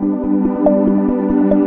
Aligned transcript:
Thank 0.00 1.54
you. 1.54 1.59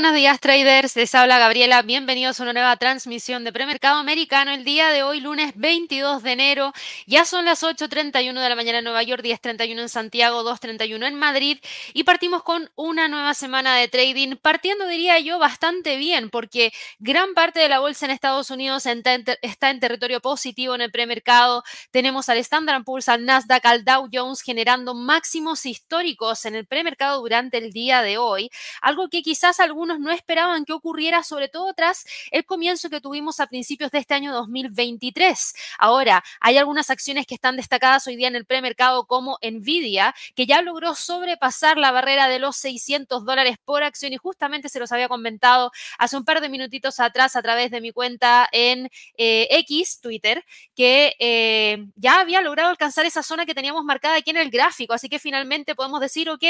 Buenos 0.00 0.16
días 0.16 0.40
traders, 0.40 0.96
les 0.96 1.14
habla 1.14 1.38
Gabriela, 1.38 1.82
bienvenidos 1.82 2.40
a 2.40 2.44
una 2.44 2.54
nueva 2.54 2.74
transmisión 2.78 3.44
de 3.44 3.52
premercado 3.52 3.98
americano. 3.98 4.50
El 4.50 4.64
día 4.64 4.88
de 4.88 5.02
hoy, 5.02 5.20
lunes 5.20 5.52
22 5.56 6.22
de 6.22 6.32
enero, 6.32 6.72
ya 7.06 7.26
son 7.26 7.44
las 7.44 7.62
8.31 7.62 8.32
de 8.32 8.48
la 8.48 8.56
mañana 8.56 8.78
en 8.78 8.84
Nueva 8.84 9.02
York, 9.02 9.22
10.31 9.22 9.78
en 9.78 9.88
Santiago, 9.90 10.42
2.31 10.42 11.06
en 11.06 11.16
Madrid 11.16 11.58
y 11.92 12.04
partimos 12.04 12.42
con 12.44 12.70
una 12.76 13.08
nueva 13.08 13.34
semana 13.34 13.76
de 13.76 13.88
trading, 13.88 14.36
partiendo 14.36 14.86
diría 14.86 15.20
yo 15.20 15.38
bastante 15.38 15.98
bien 15.98 16.30
porque 16.30 16.72
gran 16.98 17.34
parte 17.34 17.60
de 17.60 17.68
la 17.68 17.80
bolsa 17.80 18.06
en 18.06 18.12
Estados 18.12 18.50
Unidos 18.50 18.86
está 18.86 19.68
en 19.68 19.80
territorio 19.80 20.20
positivo 20.20 20.74
en 20.74 20.80
el 20.80 20.90
premercado. 20.90 21.62
Tenemos 21.90 22.30
al 22.30 22.38
Standard 22.38 22.84
Poor's, 22.84 23.10
al 23.10 23.26
Nasdaq, 23.26 23.66
al 23.66 23.84
Dow 23.84 24.08
Jones 24.10 24.40
generando 24.40 24.94
máximos 24.94 25.66
históricos 25.66 26.46
en 26.46 26.54
el 26.54 26.66
premercado 26.66 27.20
durante 27.20 27.58
el 27.58 27.70
día 27.70 28.00
de 28.00 28.16
hoy, 28.16 28.48
algo 28.80 29.10
que 29.10 29.20
quizás 29.20 29.60
algunos 29.60 29.89
no 29.98 30.10
esperaban 30.10 30.64
que 30.64 30.72
ocurriera, 30.72 31.22
sobre 31.22 31.48
todo 31.48 31.72
tras 31.74 32.04
el 32.30 32.44
comienzo 32.44 32.90
que 32.90 33.00
tuvimos 33.00 33.40
a 33.40 33.46
principios 33.46 33.90
de 33.90 33.98
este 33.98 34.14
año 34.14 34.32
2023. 34.32 35.54
Ahora, 35.78 36.22
hay 36.40 36.58
algunas 36.58 36.90
acciones 36.90 37.26
que 37.26 37.34
están 37.34 37.56
destacadas 37.56 38.06
hoy 38.06 38.16
día 38.16 38.28
en 38.28 38.36
el 38.36 38.44
premercado 38.44 39.06
como 39.06 39.38
Nvidia, 39.42 40.14
que 40.34 40.46
ya 40.46 40.62
logró 40.62 40.94
sobrepasar 40.94 41.78
la 41.78 41.90
barrera 41.90 42.28
de 42.28 42.38
los 42.38 42.56
600 42.56 43.24
dólares 43.24 43.56
por 43.64 43.82
acción 43.82 44.12
y 44.12 44.16
justamente 44.16 44.68
se 44.68 44.78
los 44.78 44.92
había 44.92 45.08
comentado 45.08 45.72
hace 45.98 46.16
un 46.16 46.24
par 46.24 46.40
de 46.40 46.48
minutitos 46.48 47.00
atrás 47.00 47.36
a 47.36 47.42
través 47.42 47.70
de 47.70 47.80
mi 47.80 47.92
cuenta 47.92 48.48
en 48.52 48.90
eh, 49.16 49.48
X, 49.50 50.00
Twitter, 50.00 50.44
que 50.74 51.14
eh, 51.18 51.86
ya 51.96 52.20
había 52.20 52.40
logrado 52.40 52.70
alcanzar 52.70 53.06
esa 53.06 53.22
zona 53.22 53.46
que 53.46 53.54
teníamos 53.54 53.84
marcada 53.84 54.16
aquí 54.16 54.30
en 54.30 54.36
el 54.36 54.50
gráfico. 54.50 54.94
Así 54.94 55.08
que 55.08 55.18
finalmente 55.18 55.74
podemos 55.74 56.00
decir, 56.00 56.28
ok, 56.30 56.44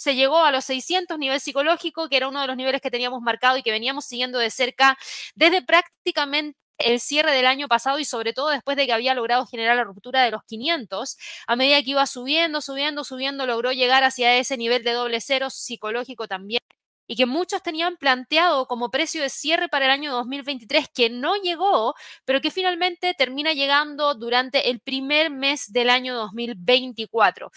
se 0.00 0.14
llegó 0.14 0.38
a 0.38 0.50
los 0.50 0.64
600 0.64 1.18
nivel 1.18 1.40
psicológico, 1.40 2.08
que 2.08 2.16
era 2.16 2.28
uno 2.28 2.40
de 2.40 2.46
los 2.46 2.56
niveles 2.56 2.80
que 2.80 2.90
teníamos 2.90 3.20
marcado 3.20 3.58
y 3.58 3.62
que 3.62 3.70
veníamos 3.70 4.06
siguiendo 4.06 4.38
de 4.38 4.50
cerca 4.50 4.96
desde 5.34 5.60
prácticamente 5.62 6.58
el 6.78 7.00
cierre 7.00 7.32
del 7.32 7.44
año 7.46 7.68
pasado 7.68 7.98
y 7.98 8.06
sobre 8.06 8.32
todo 8.32 8.48
después 8.48 8.78
de 8.78 8.86
que 8.86 8.94
había 8.94 9.12
logrado 9.14 9.44
generar 9.46 9.76
la 9.76 9.84
ruptura 9.84 10.22
de 10.22 10.30
los 10.30 10.42
500, 10.44 11.18
a 11.46 11.54
medida 11.56 11.82
que 11.82 11.90
iba 11.90 12.06
subiendo, 12.06 12.62
subiendo, 12.62 13.04
subiendo, 13.04 13.44
logró 13.46 13.72
llegar 13.72 14.02
hacia 14.02 14.38
ese 14.38 14.56
nivel 14.56 14.82
de 14.84 14.92
doble 14.92 15.20
cero 15.20 15.50
psicológico 15.50 16.26
también 16.26 16.60
y 17.10 17.16
que 17.16 17.26
muchos 17.26 17.60
tenían 17.60 17.96
planteado 17.96 18.68
como 18.68 18.88
precio 18.88 19.20
de 19.20 19.30
cierre 19.30 19.68
para 19.68 19.86
el 19.86 19.90
año 19.90 20.12
2023 20.12 20.86
que 20.94 21.10
no 21.10 21.34
llegó, 21.34 21.96
pero 22.24 22.40
que 22.40 22.52
finalmente 22.52 23.14
termina 23.14 23.52
llegando 23.52 24.14
durante 24.14 24.70
el 24.70 24.78
primer 24.78 25.28
mes 25.28 25.72
del 25.72 25.90
año 25.90 26.14
2024. 26.14 27.50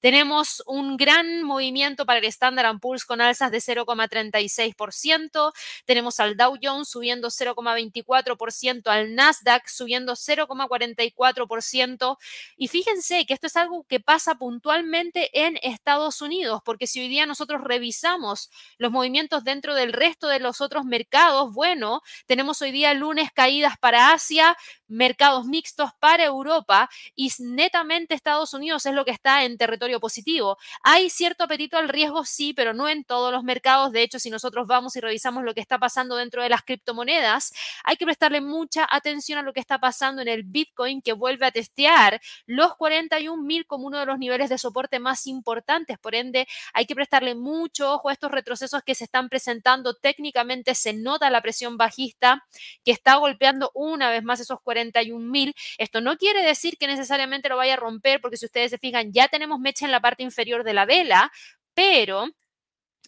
Tenemos 0.00 0.62
un 0.66 0.96
gran 0.96 1.42
movimiento 1.42 2.06
para 2.06 2.20
el 2.20 2.24
Standard 2.26 2.78
Poor's 2.78 3.04
con 3.04 3.20
alzas 3.20 3.50
de 3.50 3.58
0,36%. 3.58 5.52
Tenemos 5.84 6.20
al 6.20 6.36
Dow 6.38 6.56
Jones 6.62 6.88
subiendo 6.88 7.28
0,24%, 7.28 8.86
al 8.86 9.14
Nasdaq 9.14 9.68
subiendo 9.68 10.14
0,44%. 10.14 12.16
Y 12.56 12.68
fíjense 12.68 13.26
que 13.26 13.34
esto 13.34 13.48
es 13.48 13.56
algo 13.56 13.84
que 13.84 14.00
pasa 14.00 14.36
puntualmente 14.36 15.28
en 15.38 15.58
Estados 15.62 16.22
Unidos, 16.22 16.62
porque 16.64 16.86
si 16.86 17.00
hoy 17.00 17.08
día 17.08 17.26
nosotros 17.26 17.60
revisamos 17.62 18.48
los 18.78 18.90
movimientos 18.90 18.99
dentro 19.44 19.74
del 19.74 19.92
resto 19.92 20.28
de 20.28 20.40
los 20.40 20.60
otros 20.60 20.84
mercados, 20.84 21.52
bueno, 21.54 22.02
tenemos 22.26 22.60
hoy 22.62 22.70
día 22.70 22.92
lunes 22.94 23.30
caídas 23.32 23.74
para 23.78 24.12
Asia, 24.12 24.56
mercados 24.88 25.46
mixtos 25.46 25.90
para 26.00 26.24
Europa 26.24 26.90
y 27.14 27.30
netamente 27.38 28.14
Estados 28.14 28.52
Unidos 28.54 28.84
es 28.86 28.94
lo 28.94 29.04
que 29.04 29.12
está 29.12 29.44
en 29.44 29.56
territorio 29.56 30.00
positivo. 30.00 30.58
Hay 30.82 31.10
cierto 31.10 31.44
apetito 31.44 31.78
al 31.78 31.88
riesgo, 31.88 32.24
sí, 32.24 32.52
pero 32.52 32.74
no 32.74 32.88
en 32.88 33.04
todos 33.04 33.32
los 33.32 33.44
mercados. 33.44 33.92
De 33.92 34.02
hecho, 34.02 34.18
si 34.18 34.30
nosotros 34.30 34.66
vamos 34.66 34.96
y 34.96 35.00
revisamos 35.00 35.44
lo 35.44 35.54
que 35.54 35.60
está 35.60 35.78
pasando 35.78 36.16
dentro 36.16 36.42
de 36.42 36.48
las 36.48 36.62
criptomonedas, 36.62 37.52
hay 37.84 37.96
que 37.96 38.04
prestarle 38.04 38.40
mucha 38.40 38.86
atención 38.90 39.38
a 39.38 39.42
lo 39.42 39.52
que 39.52 39.60
está 39.60 39.78
pasando 39.78 40.22
en 40.22 40.28
el 40.28 40.42
Bitcoin 40.42 41.02
que 41.02 41.12
vuelve 41.12 41.46
a 41.46 41.52
testear 41.52 42.20
los 42.46 42.76
41 42.76 43.42
mil 43.42 43.66
como 43.66 43.86
uno 43.86 43.98
de 43.98 44.06
los 44.06 44.18
niveles 44.18 44.50
de 44.50 44.58
soporte 44.58 44.98
más 44.98 45.26
importantes. 45.26 45.98
Por 45.98 46.14
ende, 46.14 46.46
hay 46.72 46.86
que 46.86 46.94
prestarle 46.94 47.34
mucho 47.34 47.92
ojo 47.92 48.08
a 48.08 48.12
estos 48.12 48.30
retrocesos 48.30 48.82
que 48.82 48.89
se 48.94 49.04
están 49.04 49.28
presentando. 49.28 49.94
Técnicamente 49.94 50.74
se 50.74 50.92
nota 50.92 51.30
la 51.30 51.42
presión 51.42 51.76
bajista 51.76 52.44
que 52.84 52.92
está 52.92 53.16
golpeando 53.16 53.70
una 53.74 54.10
vez 54.10 54.22
más 54.22 54.40
esos 54.40 54.60
40 54.62 55.00
mil. 55.18 55.54
Esto 55.78 56.00
no 56.00 56.16
quiere 56.16 56.42
decir 56.42 56.76
que 56.78 56.86
necesariamente 56.86 57.48
lo 57.48 57.56
vaya 57.56 57.74
a 57.74 57.76
romper, 57.76 58.20
porque 58.20 58.36
si 58.36 58.46
ustedes 58.46 58.70
se 58.70 58.78
fijan, 58.78 59.12
ya 59.12 59.28
tenemos 59.28 59.60
mecha 59.60 59.84
en 59.84 59.92
la 59.92 60.00
parte 60.00 60.22
inferior 60.22 60.64
de 60.64 60.74
la 60.74 60.86
vela, 60.86 61.32
pero 61.74 62.28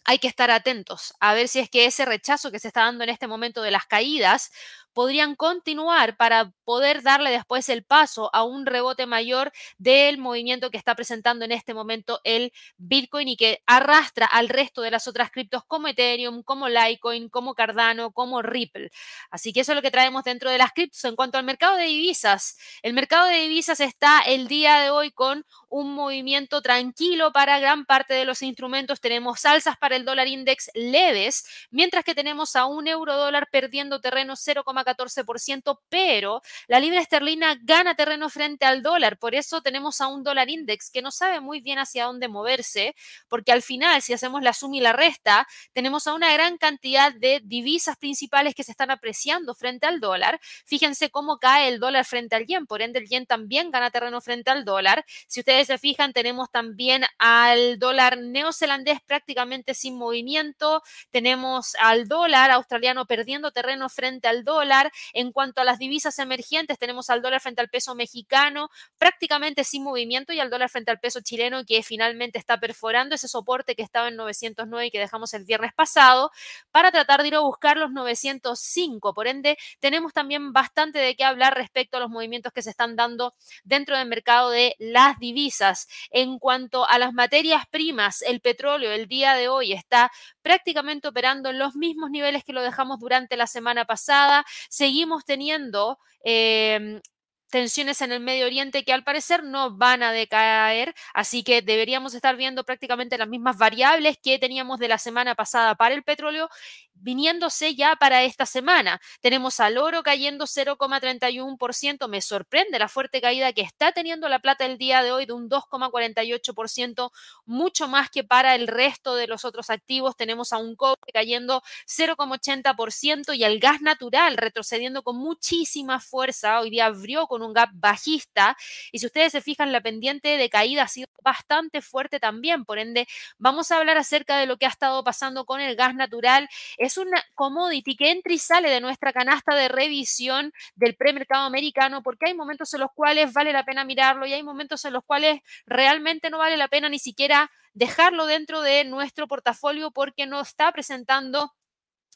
hay 0.05 0.19
que 0.19 0.27
estar 0.27 0.51
atentos 0.51 1.13
a 1.19 1.33
ver 1.33 1.47
si 1.47 1.59
es 1.59 1.69
que 1.69 1.85
ese 1.85 2.05
rechazo 2.05 2.51
que 2.51 2.59
se 2.59 2.67
está 2.67 2.81
dando 2.81 3.03
en 3.03 3.09
este 3.09 3.27
momento 3.27 3.61
de 3.61 3.71
las 3.71 3.85
caídas 3.85 4.51
podrían 4.93 5.35
continuar 5.35 6.15
para 6.17 6.51
poder 6.63 7.01
darle 7.03 7.31
después 7.31 7.69
el 7.69 7.83
paso 7.83 8.29
a 8.33 8.43
un 8.43 8.65
rebote 8.65 9.05
mayor 9.05 9.51
del 9.77 10.17
movimiento 10.17 10.71
que 10.71 10.77
está 10.77 10.95
presentando 10.95 11.45
en 11.45 11.51
este 11.51 11.73
momento 11.73 12.21
el 12.23 12.53
Bitcoin 12.77 13.27
y 13.27 13.37
que 13.37 13.61
arrastra 13.65 14.25
al 14.25 14.49
resto 14.49 14.81
de 14.81 14.91
las 14.91 15.07
otras 15.07 15.31
criptos 15.31 15.63
como 15.65 15.87
Ethereum, 15.87 16.43
como 16.43 16.69
Litecoin, 16.69 17.29
como 17.29 17.53
Cardano, 17.53 18.11
como 18.11 18.41
Ripple. 18.41 18.91
Así 19.29 19.51
que 19.53 19.61
eso 19.61 19.71
es 19.71 19.75
lo 19.75 19.81
que 19.81 19.91
traemos 19.91 20.23
dentro 20.23 20.49
de 20.49 20.57
las 20.57 20.71
criptos. 20.71 21.03
En 21.05 21.15
cuanto 21.15 21.37
al 21.37 21.43
mercado 21.43 21.75
de 21.77 21.85
divisas, 21.85 22.57
el 22.81 22.93
mercado 22.93 23.27
de 23.27 23.39
divisas 23.39 23.79
está 23.79 24.21
el 24.21 24.47
día 24.47 24.79
de 24.79 24.89
hoy 24.89 25.11
con 25.11 25.45
un 25.69 25.93
movimiento 25.93 26.61
tranquilo 26.61 27.31
para 27.31 27.59
gran 27.59 27.85
parte 27.85 28.13
de 28.13 28.25
los 28.25 28.41
instrumentos. 28.41 29.01
Tenemos 29.01 29.43
alzas 29.45 29.77
para 29.77 29.95
el 29.95 30.05
dólar 30.05 30.27
index 30.27 30.69
leves, 30.75 31.45
mientras 31.71 32.03
que 32.03 32.15
tenemos 32.15 32.55
a 32.55 32.65
un 32.65 32.87
euro 32.87 33.17
dólar 33.17 33.49
perdiendo 33.51 33.99
terreno 33.99 34.35
0,14%, 34.83 35.79
pero 35.89 36.41
la 36.67 36.79
libra 36.79 36.99
esterlina 36.99 37.57
gana 37.61 37.95
terreno 37.95 38.29
frente 38.29 38.65
al 38.65 38.81
dólar. 38.81 39.17
Por 39.17 39.35
eso 39.35 39.61
tenemos 39.61 40.01
a 40.01 40.07
un 40.07 40.23
dólar 40.23 40.49
index 40.49 40.89
que 40.89 41.01
no 41.01 41.11
sabe 41.11 41.39
muy 41.39 41.61
bien 41.61 41.79
hacia 41.79 42.05
dónde 42.05 42.27
moverse, 42.27 42.95
porque 43.27 43.51
al 43.51 43.61
final, 43.61 44.01
si 44.01 44.13
hacemos 44.13 44.41
la 44.43 44.53
suma 44.53 44.77
y 44.77 44.81
la 44.81 44.93
resta, 44.93 45.47
tenemos 45.73 46.07
a 46.07 46.13
una 46.13 46.31
gran 46.33 46.57
cantidad 46.57 47.13
de 47.13 47.41
divisas 47.43 47.97
principales 47.97 48.55
que 48.55 48.63
se 48.63 48.71
están 48.71 48.91
apreciando 48.91 49.55
frente 49.55 49.85
al 49.87 49.99
dólar. 49.99 50.39
Fíjense 50.65 51.09
cómo 51.09 51.37
cae 51.37 51.67
el 51.67 51.79
dólar 51.79 52.05
frente 52.05 52.35
al 52.35 52.45
yen, 52.45 52.65
por 52.65 52.81
ende 52.81 52.99
el 52.99 53.07
yen 53.07 53.25
también 53.25 53.71
gana 53.71 53.91
terreno 53.91 54.21
frente 54.21 54.51
al 54.51 54.65
dólar. 54.65 55.05
Si 55.27 55.39
ustedes 55.39 55.67
se 55.67 55.77
fijan, 55.77 56.13
tenemos 56.13 56.49
también 56.51 57.03
al 57.17 57.79
dólar 57.79 58.17
neozelandés 58.17 58.99
prácticamente 59.05 59.73
sin 59.73 59.97
movimiento, 59.97 60.81
tenemos 61.11 61.75
al 61.79 62.07
dólar 62.07 62.51
australiano 62.51 63.05
perdiendo 63.05 63.51
terreno 63.51 63.89
frente 63.89 64.27
al 64.27 64.43
dólar. 64.43 64.72
En 65.13 65.31
cuanto 65.31 65.61
a 65.61 65.63
las 65.63 65.79
divisas 65.79 66.17
emergentes, 66.19 66.77
tenemos 66.79 67.09
al 67.09 67.21
dólar 67.21 67.41
frente 67.41 67.61
al 67.61 67.69
peso 67.69 67.95
mexicano 67.95 68.69
prácticamente 68.97 69.63
sin 69.63 69.83
movimiento 69.83 70.33
y 70.33 70.39
al 70.39 70.49
dólar 70.49 70.69
frente 70.69 70.91
al 70.91 70.99
peso 70.99 71.21
chileno 71.21 71.63
que 71.65 71.83
finalmente 71.83 72.39
está 72.39 72.59
perforando 72.59 73.15
ese 73.15 73.27
soporte 73.27 73.75
que 73.75 73.83
estaba 73.83 74.07
en 74.07 74.15
909 74.15 74.87
y 74.87 74.91
que 74.91 74.99
dejamos 74.99 75.33
el 75.33 75.45
viernes 75.45 75.73
pasado 75.73 76.31
para 76.71 76.91
tratar 76.91 77.21
de 77.21 77.29
ir 77.29 77.35
a 77.35 77.39
buscar 77.39 77.77
los 77.77 77.91
905. 77.91 79.13
Por 79.13 79.27
ende, 79.27 79.57
tenemos 79.79 80.13
también 80.13 80.53
bastante 80.53 80.99
de 80.99 81.15
qué 81.15 81.23
hablar 81.23 81.55
respecto 81.55 81.97
a 81.97 81.99
los 81.99 82.09
movimientos 82.09 82.53
que 82.53 82.61
se 82.61 82.69
están 82.69 82.95
dando 82.95 83.33
dentro 83.63 83.97
del 83.97 84.07
mercado 84.07 84.49
de 84.49 84.75
las 84.79 85.19
divisas 85.19 85.87
en 86.11 86.39
cuanto 86.39 86.87
a 86.87 86.97
las 86.97 87.13
materias 87.13 87.65
primas, 87.69 88.21
el 88.21 88.41
petróleo 88.41 88.91
el 88.91 89.07
día 89.07 89.33
de 89.33 89.47
hoy 89.47 89.73
está 89.73 90.11
prácticamente 90.41 91.07
operando 91.07 91.49
en 91.49 91.59
los 91.59 91.75
mismos 91.75 92.09
niveles 92.09 92.43
que 92.43 92.53
lo 92.53 92.61
dejamos 92.61 92.99
durante 92.99 93.37
la 93.37 93.47
semana 93.47 93.85
pasada. 93.85 94.45
Seguimos 94.69 95.25
teniendo 95.25 95.99
em, 96.23 97.01
tensiones 97.49 98.01
en 98.01 98.11
el 98.11 98.19
Medio 98.19 98.47
Oriente 98.47 98.83
que 98.83 98.93
al 98.93 99.03
parecer 99.03 99.43
no 99.43 99.77
van 99.77 100.01
a 100.01 100.11
decaer, 100.11 100.95
así 101.13 101.43
que 101.43 101.61
deberíamos 101.61 102.15
estar 102.15 102.35
viendo 102.35 102.63
prácticamente 102.63 103.17
las 103.17 103.27
mismas 103.27 103.57
variables 103.57 104.17
que 104.17 104.39
teníamos 104.39 104.79
de 104.79 104.87
la 104.87 104.97
semana 104.97 105.35
pasada 105.35 105.75
para 105.75 105.93
el 105.93 106.03
petróleo 106.03 106.49
viniéndose 106.95 107.75
ya 107.75 107.95
para 107.95 108.23
esta 108.23 108.45
semana. 108.45 109.01
Tenemos 109.21 109.59
al 109.59 109.77
oro 109.77 110.03
cayendo 110.03 110.45
0,31%. 110.47 112.07
Me 112.07 112.21
sorprende 112.21 112.79
la 112.79 112.87
fuerte 112.87 113.21
caída 113.21 113.53
que 113.53 113.61
está 113.61 113.91
teniendo 113.91 114.29
la 114.29 114.39
plata 114.39 114.65
el 114.65 114.77
día 114.77 115.03
de 115.03 115.11
hoy 115.11 115.25
de 115.25 115.33
un 115.33 115.49
2,48%, 115.49 117.11
mucho 117.45 117.87
más 117.87 118.09
que 118.09 118.23
para 118.23 118.55
el 118.55 118.67
resto 118.67 119.15
de 119.15 119.27
los 119.27 119.45
otros 119.45 119.69
activos. 119.69 120.15
Tenemos 120.15 120.53
a 120.53 120.57
un 120.57 120.75
cobre 120.75 121.11
cayendo 121.13 121.61
0,80% 121.85 123.33
y 123.35 123.43
al 123.43 123.59
gas 123.59 123.81
natural 123.81 124.37
retrocediendo 124.37 125.03
con 125.03 125.17
muchísima 125.17 125.99
fuerza. 125.99 126.59
Hoy 126.59 126.69
día 126.69 126.85
abrió 126.85 127.27
con 127.27 127.41
un 127.41 127.53
gap 127.53 127.69
bajista. 127.73 128.55
Y 128.91 128.99
si 128.99 129.05
ustedes 129.05 129.31
se 129.31 129.41
fijan, 129.41 129.71
la 129.71 129.81
pendiente 129.81 130.37
de 130.37 130.49
caída 130.49 130.83
ha 130.83 130.87
sido 130.87 131.07
bastante 131.23 131.81
fuerte 131.81 132.19
también. 132.19 132.65
Por 132.65 132.79
ende, 132.79 133.07
vamos 133.37 133.71
a 133.71 133.77
hablar 133.77 133.97
acerca 133.97 134.37
de 134.37 134.45
lo 134.45 134.57
que 134.57 134.65
ha 134.65 134.69
estado 134.69 135.03
pasando 135.03 135.45
con 135.45 135.59
el 135.61 135.75
gas 135.75 135.95
natural. 135.95 136.49
Es 136.83 136.97
una 136.97 137.23
commodity 137.33 137.95
que 137.95 138.11
entra 138.11 138.33
y 138.33 138.37
sale 138.37 138.69
de 138.69 138.81
nuestra 138.81 139.13
canasta 139.13 139.55
de 139.55 139.69
revisión 139.69 140.51
del 140.75 140.97
premercado 140.97 141.45
americano 141.45 142.03
porque 142.03 142.25
hay 142.27 142.33
momentos 142.33 142.73
en 142.73 142.81
los 142.81 142.89
cuales 142.93 143.31
vale 143.31 143.53
la 143.53 143.63
pena 143.63 143.85
mirarlo 143.85 144.25
y 144.25 144.33
hay 144.33 144.43
momentos 144.43 144.83
en 144.83 144.91
los 144.91 145.05
cuales 145.05 145.39
realmente 145.65 146.29
no 146.29 146.39
vale 146.39 146.57
la 146.57 146.67
pena 146.67 146.89
ni 146.89 146.99
siquiera 146.99 147.49
dejarlo 147.73 148.25
dentro 148.25 148.61
de 148.61 148.83
nuestro 148.83 149.29
portafolio 149.29 149.91
porque 149.91 150.25
no 150.25 150.41
está 150.41 150.73
presentando 150.73 151.53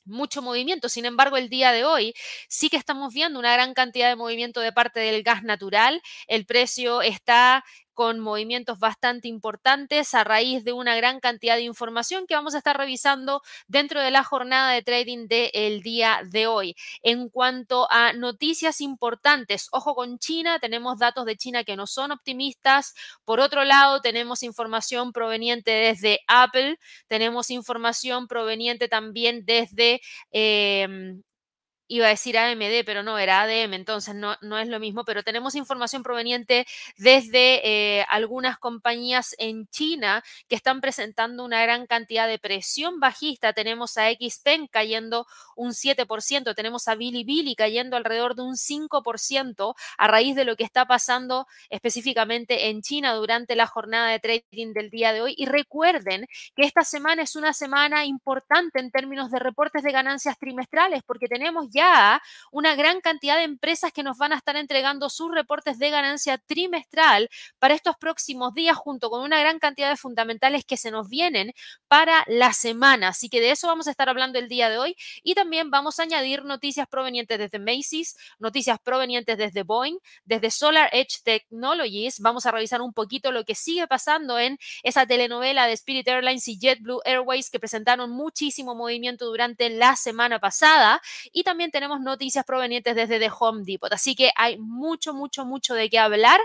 mucho 0.04 0.42
movimiento. 0.42 0.90
Sin 0.90 1.06
embargo, 1.06 1.38
el 1.38 1.48
día 1.48 1.72
de 1.72 1.86
hoy 1.86 2.14
sí 2.50 2.70
que 2.70 2.76
estamos 2.76 3.14
viendo 3.14 3.40
una 3.40 3.54
gran 3.54 3.74
cantidad 3.74 4.10
de 4.10 4.18
movimiento 4.18 4.60
de 4.60 4.74
parte 4.74 5.00
del 5.00 5.24
gas 5.24 5.44
natural. 5.44 6.02
El 6.28 6.46
precio 6.46 7.02
está 7.02 7.64
con 7.98 8.20
movimientos 8.20 8.78
bastante 8.78 9.28
importantes 9.28 10.14
a 10.14 10.24
raíz 10.24 10.64
de 10.64 10.72
una 10.72 10.96
gran 10.96 11.20
cantidad 11.20 11.56
de 11.56 11.64
información 11.64 12.28
que 12.28 12.36
vamos 12.36 12.54
a 12.54 12.60
estar 12.60 12.78
revisando 12.78 13.42
dentro 13.68 14.00
de 14.02 14.12
la 14.12 14.24
jornada 14.24 14.72
de 14.72 14.84
trading 14.84 15.28
del 15.28 15.82
día 15.82 16.22
de 16.24 16.46
hoy. 16.46 16.76
En 17.02 17.28
cuanto 17.28 17.92
a 17.92 18.14
noticias 18.14 18.82
importantes, 18.82 19.68
ojo 19.72 19.96
con 19.96 20.20
China, 20.20 20.60
tenemos 20.60 21.00
datos 21.00 21.26
de 21.26 21.38
China 21.38 21.64
que 21.64 21.76
no 21.76 21.88
son 21.88 22.12
optimistas. 22.12 22.94
Por 23.26 23.40
otro 23.40 23.64
lado, 23.64 24.00
tenemos 24.00 24.44
información 24.44 25.12
proveniente 25.12 25.72
desde 25.72 26.20
Apple, 26.28 26.78
tenemos 27.08 27.50
información 27.50 28.28
proveniente 28.28 28.88
también 28.88 29.44
desde... 29.44 30.02
Eh, 30.32 31.18
iba 31.88 32.08
a 32.08 32.10
decir 32.10 32.38
AMD, 32.38 32.84
pero 32.86 33.04
no, 33.04 33.18
era 33.18 33.42
ADM, 33.42 33.74
entonces 33.74 34.16
no, 34.16 34.36
no 34.42 34.58
es 34.58 34.68
lo 34.68 34.80
mismo, 34.80 35.06
pero 35.06 35.24
tenemos 35.24 35.56
información 35.56 36.04
proveniente 36.04 36.66
desde 36.98 38.00
eh, 38.00 38.06
algunas 38.10 38.58
compañías 38.58 39.36
en 39.38 39.68
China 39.68 40.24
que 40.48 40.56
están 40.56 40.82
presentando 40.82 41.44
una 41.44 41.62
gran 41.62 41.88
cantidad 41.88 42.28
de 42.28 42.40
presión 42.40 43.00
bajista. 43.00 43.54
Tenemos 43.54 43.98
a 43.98 44.10
XPeng 44.12 44.68
cayendo 44.68 45.28
un 45.56 45.72
7%, 45.72 46.56
tenemos 46.56 46.88
a 46.88 46.96
Bilibili 46.96 47.56
cayendo 47.56 47.98
alrededor 47.98 48.36
de 48.36 48.44
un 48.44 48.56
5% 48.56 49.76
a 49.98 50.08
raíz 50.08 50.36
de 50.36 50.46
lo 50.46 50.56
que 50.56 50.64
está 50.64 50.86
pasando 50.86 51.48
específicamente 51.70 52.70
en 52.70 52.82
China 52.82 53.14
durante 53.14 53.56
la 53.56 53.68
jornada 53.68 54.10
de 54.12 54.20
trading 54.20 54.74
del 54.74 54.90
día 54.90 55.14
de 55.14 55.22
hoy. 55.22 55.34
Y 55.38 55.46
recuerden 55.46 56.28
que 56.56 56.64
esta 56.64 56.84
semana 56.84 57.24
es 57.24 57.36
una 57.36 57.54
semana 57.54 58.06
importante 58.06 58.80
en 58.80 58.92
términos 58.92 59.32
de 59.32 59.40
reportes 59.40 59.84
de 59.84 59.92
ganancias 59.92 60.38
trimestrales 60.38 61.04
porque 61.06 61.28
tenemos 61.28 61.68
ya 61.72 61.77
una 62.52 62.76
gran 62.76 63.02
cantidad 63.02 63.38
de 63.38 63.44
empresas 63.44 63.92
que 63.92 64.04
nos 64.04 64.18
van 64.18 64.34
a 64.34 64.38
estar 64.38 64.56
entregando 64.56 65.10
sus 65.10 65.32
reportes 65.32 65.80
de 65.80 65.90
ganancia 65.90 66.38
trimestral 66.38 67.30
para 67.60 67.74
estos 67.74 67.96
próximos 67.98 68.54
días, 68.54 68.76
junto 68.78 69.10
con 69.10 69.22
una 69.22 69.40
gran 69.40 69.60
cantidad 69.60 69.90
de 69.90 69.98
fundamentales 69.98 70.66
que 70.66 70.78
se 70.78 70.92
nos 70.92 71.10
vienen 71.10 71.54
para 71.88 72.24
la 72.28 72.54
semana. 72.54 73.10
Así 73.10 73.30
que 73.30 73.42
de 73.42 73.52
eso 73.52 73.68
vamos 73.68 73.88
a 73.88 73.92
estar 73.92 74.10
hablando 74.10 74.40
el 74.40 74.48
día 74.48 74.70
de 74.70 74.78
hoy 74.78 74.96
y 75.24 75.36
también 75.36 75.72
vamos 75.72 76.00
a 76.00 76.04
añadir 76.04 76.44
noticias 76.46 76.88
provenientes 76.88 77.38
desde 77.38 77.60
Macy's, 77.60 78.18
noticias 78.40 78.80
provenientes 78.80 79.38
desde 79.38 79.64
Boeing, 79.64 79.98
desde 80.26 80.52
Solar 80.52 80.90
Edge 80.92 81.22
Technologies. 81.24 82.20
Vamos 82.20 82.46
a 82.46 82.52
revisar 82.52 82.82
un 82.82 82.94
poquito 82.94 83.32
lo 83.32 83.44
que 83.44 83.56
sigue 83.56 83.88
pasando 83.88 84.40
en 84.40 84.58
esa 84.84 85.06
telenovela 85.06 85.68
de 85.68 85.74
Spirit 85.74 86.08
Airlines 86.08 86.48
y 86.48 86.58
JetBlue 86.60 87.02
Airways 87.06 87.50
que 87.50 87.60
presentaron 87.60 88.10
muchísimo 88.12 88.76
movimiento 88.76 89.26
durante 89.26 89.70
la 89.70 89.96
semana 89.96 90.40
pasada 90.40 91.02
y 91.32 91.44
también 91.44 91.67
tenemos 91.72 92.00
noticias 92.02 92.46
provenientes 92.46 92.96
desde 92.96 93.20
The 93.20 93.32
Home 93.40 93.64
Depot. 93.66 93.92
Así 93.92 94.16
que 94.16 94.32
hay 94.36 94.58
mucho, 94.58 95.14
mucho, 95.14 95.46
mucho 95.46 95.74
de 95.74 95.90
qué 95.90 96.00
hablar. 96.00 96.40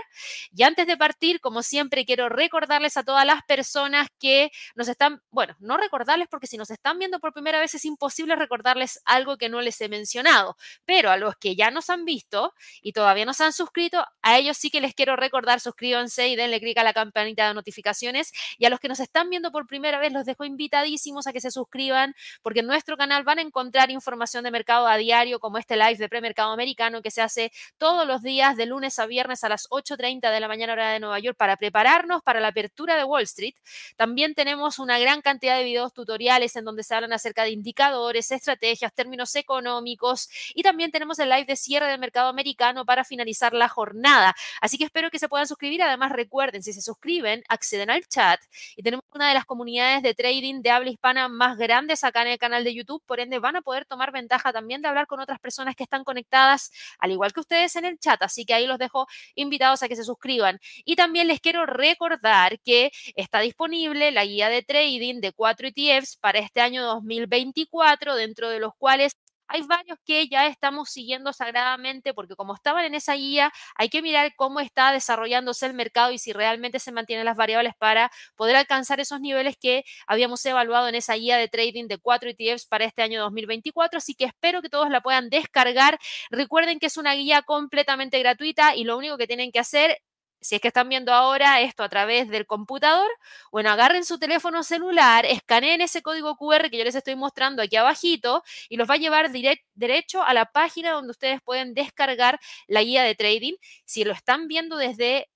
Y 0.55 0.63
antes 0.63 0.87
de 0.87 0.97
partir, 0.97 1.39
como 1.39 1.63
siempre, 1.63 2.05
quiero 2.05 2.29
recordarles 2.29 2.97
a 2.97 3.03
todas 3.03 3.25
las 3.25 3.43
personas 3.43 4.07
que 4.19 4.51
nos 4.75 4.87
están, 4.87 5.21
bueno, 5.29 5.55
no 5.59 5.77
recordarles 5.77 6.27
porque 6.27 6.47
si 6.47 6.57
nos 6.57 6.69
están 6.71 6.99
viendo 6.99 7.19
por 7.19 7.33
primera 7.33 7.59
vez 7.59 7.73
es 7.75 7.85
imposible 7.85 8.35
recordarles 8.35 9.01
algo 9.05 9.37
que 9.37 9.49
no 9.49 9.61
les 9.61 9.79
he 9.81 9.89
mencionado, 9.89 10.55
pero 10.85 11.11
a 11.11 11.17
los 11.17 11.35
que 11.35 11.55
ya 11.55 11.71
nos 11.71 11.89
han 11.89 12.05
visto 12.05 12.53
y 12.81 12.93
todavía 12.93 13.25
no 13.25 13.33
se 13.33 13.43
han 13.43 13.53
suscrito, 13.53 14.05
a 14.21 14.37
ellos 14.37 14.57
sí 14.57 14.69
que 14.69 14.81
les 14.81 14.93
quiero 14.93 15.15
recordar, 15.15 15.59
suscríbanse 15.59 16.27
y 16.27 16.35
denle 16.35 16.59
clic 16.59 16.77
a 16.77 16.83
la 16.83 16.93
campanita 16.93 17.47
de 17.47 17.53
notificaciones. 17.53 18.31
Y 18.57 18.65
a 18.65 18.69
los 18.69 18.79
que 18.79 18.87
nos 18.87 18.99
están 18.99 19.29
viendo 19.29 19.51
por 19.51 19.67
primera 19.67 19.99
vez, 19.99 20.11
los 20.11 20.25
dejo 20.25 20.45
invitadísimos 20.45 21.27
a 21.27 21.33
que 21.33 21.41
se 21.41 21.51
suscriban 21.51 22.15
porque 22.41 22.61
en 22.61 22.67
nuestro 22.67 22.97
canal 22.97 23.23
van 23.23 23.39
a 23.39 23.41
encontrar 23.41 23.91
información 23.91 24.43
de 24.43 24.51
mercado 24.51 24.87
a 24.87 24.97
día 24.97 25.12
como 25.39 25.59
este 25.59 25.77
live 25.77 25.97
de 25.97 26.09
premercado 26.09 26.51
americano 26.51 27.01
que 27.03 27.11
se 27.11 27.21
hace 27.21 27.51
todos 27.77 28.07
los 28.07 28.23
días 28.23 28.57
de 28.57 28.65
lunes 28.65 28.97
a 28.97 29.05
viernes 29.05 29.43
a 29.43 29.49
las 29.49 29.69
8.30 29.69 30.31
de 30.31 30.39
la 30.39 30.47
mañana 30.47 30.73
hora 30.73 30.91
de 30.91 30.99
Nueva 30.99 31.19
York 31.19 31.37
para 31.37 31.55
prepararnos 31.55 32.23
para 32.23 32.39
la 32.39 32.47
apertura 32.47 32.95
de 32.95 33.03
Wall 33.03 33.23
Street. 33.23 33.53
También 33.95 34.33
tenemos 34.33 34.79
una 34.79 34.97
gran 34.97 35.21
cantidad 35.21 35.55
de 35.57 35.63
videos 35.63 35.93
tutoriales 35.93 36.55
en 36.55 36.65
donde 36.65 36.83
se 36.83 36.95
hablan 36.95 37.13
acerca 37.13 37.43
de 37.43 37.51
indicadores, 37.51 38.31
estrategias, 38.31 38.91
términos 38.93 39.35
económicos 39.35 40.29
y 40.55 40.63
también 40.63 40.89
tenemos 40.89 41.19
el 41.19 41.29
live 41.29 41.45
de 41.45 41.55
cierre 41.55 41.87
del 41.87 41.99
mercado 41.99 42.29
americano 42.29 42.83
para 42.83 43.03
finalizar 43.03 43.53
la 43.53 43.69
jornada. 43.69 44.35
Así 44.61 44.79
que 44.79 44.85
espero 44.85 45.11
que 45.11 45.19
se 45.19 45.29
puedan 45.29 45.47
suscribir. 45.47 45.83
Además, 45.83 46.11
recuerden, 46.11 46.63
si 46.63 46.73
se 46.73 46.81
suscriben, 46.81 47.43
acceden 47.49 47.91
al 47.91 48.03
chat 48.07 48.41
y 48.75 48.81
tenemos 48.81 49.05
una 49.13 49.27
de 49.27 49.35
las 49.35 49.45
comunidades 49.45 50.01
de 50.01 50.15
trading 50.15 50.61
de 50.61 50.71
habla 50.71 50.89
hispana 50.89 51.27
más 51.27 51.57
grandes 51.57 52.03
acá 52.03 52.23
en 52.23 52.29
el 52.29 52.37
canal 52.39 52.63
de 52.63 52.73
YouTube. 52.73 53.03
Por 53.05 53.19
ende, 53.19 53.37
van 53.39 53.55
a 53.55 53.61
poder 53.61 53.85
tomar 53.85 54.11
ventaja 54.11 54.51
también 54.51 54.81
de 54.81 54.87
hablar 54.87 55.02
con 55.07 55.19
otras 55.19 55.39
personas 55.39 55.75
que 55.75 55.83
están 55.83 56.03
conectadas, 56.03 56.71
al 56.99 57.11
igual 57.11 57.33
que 57.33 57.41
ustedes 57.41 57.75
en 57.75 57.85
el 57.85 57.99
chat. 57.99 58.21
Así 58.21 58.45
que 58.45 58.53
ahí 58.53 58.67
los 58.67 58.77
dejo 58.77 59.07
invitados 59.35 59.83
a 59.83 59.87
que 59.87 59.95
se 59.95 60.03
suscriban. 60.03 60.59
Y 60.85 60.95
también 60.95 61.27
les 61.27 61.39
quiero 61.39 61.65
recordar 61.65 62.59
que 62.61 62.91
está 63.15 63.39
disponible 63.39 64.11
la 64.11 64.25
guía 64.25 64.49
de 64.49 64.63
trading 64.63 65.21
de 65.21 65.31
cuatro 65.33 65.67
ETFs 65.67 66.17
para 66.17 66.39
este 66.39 66.61
año 66.61 66.83
2024, 66.83 68.15
dentro 68.15 68.49
de 68.49 68.59
los 68.59 68.73
cuales 68.77 69.15
hay 69.53 69.61
varios 69.67 69.99
que 70.03 70.27
ya 70.27 70.47
estamos 70.47 70.89
siguiendo 70.89 71.31
sagradamente 71.31 72.13
porque 72.13 72.35
como 72.35 72.55
estaban 72.55 72.85
en 72.85 72.95
esa 72.95 73.13
guía, 73.13 73.51
hay 73.75 73.89
que 73.89 74.01
mirar 74.01 74.33
cómo 74.35 74.59
está 74.59 74.91
desarrollándose 74.91 75.67
el 75.67 75.73
mercado 75.75 76.11
y 76.11 76.17
si 76.17 76.33
realmente 76.33 76.79
se 76.79 76.91
mantienen 76.91 77.25
las 77.25 77.37
variables 77.37 77.73
para 77.77 78.09
poder 78.35 78.55
alcanzar 78.55 78.99
esos 78.99 79.21
niveles 79.21 79.55
que 79.59 79.83
habíamos 80.07 80.43
evaluado 80.45 80.87
en 80.87 80.95
esa 80.95 81.13
guía 81.13 81.37
de 81.37 81.47
trading 81.47 81.87
de 81.87 81.99
4 81.99 82.31
ETFs 82.31 82.65
para 82.65 82.85
este 82.85 83.03
año 83.03 83.21
2024. 83.21 83.99
Así 83.99 84.15
que 84.15 84.25
espero 84.25 84.61
que 84.63 84.69
todos 84.69 84.89
la 84.89 85.01
puedan 85.01 85.29
descargar. 85.29 85.99
Recuerden 86.31 86.79
que 86.79 86.87
es 86.87 86.97
una 86.97 87.13
guía 87.13 87.43
completamente 87.43 88.17
gratuita 88.19 88.75
y 88.75 88.85
lo 88.85 88.97
único 88.97 89.17
que 89.17 89.27
tienen 89.27 89.51
que 89.51 89.59
hacer 89.59 89.99
si 90.43 90.55
es 90.55 90.61
que 90.61 90.67
están 90.69 90.89
viendo 90.89 91.13
ahora 91.13 91.61
esto 91.61 91.83
a 91.83 91.89
través 91.89 92.29
del 92.29 92.45
computador, 92.45 93.09
bueno, 93.51 93.69
agarren 93.71 94.05
su 94.05 94.19
teléfono 94.19 94.63
celular, 94.63 95.25
escaneen 95.25 95.81
ese 95.81 96.01
código 96.01 96.35
QR 96.37 96.69
que 96.69 96.77
yo 96.77 96.83
les 96.83 96.95
estoy 96.95 97.15
mostrando 97.15 97.61
aquí 97.61 97.75
abajito 97.75 98.43
y 98.69 98.77
los 98.77 98.89
va 98.89 98.95
a 98.95 98.97
llevar 98.97 99.31
derecho 99.75 100.23
a 100.23 100.33
la 100.33 100.45
página 100.45 100.91
donde 100.91 101.11
ustedes 101.11 101.41
pueden 101.43 101.73
descargar 101.73 102.39
la 102.67 102.83
guía 102.83 103.03
de 103.03 103.15
trading. 103.15 103.53
Si 103.85 104.03
lo 104.03 104.13
están 104.13 104.47
viendo 104.47 104.77
desde 104.77 105.29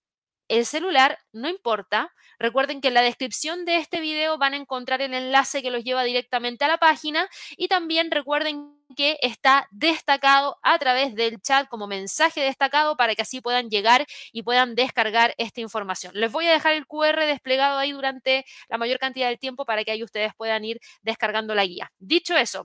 el 0.48 0.66
celular, 0.66 1.20
no 1.32 1.50
importa. 1.50 2.14
Recuerden 2.40 2.82
que 2.82 2.90
en 2.90 2.94
la 2.94 3.02
descripción 3.02 3.66
de 3.66 3.78
este 3.78 4.00
video 4.00 4.38
van 4.38 4.54
a 4.54 4.58
encontrar 4.58 5.02
el 5.02 5.14
enlace 5.14 5.62
que 5.62 5.72
los 5.72 5.84
lleva 5.84 6.04
directamente 6.04 6.66
a 6.66 6.68
la 6.68 6.78
página 6.78 7.28
y 7.58 7.68
también 7.68 8.12
recuerden 8.12 8.76
que 8.96 9.18
está 9.22 9.68
destacado 9.72 10.58
a 10.64 10.78
través 10.80 11.16
del 11.16 11.42
chat 11.42 11.68
como 11.68 11.88
mensaje 11.88 12.42
destacado 12.42 12.96
para 12.96 13.16
que 13.16 13.24
así 13.24 13.42
puedan 13.42 13.70
llegar 13.70 14.06
y 14.32 14.44
puedan 14.44 14.76
descargar 14.76 15.34
esta 15.38 15.62
información. 15.62 16.14
Les 16.16 16.32
voy 16.32 16.48
a 16.48 16.52
dejar 16.52 16.74
el 16.74 16.86
QR 16.86 17.26
desplegado 17.26 17.78
ahí 17.80 17.92
durante 17.92 18.46
la 18.70 18.78
mayor 18.78 19.00
cantidad 19.00 19.28
del 19.28 19.40
tiempo 19.40 19.66
para 19.66 19.84
que 19.84 19.92
ahí 19.92 20.04
ustedes 20.04 20.34
puedan 20.36 20.64
ir 20.64 20.80
descargando 21.02 21.56
la 21.56 21.66
guía. 21.66 21.92
Dicho 22.00 22.36
eso, 22.36 22.64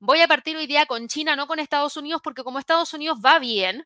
Voy 0.00 0.20
a 0.20 0.28
partir 0.28 0.56
hoy 0.56 0.68
día 0.68 0.86
con 0.86 1.08
China, 1.08 1.34
no 1.34 1.48
con 1.48 1.58
Estados 1.58 1.96
Unidos, 1.96 2.20
porque 2.22 2.44
como 2.44 2.60
Estados 2.60 2.94
Unidos 2.94 3.18
va 3.24 3.40
bien, 3.40 3.84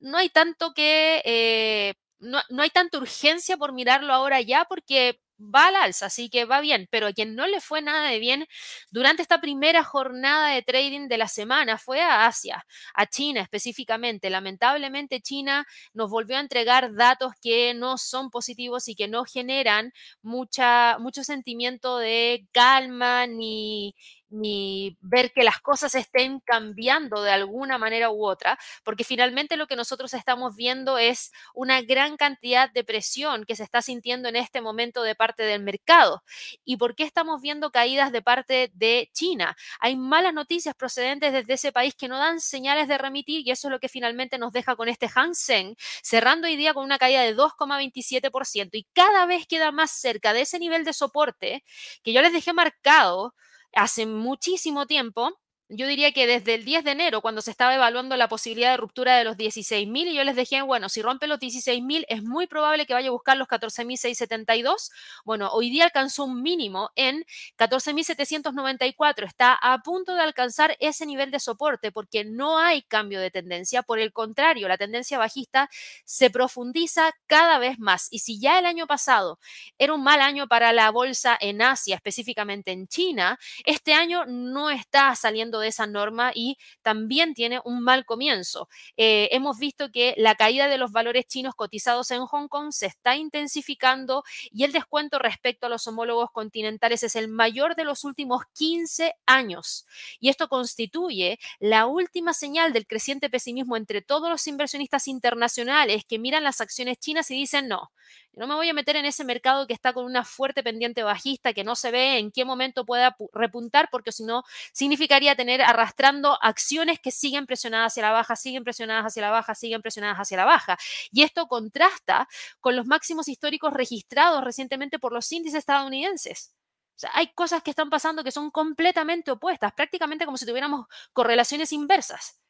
no 0.00 0.18
hay 0.18 0.28
tanto 0.28 0.74
que 0.74 1.22
eh, 1.24 1.94
no, 2.22 2.62
hay 2.62 2.70
tanta 2.70 2.98
urgencia 2.98 3.56
por 3.56 3.72
mirarlo 3.72 4.12
ahora 4.12 4.40
ya 4.40 4.64
porque 4.66 5.20
va 5.38 5.66
al 5.68 5.76
alza, 5.76 6.06
así 6.06 6.30
que 6.30 6.44
va 6.44 6.60
bien, 6.60 6.86
pero 6.90 7.08
a 7.08 7.12
quien 7.12 7.34
no 7.34 7.46
le 7.48 7.60
fue 7.60 7.82
nada 7.82 8.08
de 8.08 8.20
bien 8.20 8.46
durante 8.90 9.22
esta 9.22 9.40
primera 9.40 9.82
jornada 9.82 10.48
de 10.50 10.62
trading 10.62 11.08
de 11.08 11.18
la 11.18 11.26
semana 11.28 11.78
fue 11.78 12.00
a 12.00 12.26
Asia, 12.26 12.64
a 12.94 13.06
China 13.06 13.40
específicamente. 13.40 14.30
Lamentablemente 14.30 15.20
China 15.20 15.66
nos 15.94 16.10
volvió 16.10 16.36
a 16.36 16.40
entregar 16.40 16.94
datos 16.94 17.32
que 17.42 17.74
no 17.74 17.98
son 17.98 18.30
positivos 18.30 18.86
y 18.88 18.94
que 18.94 19.08
no 19.08 19.24
generan 19.24 19.92
mucha, 20.22 20.98
mucho 20.98 21.24
sentimiento 21.24 21.98
de 21.98 22.46
calma 22.52 23.26
ni, 23.26 23.94
ni 24.32 24.96
ver 25.00 25.32
que 25.32 25.44
las 25.44 25.60
cosas 25.60 25.94
estén 25.94 26.40
cambiando 26.40 27.22
de 27.22 27.30
alguna 27.30 27.78
manera 27.78 28.10
u 28.10 28.24
otra, 28.24 28.58
porque 28.84 29.04
finalmente 29.04 29.56
lo 29.56 29.66
que 29.66 29.76
nosotros 29.76 30.14
estamos 30.14 30.56
viendo 30.56 30.98
es 30.98 31.32
una 31.54 31.82
gran 31.82 32.16
cantidad 32.16 32.70
de 32.70 32.84
presión 32.84 33.44
que 33.44 33.56
se 33.56 33.62
está 33.62 33.82
sintiendo 33.82 34.28
en 34.28 34.36
este 34.36 34.60
momento 34.60 35.02
de 35.02 35.14
parte 35.14 35.42
del 35.42 35.62
mercado. 35.62 36.22
¿Y 36.64 36.76
por 36.76 36.94
qué 36.94 37.04
estamos 37.04 37.40
viendo 37.40 37.70
caídas 37.70 38.12
de 38.12 38.22
parte 38.22 38.70
de 38.74 39.10
China? 39.12 39.56
Hay 39.80 39.96
malas 39.96 40.34
noticias 40.34 40.74
procedentes 40.74 41.32
desde 41.32 41.54
ese 41.54 41.72
país 41.72 41.94
que 41.94 42.08
no 42.08 42.18
dan 42.18 42.40
señales 42.40 42.88
de 42.88 42.98
remitir 42.98 43.46
y 43.46 43.50
eso 43.50 43.68
es 43.68 43.72
lo 43.72 43.80
que 43.80 43.88
finalmente 43.88 44.38
nos 44.38 44.52
deja 44.52 44.76
con 44.76 44.88
este 44.88 45.08
Hang 45.08 45.34
Seng 45.34 45.76
cerrando 46.02 46.46
hoy 46.46 46.56
día 46.56 46.74
con 46.74 46.84
una 46.84 46.98
caída 46.98 47.22
de 47.22 47.36
2,27% 47.36 48.70
y 48.72 48.86
cada 48.92 49.26
vez 49.26 49.46
queda 49.46 49.72
más 49.72 49.90
cerca 49.90 50.32
de 50.32 50.42
ese 50.42 50.58
nivel 50.58 50.84
de 50.84 50.92
soporte 50.92 51.64
que 52.02 52.12
yo 52.12 52.22
les 52.22 52.32
dejé 52.32 52.52
marcado 52.52 53.34
hace 53.74 54.06
muchísimo 54.06 54.86
tiempo 54.86 55.30
yo 55.74 55.86
diría 55.86 56.12
que 56.12 56.26
desde 56.26 56.54
el 56.54 56.64
10 56.64 56.84
de 56.84 56.90
enero, 56.90 57.22
cuando 57.22 57.40
se 57.40 57.50
estaba 57.50 57.74
evaluando 57.74 58.16
la 58.16 58.28
posibilidad 58.28 58.72
de 58.72 58.76
ruptura 58.76 59.16
de 59.16 59.24
los 59.24 59.36
16.000, 59.36 60.08
y 60.08 60.14
yo 60.14 60.22
les 60.22 60.36
dije, 60.36 60.60
bueno, 60.60 60.90
si 60.90 61.00
rompe 61.00 61.26
los 61.26 61.38
16.000, 61.40 62.04
es 62.08 62.22
muy 62.22 62.46
probable 62.46 62.84
que 62.84 62.92
vaya 62.92 63.08
a 63.08 63.12
buscar 63.12 63.38
los 63.38 63.48
14.672. 63.48 64.90
Bueno, 65.24 65.48
hoy 65.52 65.70
día 65.70 65.84
alcanzó 65.84 66.24
un 66.24 66.42
mínimo 66.42 66.90
en 66.94 67.24
14.794. 67.56 69.26
Está 69.26 69.54
a 69.54 69.78
punto 69.78 70.14
de 70.14 70.20
alcanzar 70.20 70.76
ese 70.78 71.06
nivel 71.06 71.30
de 71.30 71.40
soporte 71.40 71.90
porque 71.90 72.24
no 72.24 72.58
hay 72.58 72.82
cambio 72.82 73.20
de 73.20 73.30
tendencia. 73.30 73.82
Por 73.82 73.98
el 73.98 74.12
contrario, 74.12 74.68
la 74.68 74.76
tendencia 74.76 75.18
bajista 75.18 75.70
se 76.04 76.28
profundiza 76.28 77.12
cada 77.26 77.58
vez 77.58 77.78
más. 77.78 78.08
Y 78.10 78.18
si 78.18 78.38
ya 78.38 78.58
el 78.58 78.66
año 78.66 78.86
pasado 78.86 79.38
era 79.78 79.94
un 79.94 80.02
mal 80.02 80.20
año 80.20 80.48
para 80.48 80.72
la 80.72 80.90
bolsa 80.90 81.36
en 81.40 81.62
Asia, 81.62 81.96
específicamente 81.96 82.72
en 82.72 82.88
China, 82.88 83.38
este 83.64 83.94
año 83.94 84.26
no 84.26 84.68
está 84.68 85.14
saliendo 85.16 85.61
de 85.62 85.68
esa 85.68 85.86
norma 85.86 86.32
y 86.34 86.58
también 86.82 87.32
tiene 87.32 87.60
un 87.64 87.80
mal 87.82 88.04
comienzo. 88.04 88.68
Eh, 88.98 89.30
hemos 89.32 89.58
visto 89.58 89.90
que 89.90 90.14
la 90.18 90.34
caída 90.34 90.68
de 90.68 90.76
los 90.76 90.92
valores 90.92 91.26
chinos 91.26 91.54
cotizados 91.54 92.10
en 92.10 92.26
Hong 92.26 92.48
Kong 92.48 92.72
se 92.72 92.86
está 92.86 93.16
intensificando 93.16 94.24
y 94.50 94.64
el 94.64 94.72
descuento 94.72 95.18
respecto 95.18 95.66
a 95.66 95.70
los 95.70 95.86
homólogos 95.86 96.30
continentales 96.30 97.02
es 97.02 97.16
el 97.16 97.28
mayor 97.28 97.76
de 97.76 97.84
los 97.84 98.04
últimos 98.04 98.42
15 98.52 99.14
años. 99.24 99.86
Y 100.20 100.28
esto 100.28 100.48
constituye 100.48 101.38
la 101.58 101.86
última 101.86 102.34
señal 102.34 102.72
del 102.72 102.86
creciente 102.86 103.30
pesimismo 103.30 103.76
entre 103.76 104.02
todos 104.02 104.28
los 104.28 104.46
inversionistas 104.46 105.08
internacionales 105.08 106.04
que 106.06 106.18
miran 106.18 106.44
las 106.44 106.60
acciones 106.60 106.98
chinas 106.98 107.30
y 107.30 107.34
dicen, 107.34 107.68
no, 107.68 107.90
no 108.34 108.46
me 108.46 108.54
voy 108.54 108.68
a 108.68 108.74
meter 108.74 108.96
en 108.96 109.04
ese 109.04 109.24
mercado 109.24 109.66
que 109.66 109.74
está 109.74 109.92
con 109.92 110.04
una 110.04 110.24
fuerte 110.24 110.62
pendiente 110.62 111.02
bajista, 111.02 111.52
que 111.52 111.64
no 111.64 111.76
se 111.76 111.90
ve 111.90 112.18
en 112.18 112.30
qué 112.30 112.44
momento 112.44 112.84
pueda 112.84 113.16
repuntar, 113.32 113.88
porque 113.90 114.12
si 114.12 114.24
no, 114.24 114.44
significaría 114.72 115.36
tener 115.36 115.62
arrastrando 115.62 116.38
acciones 116.42 116.98
que 116.98 117.10
siguen 117.10 117.46
presionadas 117.46 117.92
hacia 117.92 118.04
la 118.04 118.12
baja, 118.12 118.36
siguen 118.36 118.64
presionadas 118.64 119.06
hacia 119.06 119.22
la 119.22 119.30
baja, 119.30 119.54
siguen 119.54 119.82
presionadas 119.82 120.18
hacia 120.18 120.36
la 120.36 120.44
baja. 120.44 120.78
Y 121.10 121.22
esto 121.22 121.46
contrasta 121.46 122.28
con 122.60 122.76
los 122.76 122.86
máximos 122.86 123.28
históricos 123.28 123.72
registrados 123.72 124.42
recientemente 124.44 124.98
por 124.98 125.12
los 125.12 125.30
índices 125.32 125.58
estadounidenses. 125.58 126.54
O 126.96 126.98
sea, 127.02 127.10
hay 127.14 127.32
cosas 127.34 127.62
que 127.62 127.70
están 127.70 127.90
pasando 127.90 128.24
que 128.24 128.30
son 128.30 128.50
completamente 128.50 129.30
opuestas, 129.30 129.72
prácticamente 129.72 130.24
como 130.24 130.36
si 130.36 130.46
tuviéramos 130.46 130.86
correlaciones 131.12 131.72
inversas. 131.72 132.41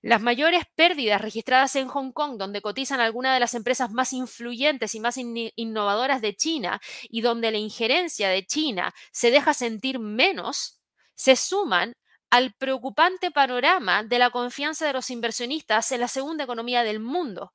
Las 0.00 0.20
mayores 0.20 0.62
pérdidas 0.76 1.20
registradas 1.20 1.74
en 1.76 1.88
Hong 1.88 2.12
Kong, 2.12 2.36
donde 2.38 2.62
cotizan 2.62 3.00
algunas 3.00 3.34
de 3.34 3.40
las 3.40 3.54
empresas 3.54 3.90
más 3.90 4.12
influyentes 4.12 4.94
y 4.94 5.00
más 5.00 5.16
innovadoras 5.18 6.20
de 6.20 6.36
China 6.36 6.80
y 7.02 7.20
donde 7.20 7.50
la 7.50 7.58
injerencia 7.58 8.28
de 8.28 8.46
China 8.46 8.94
se 9.10 9.30
deja 9.30 9.54
sentir 9.54 9.98
menos, 9.98 10.80
se 11.14 11.34
suman 11.34 11.94
al 12.30 12.52
preocupante 12.54 13.30
panorama 13.30 14.04
de 14.04 14.18
la 14.18 14.30
confianza 14.30 14.86
de 14.86 14.92
los 14.92 15.10
inversionistas 15.10 15.90
en 15.92 16.00
la 16.00 16.08
segunda 16.08 16.44
economía 16.44 16.84
del 16.84 17.00
mundo. 17.00 17.52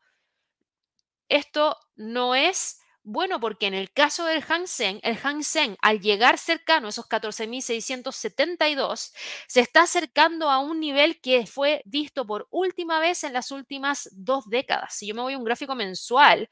Esto 1.30 1.78
no 1.96 2.36
es 2.36 2.83
bueno, 3.04 3.40
porque 3.40 3.68
en 3.68 3.74
el 3.74 3.92
caso 3.92 4.26
del 4.26 4.42
Hang 4.42 4.68
Seng, 4.68 5.00
el 5.04 5.18
Hang 5.18 5.44
Seng, 5.44 5.76
al 5.82 6.00
llegar 6.00 6.38
cercano 6.38 6.88
a 6.88 6.90
esos 6.90 7.06
14.672, 7.08 9.14
se 9.48 9.60
está 9.60 9.82
acercando 9.84 10.50
a 10.50 10.60
un 10.60 10.80
nivel 10.80 11.20
que 11.20 11.46
fue 11.46 11.82
visto 11.86 12.26
por 12.26 12.48
última 12.50 13.00
vez 13.00 13.24
en 13.26 13.34
las 13.34 13.52
últimas 13.52 14.10
dos 14.14 14.50
décadas. 14.50 14.96
Si 14.96 15.08
yo 15.08 15.16
me 15.16 15.22
voy 15.22 15.34
a 15.34 15.38
un 15.38 15.44
gráfico 15.44 15.76
mensual, 15.76 16.50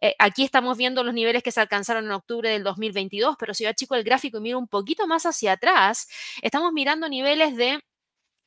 eh, 0.00 0.14
aquí 0.18 0.44
estamos 0.44 0.78
viendo 0.78 1.02
los 1.04 1.14
niveles 1.14 1.42
que 1.42 1.52
se 1.52 1.60
alcanzaron 1.60 2.04
en 2.06 2.12
octubre 2.12 2.48
del 2.50 2.62
2022, 2.62 3.36
pero 3.38 3.54
si 3.54 3.64
yo 3.64 3.70
achico 3.70 3.94
el 3.96 4.04
gráfico 4.04 4.38
y 4.38 4.42
miro 4.42 4.58
un 4.58 4.68
poquito 4.68 5.06
más 5.08 5.26
hacia 5.26 5.52
atrás, 5.52 6.08
estamos 6.42 6.72
mirando 6.72 7.08
niveles 7.08 7.56
de 7.56 7.80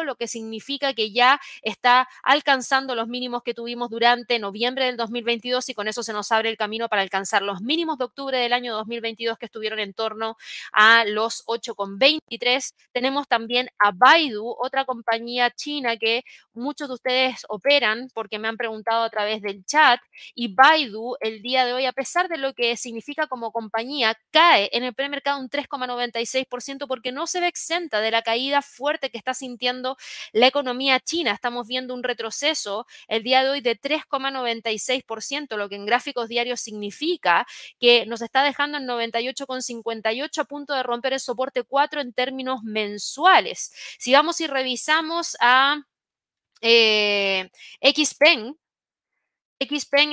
lo 0.03 0.15
que 0.15 0.27
significa 0.27 0.93
que 0.93 1.11
ya 1.11 1.39
está 1.61 2.07
alcanzando 2.23 2.95
los 2.95 3.07
mínimos 3.07 3.43
que 3.43 3.53
tuvimos 3.53 3.89
durante 3.89 4.39
noviembre 4.39 4.85
del 4.85 4.97
2022 4.97 5.67
y 5.69 5.73
con 5.73 5.87
eso 5.87 6.03
se 6.03 6.13
nos 6.13 6.31
abre 6.31 6.49
el 6.49 6.57
camino 6.57 6.87
para 6.87 7.01
alcanzar 7.01 7.41
los 7.41 7.61
mínimos 7.61 7.97
de 7.97 8.05
octubre 8.05 8.37
del 8.37 8.53
año 8.53 8.73
2022 8.73 9.37
que 9.37 9.45
estuvieron 9.45 9.79
en 9.79 9.93
torno 9.93 10.37
a 10.71 11.03
los 11.05 11.43
8,23. 11.45 12.73
Tenemos 12.93 13.27
también 13.27 13.69
a 13.77 13.91
Baidu, 13.91 14.55
otra 14.57 14.85
compañía 14.85 15.51
china 15.51 15.97
que 15.97 16.23
muchos 16.53 16.87
de 16.87 16.93
ustedes 16.93 17.41
operan 17.49 18.09
porque 18.13 18.39
me 18.39 18.47
han 18.47 18.57
preguntado 18.57 19.03
a 19.03 19.09
través 19.09 19.41
del 19.41 19.65
chat 19.65 19.99
y 20.33 20.53
Baidu 20.53 21.15
el 21.19 21.41
día 21.41 21.65
de 21.65 21.73
hoy, 21.73 21.85
a 21.85 21.93
pesar 21.93 22.29
de 22.29 22.37
lo 22.37 22.53
que 22.53 22.77
significa 22.77 23.27
como 23.27 23.51
compañía, 23.51 24.17
cae 24.31 24.69
en 24.71 24.83
el 24.83 24.93
premercado 24.93 25.39
un 25.39 25.49
3,96% 25.49 26.87
porque 26.87 27.11
no 27.11 27.27
se 27.27 27.41
ve 27.41 27.47
exenta 27.47 27.99
de 27.99 28.11
la 28.11 28.21
caída 28.21 28.61
fuerte 28.61 29.09
que 29.09 29.17
está 29.17 29.33
sintiendo 29.33 29.80
la 30.31 30.47
economía 30.47 30.99
china. 30.99 31.31
Estamos 31.31 31.67
viendo 31.67 31.93
un 31.93 32.03
retroceso 32.03 32.85
el 33.07 33.23
día 33.23 33.43
de 33.43 33.49
hoy 33.49 33.61
de 33.61 33.79
3,96%, 33.79 35.57
lo 35.57 35.69
que 35.69 35.75
en 35.75 35.85
gráficos 35.85 36.27
diarios 36.27 36.61
significa 36.61 37.45
que 37.79 38.05
nos 38.05 38.21
está 38.21 38.43
dejando 38.43 38.77
en 38.77 38.87
98,58 38.87 40.37
a 40.39 40.45
punto 40.45 40.73
de 40.73 40.83
romper 40.83 41.13
el 41.13 41.19
soporte 41.19 41.63
4 41.63 42.01
en 42.01 42.13
términos 42.13 42.63
mensuales. 42.63 43.73
Si 43.99 44.13
vamos 44.13 44.39
y 44.41 44.47
revisamos 44.47 45.37
a 45.39 45.83
eh, 46.61 47.49
XPeng, 47.81 48.55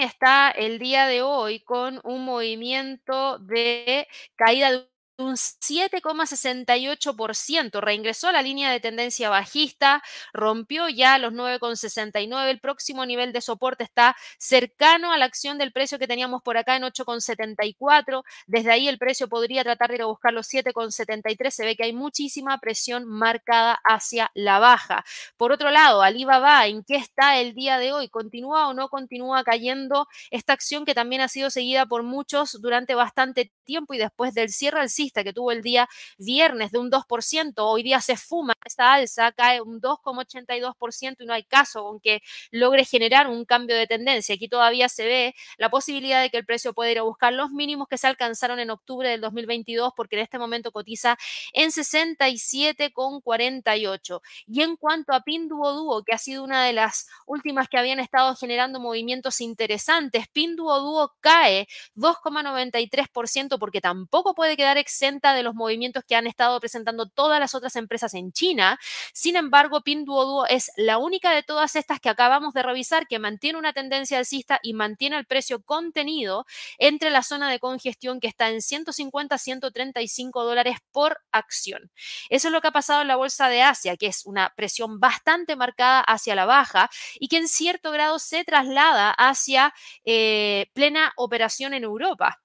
está 0.01 0.51
el 0.51 0.79
día 0.79 1.07
de 1.07 1.23
hoy 1.23 1.61
con 1.61 2.01
un 2.05 2.25
movimiento 2.25 3.39
de 3.39 4.07
caída 4.37 4.71
de 4.71 4.89
un 5.19 5.37
7,68%. 5.37 7.81
Reingresó 7.81 8.29
a 8.29 8.33
la 8.33 8.43
línea 8.43 8.71
de 8.71 8.81
tendencia 8.81 9.29
bajista, 9.29 10.03
rompió 10.33 10.89
ya 10.89 11.19
los 11.19 11.33
9,69. 11.33 12.49
El 12.49 12.61
próximo 12.61 13.05
nivel 13.05 13.33
de 13.33 13.41
soporte 13.41 13.83
está 13.85 14.17
cercano 14.39 15.13
a 15.13 15.19
la 15.19 15.25
acción 15.25 15.59
del 15.59 15.73
precio 15.73 15.99
que 15.99 16.07
teníamos 16.07 16.43
por 16.43 16.57
acá 16.57 16.77
en 16.77 16.85
8,74. 16.85 18.23
Desde 18.47 18.71
ahí 18.71 18.89
el 18.89 18.99
precio 18.99 19.29
podría 19.29 19.65
tratar 19.65 19.89
de 19.91 19.97
ir 19.97 20.03
a 20.03 20.07
buscar 20.07 20.33
los 20.33 20.47
7,73. 20.47 21.51
Se 21.51 21.65
ve 21.65 21.77
que 21.77 21.85
hay 21.85 21.93
muchísima 21.93 22.59
presión 22.59 23.05
marcada 23.05 23.79
hacia 23.85 24.31
la 24.35 24.59
baja. 24.61 25.05
Por 25.37 25.51
otro 25.53 25.71
lado, 25.71 26.03
Alibaba, 26.03 26.67
¿en 26.67 26.85
qué 26.85 26.97
está 26.97 27.39
el 27.39 27.55
día 27.55 27.79
de 27.79 27.93
hoy? 27.93 28.09
¿Continúa 28.09 28.69
o 28.69 28.75
no 28.75 28.89
continúa 28.89 29.43
cayendo 29.43 30.07
esta 30.31 30.53
acción 30.53 30.85
que 30.85 30.95
también 30.95 31.23
ha 31.23 31.29
sido 31.29 31.51
seguida 31.51 31.87
por 31.87 32.03
muchos 32.05 32.61
durante 32.61 32.95
bastante 32.95 33.53
tiempo 33.65 33.95
y 33.95 33.99
después 33.99 34.33
del 34.35 34.51
cierre 34.51 34.81
que 35.12 35.33
tuvo 35.33 35.53
el 35.53 35.62
día 35.62 35.88
viernes 36.19 36.73
de 36.73 36.79
un 36.79 36.91
2%, 36.91 37.55
hoy 37.59 37.83
día 37.83 38.00
se 38.00 38.17
fuma 38.17 38.55
esta 38.65 38.95
alza, 38.95 39.33
cae 39.33 39.61
un 39.61 39.81
2,82% 39.81 41.17
y 41.21 41.27
no 41.27 41.33
hay 41.33 41.45
caso 41.45 41.85
con 41.85 42.00
que 42.00 42.23
logre 42.50 42.85
generar 42.85 43.29
un 43.29 43.45
cambio 43.45 43.77
de 43.77 43.87
tendencia. 43.87 44.35
Aquí 44.35 44.49
todavía 44.49 44.88
se 44.88 45.07
ve 45.07 45.35
la 45.57 45.71
posibilidad 45.71 46.23
de 46.23 46.31
que 46.31 46.38
el 46.38 46.47
precio 46.47 46.75
pueda 46.75 46.91
ir 46.93 46.99
a 46.99 47.03
buscar 47.03 47.33
los 47.33 47.50
mínimos 47.50 47.88
que 47.88 47.99
se 47.99 48.07
alcanzaron 48.07 48.59
en 48.59 48.71
octubre 48.71 49.09
del 49.09 49.21
2022, 49.21 49.93
porque 49.97 50.17
en 50.17 50.23
este 50.23 50.38
momento 50.38 50.73
cotiza 50.73 51.17
en 51.53 51.71
67,48. 51.71 54.21
Y 54.47 54.62
en 54.62 54.77
cuanto 54.77 55.12
a 55.12 55.21
Pinduoduo, 55.23 56.03
que 56.05 56.12
ha 56.12 56.19
sido 56.19 56.45
una 56.45 56.65
de 56.65 56.73
las 56.73 57.09
últimas 57.27 57.69
que 57.69 57.79
habían 57.79 58.00
estado 58.00 58.35
generando 58.37 58.81
movimientos 58.81 59.41
interesantes, 59.41 60.29
Pinduoduo 60.29 61.15
cae 61.21 61.69
2,93% 61.97 63.59
porque 63.59 63.81
tampoco 63.81 64.35
puede 64.35 64.57
quedar 64.57 64.79
de 64.99 65.43
los 65.43 65.55
movimientos 65.55 66.02
que 66.05 66.17
han 66.17 66.26
estado 66.26 66.59
presentando 66.59 67.07
todas 67.07 67.38
las 67.38 67.55
otras 67.55 67.76
empresas 67.76 68.14
en 68.14 68.33
China. 68.33 68.78
Sin 69.12 69.37
embargo, 69.37 69.83
Pinduoduo 69.83 70.47
es 70.47 70.73
la 70.76 70.99
única 70.99 71.33
de 71.33 71.43
todas 71.43 71.76
estas 71.76 72.00
que 72.00 72.09
acabamos 72.09 72.52
de 72.52 72.62
revisar 72.62 73.07
que 73.07 73.19
mantiene 73.19 73.59
una 73.59 73.73
tendencia 73.73 74.19
alcista 74.19 74.59
y 74.62 74.75
mantiene 74.75 75.17
el 75.17 75.25
precio 75.25 75.62
contenido 75.62 76.47
entre 76.78 77.11
la 77.11 77.23
zona 77.23 77.50
de 77.50 77.61
congestión 77.61 78.19
que 78.19 78.26
está 78.26 78.50
en 78.50 78.61
150 78.61 79.38
135 79.38 80.45
dólares 80.45 80.78
por 80.90 81.19
acción. 81.31 81.90
Eso 82.28 82.49
es 82.49 82.52
lo 82.52 82.61
que 82.61 82.69
ha 82.69 82.73
pasado 82.73 83.02
en 83.02 83.09
la 83.09 83.17
bolsa 83.17 83.49
de 83.49 83.62
Asia, 83.62 83.97
que 83.97 84.07
es 84.07 84.26
una 84.26 84.52
presión 84.57 84.99
bastante 84.99 85.55
marcada 85.55 86.00
hacia 86.00 86.35
la 86.35 86.45
baja 86.45 86.90
y 87.21 87.28
que 87.28 87.37
en 87.37 87.49
cierto 87.49 87.93
grado 87.93 88.19
se 88.19 88.45
traslada 88.45 89.11
hacia 89.12 89.73
eh, 90.05 90.67
plena 90.75 91.12
operación 91.17 91.75
en 91.75 91.85
Europa 91.85 92.40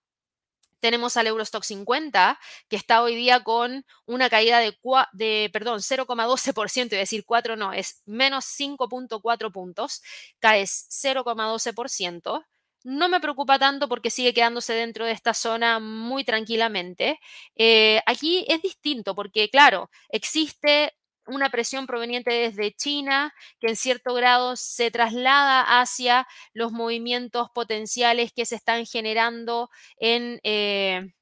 tenemos 0.83 1.15
al 1.15 1.27
Eurostock 1.27 1.63
50, 1.63 2.37
que 2.67 2.75
está 2.75 3.01
hoy 3.01 3.15
día 3.15 3.39
con 3.41 3.85
una 4.05 4.29
caída 4.29 4.59
de, 4.59 5.49
perdón, 5.53 5.79
0,12%, 5.79 6.83
es 6.83 6.99
decir, 6.99 7.23
4 7.25 7.55
no, 7.55 7.71
es 7.71 8.01
menos 8.05 8.43
5.4 8.43 9.49
puntos, 9.53 10.01
cae 10.39 10.63
0,12%. 10.65 12.43
No 12.83 13.07
me 13.07 13.21
preocupa 13.21 13.57
tanto 13.57 13.87
porque 13.87 14.09
sigue 14.09 14.33
quedándose 14.33 14.73
dentro 14.73 15.05
de 15.05 15.13
esta 15.13 15.33
zona 15.33 15.79
muy 15.79 16.25
tranquilamente. 16.25 17.17
Eh, 17.55 18.01
aquí 18.05 18.45
es 18.49 18.61
distinto 18.61 19.15
porque, 19.15 19.49
claro, 19.49 19.89
existe 20.09 20.91
una 21.27 21.49
presión 21.49 21.87
proveniente 21.87 22.31
desde 22.31 22.73
China 22.73 23.33
que 23.59 23.67
en 23.67 23.75
cierto 23.75 24.13
grado 24.13 24.55
se 24.55 24.91
traslada 24.91 25.81
hacia 25.81 26.27
los 26.53 26.71
movimientos 26.71 27.49
potenciales 27.53 28.31
que 28.33 28.45
se 28.45 28.55
están 28.55 28.85
generando 28.85 29.69
en, 29.97 30.39
eh, 30.43 31.13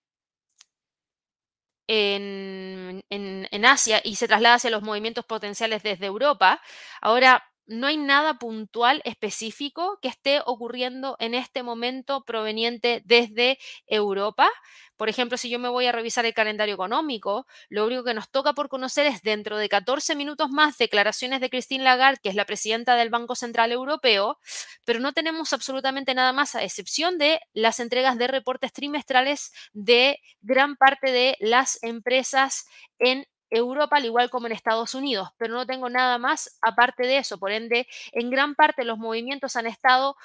en, 1.87 3.03
en, 3.09 3.65
Asia 3.65 4.01
y 4.03 4.15
se 4.15 4.27
traslada 4.27 4.55
hacia 4.55 4.69
los 4.69 4.81
movimientos 4.81 5.25
potenciales 5.25 5.83
desde 5.83 6.05
Europa. 6.05 6.61
Ahora, 7.01 7.50
no 7.71 7.87
hay 7.87 7.97
nada 7.97 8.35
puntual 8.35 9.01
específico 9.05 9.97
que 10.01 10.09
esté 10.09 10.41
ocurriendo 10.45 11.15
en 11.19 11.33
este 11.33 11.63
momento 11.63 12.23
proveniente 12.25 13.01
desde 13.05 13.57
Europa. 13.87 14.49
Por 14.97 15.09
ejemplo, 15.09 15.37
si 15.37 15.49
yo 15.49 15.57
me 15.57 15.69
voy 15.69 15.87
a 15.87 15.91
revisar 15.91 16.25
el 16.25 16.33
calendario 16.33 16.75
económico, 16.75 17.47
lo 17.69 17.87
único 17.87 18.03
que 18.03 18.13
nos 18.13 18.29
toca 18.29 18.53
por 18.53 18.69
conocer 18.69 19.07
es 19.07 19.23
dentro 19.23 19.57
de 19.57 19.67
14 19.67 20.15
minutos 20.15 20.51
más 20.51 20.77
declaraciones 20.77 21.41
de 21.41 21.49
Christine 21.49 21.83
Lagarde, 21.83 22.19
que 22.21 22.29
es 22.29 22.35
la 22.35 22.45
presidenta 22.45 22.95
del 22.95 23.09
Banco 23.09 23.35
Central 23.35 23.71
Europeo, 23.71 24.37
pero 24.85 24.99
no 24.99 25.13
tenemos 25.13 25.53
absolutamente 25.53 26.13
nada 26.13 26.33
más 26.33 26.53
a 26.53 26.63
excepción 26.63 27.17
de 27.17 27.39
las 27.53 27.79
entregas 27.79 28.17
de 28.17 28.27
reportes 28.27 28.73
trimestrales 28.73 29.51
de 29.73 30.19
gran 30.41 30.75
parte 30.75 31.11
de 31.11 31.35
las 31.39 31.81
empresas 31.81 32.65
en 32.99 33.25
Europa, 33.51 33.97
al 33.97 34.05
igual 34.05 34.29
como 34.29 34.47
en 34.47 34.53
Estados 34.53 34.95
Unidos, 34.95 35.29
pero 35.37 35.53
no 35.53 35.65
tengo 35.67 35.89
nada 35.89 36.17
más 36.17 36.57
aparte 36.61 37.03
de 37.03 37.17
eso. 37.17 37.37
Por 37.37 37.51
ende, 37.51 37.87
en 38.13 38.29
gran 38.29 38.55
parte 38.55 38.85
los 38.85 38.97
movimientos 38.97 39.55
han 39.55 39.67
estado 39.67 40.15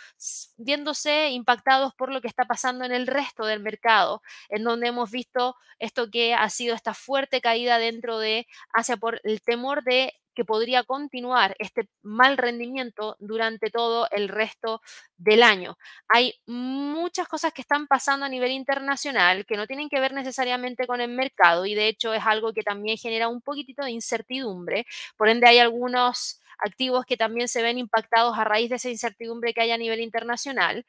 viéndose 0.56 1.30
impactados 1.30 1.94
por 1.94 2.12
lo 2.12 2.20
que 2.20 2.28
está 2.28 2.44
pasando 2.46 2.84
en 2.84 2.92
el 2.92 3.06
resto 3.06 3.44
del 3.44 3.60
mercado, 3.60 4.22
en 4.48 4.64
donde 4.64 4.88
hemos 4.88 5.10
visto 5.10 5.56
esto 5.78 6.10
que 6.10 6.34
ha 6.34 6.48
sido 6.50 6.74
esta 6.74 6.94
fuerte 6.94 7.40
caída 7.40 7.78
dentro 7.78 8.18
de 8.18 8.46
Asia 8.72 8.96
por 8.96 9.20
el 9.24 9.42
temor 9.42 9.82
de 9.84 10.14
que 10.36 10.44
podría 10.44 10.84
continuar 10.84 11.56
este 11.58 11.88
mal 12.02 12.36
rendimiento 12.38 13.16
durante 13.18 13.70
todo 13.70 14.06
el 14.12 14.28
resto 14.28 14.80
del 15.16 15.42
año. 15.42 15.76
Hay 16.08 16.34
muchas 16.46 17.26
cosas 17.26 17.52
que 17.52 17.62
están 17.62 17.88
pasando 17.88 18.26
a 18.26 18.28
nivel 18.28 18.52
internacional 18.52 19.46
que 19.46 19.56
no 19.56 19.66
tienen 19.66 19.88
que 19.88 19.98
ver 19.98 20.12
necesariamente 20.12 20.86
con 20.86 21.00
el 21.00 21.10
mercado 21.10 21.66
y 21.66 21.74
de 21.74 21.88
hecho 21.88 22.14
es 22.14 22.22
algo 22.24 22.52
que 22.52 22.62
también 22.62 22.98
genera 22.98 23.28
un 23.28 23.40
poquitito 23.40 23.82
de 23.82 23.90
incertidumbre. 23.90 24.86
Por 25.16 25.28
ende 25.28 25.48
hay 25.48 25.58
algunos 25.58 26.40
activos 26.58 27.04
que 27.06 27.16
también 27.16 27.48
se 27.48 27.62
ven 27.62 27.78
impactados 27.78 28.38
a 28.38 28.44
raíz 28.44 28.70
de 28.70 28.76
esa 28.76 28.90
incertidumbre 28.90 29.54
que 29.54 29.62
hay 29.62 29.70
a 29.70 29.78
nivel 29.78 30.00
internacional. 30.00 30.86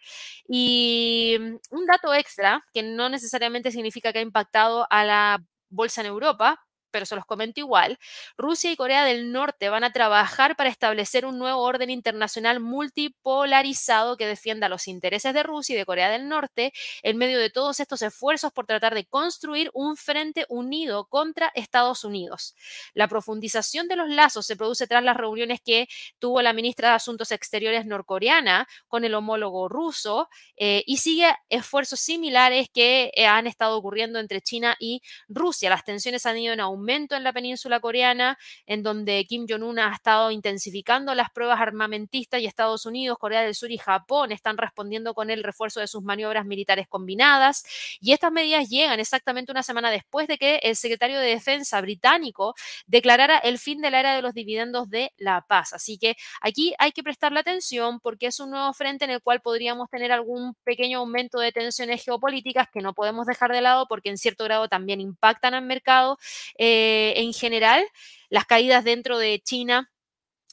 Y 0.47 1.38
mm, 1.39 1.55
un 1.71 1.86
dato 1.86 2.13
extra, 2.13 2.63
que 2.73 2.83
no 2.83 3.10
necesariamente 3.10 3.71
significa 3.71 4.13
que 4.13 4.19
ha 4.19 4.21
impactado 4.21 4.88
a 4.89 5.03
la 5.05 5.43
bolsa 5.69 6.01
en 6.01 6.07
Europa, 6.07 6.66
pero 6.97 7.05
se 7.05 7.15
los 7.15 7.27
comento 7.27 7.60
igual, 7.60 7.99
Rusia 8.38 8.71
y 8.71 8.75
Corea 8.75 9.05
del 9.05 9.31
Norte 9.31 9.69
van 9.69 9.83
a 9.83 9.93
trabajar 9.93 10.55
para 10.55 10.71
establecer 10.71 11.27
un 11.27 11.38
nuevo 11.38 11.62
orden 11.62 11.91
internacional 11.91 12.60
multipolarizado 12.60 14.17
que 14.17 14.25
defienda 14.25 14.67
los 14.67 14.88
intereses 14.88 15.31
de 15.36 15.43
Rusia 15.43 15.75
y 15.75 15.77
de 15.77 15.86
Corea 15.86 16.10
del 16.10 16.27
Norte 16.27 16.73
en 17.03 17.17
medio 17.17 17.38
de 17.38 17.51
todos 17.51 17.79
estos 17.79 18.01
esfuerzos 18.01 18.51
por 18.51 18.65
tratar 18.65 18.95
de 18.95 19.05
construir 19.05 19.69
un 19.75 19.95
frente 19.95 20.47
unido 20.49 21.05
contra 21.05 21.51
Estados 21.53 22.03
Unidos. 22.03 22.55
La 22.95 23.07
profundización 23.07 23.88
de 23.88 23.95
los 23.95 24.10
lazos 24.10 24.47
se 24.47 24.55
produce 24.55 24.88
tras 24.88 25.03
las 25.03 25.17
reuniones 25.17 25.62
que 25.63 25.88
tuvo 26.17 26.41
la 26.41 26.51
ministra 26.51 26.89
de 26.89 26.95
Asuntos 26.95 27.31
Exteriores 27.31 27.86
norcoreana 27.86 28.67
con 28.88 29.03
el 29.03 29.13
homólogo 29.13 29.69
ruso 29.69 30.29
eh, 30.55 30.81
y 30.88 30.97
sigue 30.97 31.31
esfuerzos 31.49 31.99
similares 31.99 32.69
que 32.73 33.12
eh, 33.13 33.27
han 33.27 33.45
estado 33.45 33.77
ocurriendo 33.77 34.17
entre 34.17 34.41
China 34.41 34.75
y 34.79 35.03
Rusia. 35.27 35.69
Las 35.69 35.83
tensiones 35.83 36.25
han 36.25 36.39
ido 36.39 36.53
en 36.53 36.60
aumento 36.60 36.87
en 36.89 37.23
la 37.23 37.34
península 37.34 37.80
coreana, 37.80 38.38
en 38.65 38.82
donde 38.82 39.26
Kim 39.26 39.45
Jong-un 39.47 39.80
ha 39.80 39.93
estado 39.93 40.32
intensificando 40.32 41.13
las 41.15 41.30
pruebas 41.32 41.60
armamentistas 41.60 42.41
y 42.41 42.45
Estados 42.45 42.86
Unidos, 42.86 43.17
Corea 43.19 43.41
del 43.41 43.56
Sur 43.56 43.71
y 43.71 43.78
Japón 43.78 44.32
están 44.32 44.58
respondiendo 44.58 45.13
con 45.13 45.30
el 45.30 45.43
refuerzo 45.43 45.82
de 45.82 45.88
sus 45.88 46.02
maniobras 46.02 46.45
militares 46.45 46.88
combinadas. 46.88 47.65
Y 48.00 48.13
estas 48.13 48.32
medidas 48.32 48.69
llegan 48.69 49.00
exactamente 49.00 49.52
una 49.52 49.63
semana 49.63 49.91
después 49.91 50.28
de 50.28 50.38
que 50.38 50.58
el 50.63 50.76
secretario 50.76 51.19
de 51.19 51.28
Defensa 51.28 51.82
británico 51.82 52.56
declarara 52.86 53.38
el 53.38 53.60
fin 53.60 53.82
de 53.82 53.91
la 53.91 54.00
era 54.00 54.15
de 54.15 54.21
los 54.21 54.34
dividendos 54.34 54.89
de 54.89 55.12
la 55.17 55.41
paz. 55.41 55.73
Así 55.73 55.97
que 55.97 56.15
aquí 56.41 56.73
hay 56.80 56.91
que 56.91 57.04
prestarle 57.04 57.41
atención 57.41 58.00
porque 58.00 58.28
es 58.28 58.39
un 58.39 58.52
nuevo 58.52 58.71
frente 58.73 59.06
en 59.06 59.12
el 59.12 59.21
cual 59.21 59.41
podríamos 59.41 59.89
tener 59.89 60.12
algún 60.12 60.56
pequeño 60.63 61.00
aumento 61.00 61.39
de 61.39 61.52
tensiones 61.52 62.04
geopolíticas 62.04 62.67
que 62.71 62.82
no 62.82 62.93
podemos 62.93 63.28
dejar 63.28 63.52
de 63.52 63.62
lado 63.62 63.88
porque 63.88 64.10
en 64.10 64.17
cierto 64.17 64.45
grado 64.45 64.67
también 64.67 65.02
impactan 65.02 65.54
al 65.54 65.65
mercado. 65.65 66.17
En 67.17 67.34
general, 67.34 67.86
las 68.30 68.45
caídas 68.45 68.84
dentro 68.84 69.17
de 69.17 69.39
China 69.43 69.89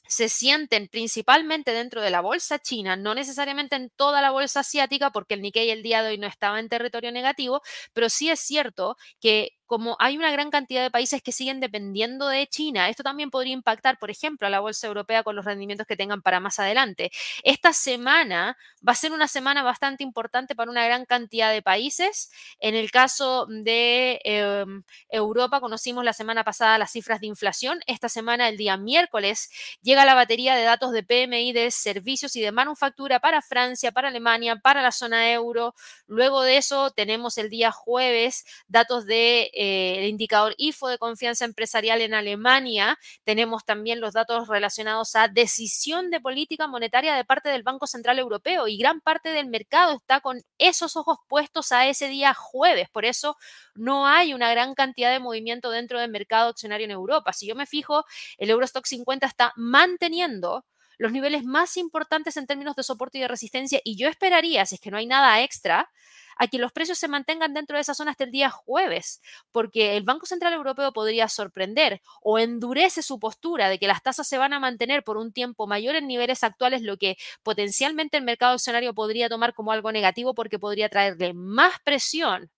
se 0.07 0.29
sienten 0.29 0.87
principalmente 0.87 1.71
dentro 1.71 2.01
de 2.01 2.11
la 2.11 2.21
bolsa 2.21 2.59
china, 2.59 2.95
no 2.95 3.15
necesariamente 3.15 3.75
en 3.75 3.89
toda 3.89 4.21
la 4.21 4.31
bolsa 4.31 4.59
asiática, 4.61 5.11
porque 5.11 5.33
el 5.33 5.41
Nikkei 5.41 5.71
el 5.71 5.83
día 5.83 6.03
de 6.03 6.09
hoy 6.09 6.17
no 6.17 6.27
estaba 6.27 6.59
en 6.59 6.69
territorio 6.69 7.11
negativo, 7.11 7.61
pero 7.93 8.09
sí 8.09 8.29
es 8.29 8.39
cierto 8.39 8.97
que 9.19 9.51
como 9.65 9.95
hay 9.99 10.17
una 10.17 10.31
gran 10.31 10.51
cantidad 10.51 10.83
de 10.83 10.91
países 10.91 11.21
que 11.21 11.31
siguen 11.31 11.59
dependiendo 11.59 12.27
de 12.27 12.47
China, 12.47 12.89
esto 12.89 13.03
también 13.03 13.31
podría 13.31 13.53
impactar, 13.53 13.97
por 13.99 14.11
ejemplo, 14.11 14.47
a 14.47 14.49
la 14.49 14.59
bolsa 14.59 14.87
europea 14.87 15.23
con 15.23 15.35
los 15.35 15.45
rendimientos 15.45 15.87
que 15.87 15.97
tengan 15.97 16.21
para 16.21 16.39
más 16.39 16.59
adelante. 16.59 17.11
Esta 17.43 17.73
semana 17.73 18.57
va 18.87 18.91
a 18.93 18.95
ser 18.95 19.11
una 19.11 19.27
semana 19.27 19.63
bastante 19.63 20.03
importante 20.03 20.55
para 20.55 20.69
una 20.71 20.85
gran 20.85 21.05
cantidad 21.05 21.51
de 21.51 21.61
países. 21.61 22.31
En 22.59 22.75
el 22.75 22.91
caso 22.91 23.47
de 23.49 24.21
em, 24.23 24.83
Europa, 25.09 25.59
conocimos 25.59 26.03
la 26.03 26.13
semana 26.13 26.43
pasada 26.43 26.77
las 26.77 26.91
cifras 26.91 27.19
de 27.21 27.27
inflación. 27.27 27.79
Esta 27.87 28.09
semana, 28.09 28.49
el 28.49 28.57
día 28.57 28.77
miércoles, 28.77 29.49
llega 29.81 30.05
la 30.05 30.13
batería 30.13 30.55
de 30.55 30.63
datos 30.63 30.91
de 30.91 31.03
PMI 31.03 31.53
de 31.53 31.71
servicios 31.71 32.35
y 32.35 32.41
de 32.41 32.51
manufactura 32.51 33.19
para 33.19 33.41
Francia, 33.41 33.91
para 33.91 34.09
Alemania, 34.09 34.57
para 34.57 34.81
la 34.81 34.91
zona 34.91 35.31
euro. 35.31 35.73
Luego 36.07 36.41
de 36.41 36.57
eso, 36.57 36.91
tenemos 36.91 37.37
el 37.37 37.49
día 37.49 37.71
jueves 37.71 38.45
datos 38.67 39.05
de 39.05 39.51
eh, 39.55 39.99
el 39.99 40.09
indicador 40.09 40.53
IFO 40.57 40.89
de 40.89 40.97
confianza 40.97 41.45
empresarial 41.45 42.01
en 42.01 42.13
Alemania. 42.13 42.99
Tenemos 43.23 43.63
también 43.63 44.01
los 44.01 44.13
datos 44.13 44.47
relacionados 44.49 45.15
a 45.15 45.29
decisión 45.29 46.09
de 46.09 46.19
política 46.19 46.67
monetaria 46.67 47.15
de 47.15 47.23
parte 47.23 47.49
del 47.49 47.63
Banco 47.63 47.87
Central 47.87 48.19
Europeo 48.19 48.67
y 48.67 48.77
gran 48.77 48.99
parte 48.99 49.29
del 49.29 49.47
mercado 49.47 49.95
está 49.95 50.19
con 50.19 50.41
esos 50.57 50.97
ojos 50.97 51.17
puestos 51.27 51.71
a 51.71 51.87
ese 51.87 52.09
día 52.09 52.33
jueves. 52.33 52.89
Por 52.91 53.05
eso 53.05 53.37
no 53.75 54.07
hay 54.07 54.33
una 54.33 54.51
gran 54.51 54.75
cantidad 54.75 55.11
de 55.11 55.19
movimiento 55.19 55.71
dentro 55.71 55.99
del 56.01 56.11
mercado 56.11 56.49
accionario 56.49 56.85
en 56.85 56.91
Europa. 56.91 57.31
Si 57.33 57.47
yo 57.47 57.55
me 57.55 57.65
fijo, 57.65 58.03
el 58.37 58.49
Eurostock 58.49 58.85
50 58.85 59.25
está 59.25 59.53
manteniendo 59.55 60.65
los 60.97 61.11
niveles 61.11 61.43
más 61.43 61.77
importantes 61.77 62.37
en 62.37 62.47
términos 62.47 62.75
de 62.75 62.83
soporte 62.83 63.17
y 63.17 63.21
de 63.21 63.27
resistencia 63.27 63.79
y 63.83 63.97
yo 63.97 64.07
esperaría, 64.07 64.65
si 64.65 64.75
es 64.75 64.81
que 64.81 64.91
no 64.91 64.97
hay 64.97 65.05
nada 65.07 65.41
extra, 65.41 65.89
a 66.37 66.47
que 66.47 66.57
los 66.57 66.71
precios 66.71 66.97
se 66.97 67.07
mantengan 67.07 67.53
dentro 67.53 67.77
de 67.77 67.81
esa 67.81 67.93
zona 67.93 68.11
hasta 68.11 68.25
el 68.25 68.31
día 68.31 68.49
jueves, 68.49 69.21
porque 69.51 69.97
el 69.97 70.03
Banco 70.03 70.25
Central 70.25 70.53
Europeo 70.53 70.91
podría 70.91 71.29
sorprender 71.29 72.01
o 72.21 72.39
endurece 72.39 73.01
su 73.01 73.19
postura 73.19 73.69
de 73.69 73.79
que 73.79 73.87
las 73.87 74.03
tasas 74.03 74.27
se 74.27 74.37
van 74.37 74.53
a 74.53 74.59
mantener 74.59 75.03
por 75.03 75.17
un 75.17 75.31
tiempo 75.31 75.67
mayor 75.67 75.95
en 75.95 76.07
niveles 76.07 76.43
actuales, 76.43 76.81
lo 76.81 76.97
que 76.97 77.17
potencialmente 77.43 78.17
el 78.17 78.23
mercado 78.23 78.53
accionario 78.53 78.93
podría 78.93 79.29
tomar 79.29 79.53
como 79.53 79.71
algo 79.71 79.91
negativo 79.91 80.35
porque 80.35 80.59
podría 80.59 80.89
traerle 80.89 81.33
más 81.33 81.79
presión 81.83 82.51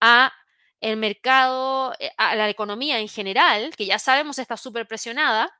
a 0.00 0.32
mercado, 0.96 1.94
eh, 1.98 2.10
a 2.16 2.34
la 2.36 2.48
economía 2.48 3.00
en 3.00 3.08
general, 3.08 3.74
que 3.76 3.86
ya 3.86 3.98
sabemos 3.98 4.38
está 4.38 4.56
súper 4.56 4.86
presionada, 4.86 5.50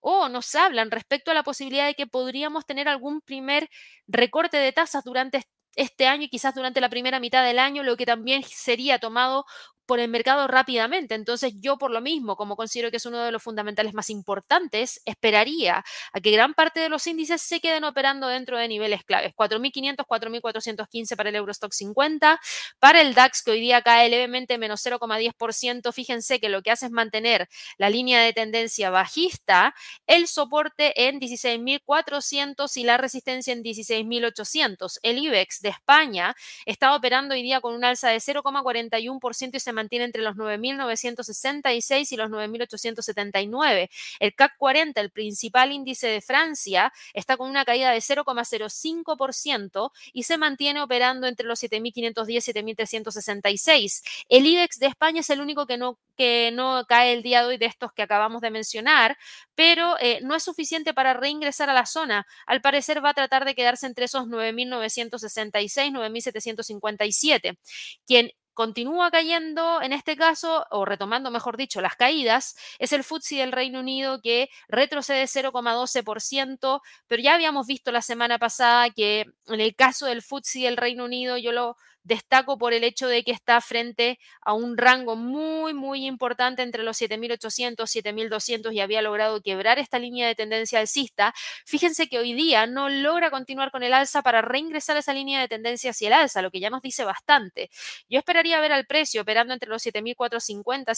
o 0.00 0.28
nos 0.28 0.54
hablan 0.54 0.90
respecto 0.90 1.30
a 1.30 1.34
la 1.34 1.42
posibilidad 1.42 1.86
de 1.86 1.94
que 1.94 2.06
podríamos 2.06 2.66
tener 2.66 2.88
algún 2.88 3.20
primer 3.20 3.68
recorte 4.06 4.56
de 4.56 4.72
tasas 4.72 5.04
durante 5.04 5.42
este 5.76 6.06
año 6.06 6.24
y 6.24 6.28
quizás 6.28 6.54
durante 6.54 6.80
la 6.80 6.88
primera 6.88 7.20
mitad 7.20 7.44
del 7.44 7.58
año, 7.58 7.82
lo 7.82 7.96
que 7.96 8.06
también 8.06 8.42
sería 8.44 8.98
tomado 8.98 9.46
por 9.90 9.98
el 9.98 10.08
mercado 10.08 10.46
rápidamente. 10.46 11.16
Entonces 11.16 11.54
yo 11.58 11.76
por 11.76 11.90
lo 11.90 12.00
mismo, 12.00 12.36
como 12.36 12.54
considero 12.54 12.92
que 12.92 12.98
es 12.98 13.06
uno 13.06 13.24
de 13.24 13.32
los 13.32 13.42
fundamentales 13.42 13.92
más 13.92 14.08
importantes, 14.08 15.02
esperaría 15.04 15.84
a 16.12 16.20
que 16.20 16.30
gran 16.30 16.54
parte 16.54 16.78
de 16.78 16.88
los 16.88 17.08
índices 17.08 17.42
se 17.42 17.58
queden 17.58 17.82
operando 17.82 18.28
dentro 18.28 18.56
de 18.56 18.68
niveles 18.68 19.02
claves. 19.02 19.34
4.500, 19.34 20.06
4.415 20.06 21.16
para 21.16 21.30
el 21.30 21.34
Eurostock 21.34 21.72
50. 21.72 22.40
Para 22.78 23.00
el 23.00 23.14
DAX, 23.14 23.42
que 23.42 23.50
hoy 23.50 23.60
día 23.60 23.82
cae 23.82 24.08
levemente 24.08 24.58
menos 24.58 24.86
0,10%, 24.86 25.92
fíjense 25.92 26.38
que 26.38 26.48
lo 26.48 26.62
que 26.62 26.70
hace 26.70 26.86
es 26.86 26.92
mantener 26.92 27.48
la 27.76 27.90
línea 27.90 28.22
de 28.22 28.32
tendencia 28.32 28.90
bajista, 28.90 29.74
el 30.06 30.28
soporte 30.28 31.08
en 31.08 31.18
16.400 31.18 32.76
y 32.76 32.84
la 32.84 32.96
resistencia 32.96 33.52
en 33.52 33.64
16.800. 33.64 35.00
El 35.02 35.18
IBEX 35.18 35.62
de 35.62 35.70
España 35.70 36.36
está 36.64 36.94
operando 36.94 37.34
hoy 37.34 37.42
día 37.42 37.60
con 37.60 37.74
un 37.74 37.84
alza 37.84 38.10
de 38.10 38.18
0,41% 38.18 39.56
y 39.56 39.58
se 39.58 39.79
mantiene 39.80 40.04
entre 40.04 40.22
los 40.22 40.36
9.966 40.36 42.12
y 42.12 42.16
los 42.16 42.30
9.879. 42.30 43.88
El 44.20 44.34
CAC 44.34 44.56
40, 44.58 45.00
el 45.00 45.10
principal 45.10 45.72
índice 45.72 46.06
de 46.08 46.20
Francia, 46.20 46.92
está 47.14 47.36
con 47.36 47.48
una 47.48 47.64
caída 47.64 47.90
de 47.90 47.98
0,05% 47.98 49.90
y 50.12 50.24
se 50.24 50.36
mantiene 50.36 50.82
operando 50.82 51.26
entre 51.26 51.46
los 51.46 51.62
7.510 51.62 52.28
y 52.28 52.52
7.366. 52.52 54.02
El 54.28 54.46
IBEX 54.46 54.78
de 54.78 54.86
España 54.86 55.20
es 55.20 55.30
el 55.30 55.40
único 55.40 55.66
que 55.66 55.78
no, 55.78 55.98
que 56.16 56.50
no 56.52 56.84
cae 56.86 57.14
el 57.14 57.22
día 57.22 57.40
de 57.42 57.48
hoy 57.48 57.56
de 57.56 57.66
estos 57.66 57.92
que 57.92 58.02
acabamos 58.02 58.42
de 58.42 58.50
mencionar, 58.50 59.16
pero 59.54 59.96
eh, 60.00 60.20
no 60.22 60.34
es 60.34 60.42
suficiente 60.42 60.92
para 60.92 61.14
reingresar 61.14 61.70
a 61.70 61.74
la 61.74 61.86
zona. 61.86 62.26
Al 62.46 62.60
parecer 62.60 63.04
va 63.04 63.10
a 63.10 63.14
tratar 63.14 63.44
de 63.44 63.54
quedarse 63.54 63.86
entre 63.86 64.04
esos 64.04 64.26
9.966, 64.26 65.92
9.757. 65.92 67.58
Quien 68.06 68.32
continúa 68.60 69.10
cayendo 69.10 69.80
en 69.80 69.94
este 69.94 70.18
caso, 70.18 70.66
o 70.70 70.84
retomando, 70.84 71.30
mejor 71.30 71.56
dicho, 71.56 71.80
las 71.80 71.96
caídas, 71.96 72.56
es 72.78 72.92
el 72.92 73.04
FTSE 73.04 73.36
del 73.36 73.52
Reino 73.52 73.80
Unido 73.80 74.20
que 74.20 74.50
retrocede 74.68 75.24
0,12%, 75.24 76.82
pero 77.06 77.22
ya 77.22 77.32
habíamos 77.36 77.66
visto 77.66 77.90
la 77.90 78.02
semana 78.02 78.38
pasada 78.38 78.90
que 78.90 79.24
en 79.46 79.60
el 79.60 79.74
caso 79.74 80.04
del 80.04 80.20
FTSE 80.20 80.60
del 80.60 80.76
Reino 80.76 81.06
Unido, 81.06 81.38
yo 81.38 81.52
lo 81.52 81.76
destaco 82.10 82.58
por 82.58 82.74
el 82.74 82.84
hecho 82.84 83.08
de 83.08 83.22
que 83.22 83.30
está 83.30 83.60
frente 83.60 84.18
a 84.42 84.52
un 84.52 84.76
rango 84.76 85.16
muy, 85.16 85.72
muy 85.72 86.06
importante 86.06 86.62
entre 86.62 86.82
los 86.82 87.00
7.800, 87.00 87.76
7.200 87.76 88.74
y 88.74 88.80
había 88.80 89.00
logrado 89.00 89.40
quebrar 89.40 89.78
esta 89.78 89.98
línea 89.98 90.26
de 90.26 90.34
tendencia 90.34 90.80
alcista. 90.80 91.32
Fíjense 91.64 92.08
que 92.08 92.18
hoy 92.18 92.34
día 92.34 92.66
no 92.66 92.88
logra 92.88 93.30
continuar 93.30 93.70
con 93.70 93.82
el 93.82 93.94
alza 93.94 94.22
para 94.22 94.42
reingresar 94.42 94.96
esa 94.96 95.14
línea 95.14 95.40
de 95.40 95.48
tendencia 95.48 95.92
hacia 95.92 96.08
el 96.08 96.14
alza, 96.14 96.42
lo 96.42 96.50
que 96.50 96.60
ya 96.60 96.68
nos 96.68 96.82
dice 96.82 97.04
bastante. 97.04 97.70
Yo 98.08 98.18
esperaría 98.18 98.60
ver 98.60 98.72
al 98.72 98.86
precio 98.86 99.22
operando 99.22 99.54
entre 99.54 99.70
los 99.70 99.86
7.450, 99.86 100.94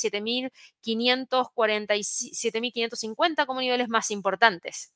7.540 0.82 1.96
y 1.96 2.02
7.550 2.02 3.46
como 3.46 3.60
niveles 3.60 3.88
más 3.88 4.10
importantes. 4.10 4.92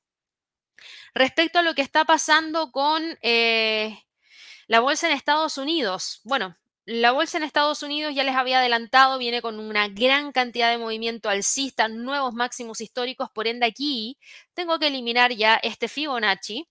Respecto 1.15 1.59
a 1.59 1.63
lo 1.63 1.75
que 1.75 1.83
está 1.83 2.05
pasando 2.05 2.71
con 2.71 3.03
eh, 3.23 3.99
la 4.67 4.81
bolsa 4.81 5.09
en 5.09 5.15
Estados 5.15 5.59
Unidos, 5.59 6.21
bueno, 6.25 6.57
la 6.87 7.11
bolsa 7.11 7.39
en 7.39 7.43
Estados 7.43 7.83
Unidos 7.83 8.15
ya 8.15 8.23
les 8.23 8.37
había 8.37 8.61
adelantado, 8.61 9.19
viene 9.19 9.43
con 9.43 9.59
una 9.59 9.89
gran 9.89 10.31
cantidad 10.31 10.71
de 10.71 10.79
movimiento 10.79 11.29
alcista, 11.29 11.89
nuevos 11.89 12.33
máximos 12.33 12.81
históricos, 12.81 13.29
por 13.31 13.49
ende 13.49 13.67
aquí 13.67 14.19
tengo 14.55 14.79
que 14.79 14.87
eliminar 14.87 15.33
ya 15.33 15.57
este 15.57 15.89
Fibonacci 15.89 16.69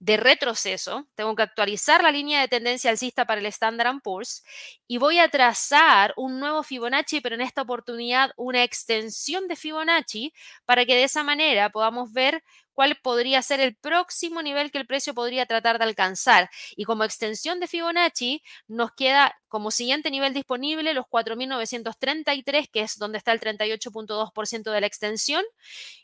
de 0.00 0.16
retroceso, 0.16 1.06
tengo 1.14 1.36
que 1.36 1.42
actualizar 1.42 2.02
la 2.02 2.10
línea 2.10 2.40
de 2.40 2.48
tendencia 2.48 2.90
alcista 2.90 3.24
para 3.24 3.40
el 3.40 3.46
Standard 3.46 4.00
Poor's 4.02 4.42
y 4.88 4.98
voy 4.98 5.20
a 5.20 5.28
trazar 5.28 6.12
un 6.16 6.40
nuevo 6.40 6.64
Fibonacci, 6.64 7.20
pero 7.20 7.36
en 7.36 7.40
esta 7.40 7.62
oportunidad 7.62 8.32
una 8.36 8.64
extensión 8.64 9.46
de 9.46 9.54
Fibonacci 9.54 10.32
para 10.64 10.84
que 10.84 10.96
de 10.96 11.04
esa 11.04 11.22
manera 11.22 11.70
podamos 11.70 12.12
ver 12.12 12.42
cuál 12.72 12.96
podría 13.02 13.42
ser 13.42 13.60
el 13.60 13.76
próximo 13.76 14.42
nivel 14.42 14.70
que 14.70 14.78
el 14.78 14.86
precio 14.86 15.14
podría 15.14 15.46
tratar 15.46 15.78
de 15.78 15.84
alcanzar. 15.84 16.50
Y 16.76 16.84
como 16.84 17.04
extensión 17.04 17.60
de 17.60 17.68
Fibonacci, 17.68 18.42
nos 18.66 18.92
queda 18.92 19.36
como 19.48 19.70
siguiente 19.70 20.10
nivel 20.10 20.34
disponible 20.34 20.94
los 20.94 21.06
4.933, 21.06 22.70
que 22.70 22.80
es 22.80 22.98
donde 22.98 23.18
está 23.18 23.32
el 23.32 23.40
38.2% 23.40 24.70
de 24.70 24.80
la 24.80 24.86
extensión. 24.86 25.44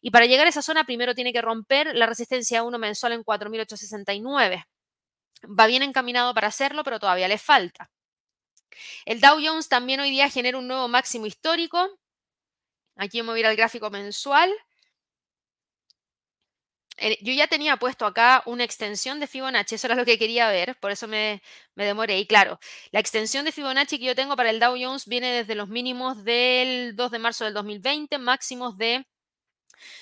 Y 0.00 0.10
para 0.10 0.26
llegar 0.26 0.46
a 0.46 0.50
esa 0.50 0.62
zona, 0.62 0.84
primero 0.84 1.14
tiene 1.14 1.32
que 1.32 1.42
romper 1.42 1.94
la 1.94 2.06
resistencia 2.06 2.62
1 2.62 2.78
mensual 2.78 3.12
en 3.12 3.24
4.869. 3.24 4.64
Va 5.46 5.66
bien 5.66 5.82
encaminado 5.82 6.34
para 6.34 6.48
hacerlo, 6.48 6.84
pero 6.84 6.98
todavía 6.98 7.28
le 7.28 7.38
falta. 7.38 7.90
El 9.04 9.20
Dow 9.20 9.38
Jones 9.42 9.68
también 9.68 10.00
hoy 10.00 10.10
día 10.10 10.28
genera 10.28 10.58
un 10.58 10.68
nuevo 10.68 10.88
máximo 10.88 11.26
histórico. 11.26 11.88
Aquí 12.96 13.20
vamos 13.20 13.36
a 13.36 13.38
ir 13.38 13.46
al 13.46 13.56
gráfico 13.56 13.90
mensual. 13.90 14.52
Eh, 17.00 17.18
yo 17.22 17.32
ya 17.32 17.46
tenía 17.46 17.76
puesto 17.76 18.06
acá 18.06 18.42
una 18.46 18.64
extensión 18.64 19.20
de 19.20 19.26
Fibonacci, 19.26 19.76
eso 19.76 19.86
era 19.86 19.94
lo 19.96 20.04
que 20.04 20.18
quería 20.18 20.48
ver, 20.50 20.76
por 20.80 20.90
eso 20.90 21.06
me, 21.08 21.42
me, 21.74 21.84
demoré. 21.84 22.18
Y 22.18 22.26
claro, 22.26 22.58
la 22.90 23.00
extensión 23.00 23.44
de 23.44 23.52
Fibonacci 23.52 23.98
que 23.98 24.06
yo 24.06 24.14
tengo 24.14 24.36
para 24.36 24.50
el 24.50 24.60
Dow 24.60 24.76
Jones 24.80 25.06
viene 25.06 25.30
desde 25.30 25.54
los 25.54 25.68
mínimos 25.68 26.24
del 26.24 26.96
2 26.96 27.10
de 27.10 27.18
marzo 27.18 27.44
del 27.44 27.54
2020, 27.54 28.18
máximos 28.18 28.76
de 28.78 29.06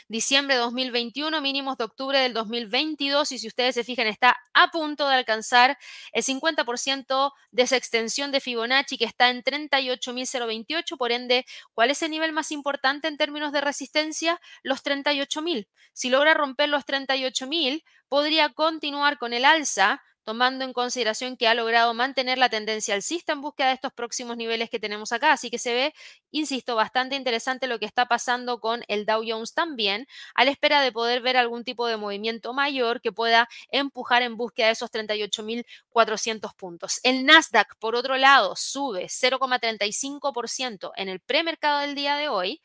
diciembre 0.08 0.56
de 0.56 0.60
2021, 0.60 1.40
mínimos 1.40 1.78
de 1.78 1.84
octubre 1.84 2.18
del 2.18 2.32
2022 2.32 3.32
y 3.32 3.38
si 3.38 3.46
ustedes 3.46 3.74
se 3.74 3.84
fijan 3.84 4.06
está 4.06 4.36
a 4.54 4.70
punto 4.70 5.08
de 5.08 5.14
alcanzar 5.14 5.78
el 6.12 6.22
50% 6.22 7.32
de 7.50 7.62
esa 7.62 7.76
extensión 7.76 8.32
de 8.32 8.40
Fibonacci 8.40 8.98
que 8.98 9.04
está 9.04 9.30
en 9.30 9.42
38.028, 9.42 10.96
por 10.96 11.12
ende, 11.12 11.44
¿cuál 11.74 11.90
es 11.90 12.02
el 12.02 12.10
nivel 12.10 12.32
más 12.32 12.52
importante 12.52 13.08
en 13.08 13.16
términos 13.16 13.52
de 13.52 13.60
resistencia? 13.60 14.40
Los 14.62 14.82
38.000. 14.82 15.68
Si 15.92 16.10
logra 16.10 16.34
romper 16.34 16.68
los 16.68 16.84
38.000, 16.84 17.84
podría 18.08 18.50
continuar 18.50 19.18
con 19.18 19.32
el 19.32 19.44
alza 19.44 20.02
tomando 20.26 20.64
en 20.64 20.72
consideración 20.72 21.36
que 21.36 21.46
ha 21.46 21.54
logrado 21.54 21.94
mantener 21.94 22.36
la 22.36 22.48
tendencia 22.48 22.96
alcista 22.96 23.32
en 23.32 23.40
búsqueda 23.40 23.68
de 23.68 23.74
estos 23.74 23.92
próximos 23.92 24.36
niveles 24.36 24.68
que 24.68 24.80
tenemos 24.80 25.12
acá. 25.12 25.30
Así 25.30 25.50
que 25.50 25.58
se 25.58 25.72
ve, 25.72 25.94
insisto, 26.32 26.74
bastante 26.74 27.14
interesante 27.14 27.68
lo 27.68 27.78
que 27.78 27.86
está 27.86 28.06
pasando 28.06 28.58
con 28.58 28.82
el 28.88 29.06
Dow 29.06 29.22
Jones 29.24 29.54
también, 29.54 30.08
a 30.34 30.44
la 30.44 30.50
espera 30.50 30.80
de 30.80 30.90
poder 30.90 31.22
ver 31.22 31.36
algún 31.36 31.62
tipo 31.62 31.86
de 31.86 31.96
movimiento 31.96 32.52
mayor 32.52 33.00
que 33.00 33.12
pueda 33.12 33.48
empujar 33.68 34.22
en 34.22 34.36
búsqueda 34.36 34.66
de 34.66 34.72
esos 34.72 34.90
38.400 34.90 36.56
puntos. 36.56 36.98
El 37.04 37.24
Nasdaq, 37.24 37.76
por 37.78 37.94
otro 37.94 38.16
lado, 38.16 38.56
sube 38.56 39.04
0,35% 39.04 40.90
en 40.96 41.08
el 41.08 41.20
premercado 41.20 41.82
del 41.82 41.94
día 41.94 42.16
de 42.16 42.28
hoy, 42.28 42.62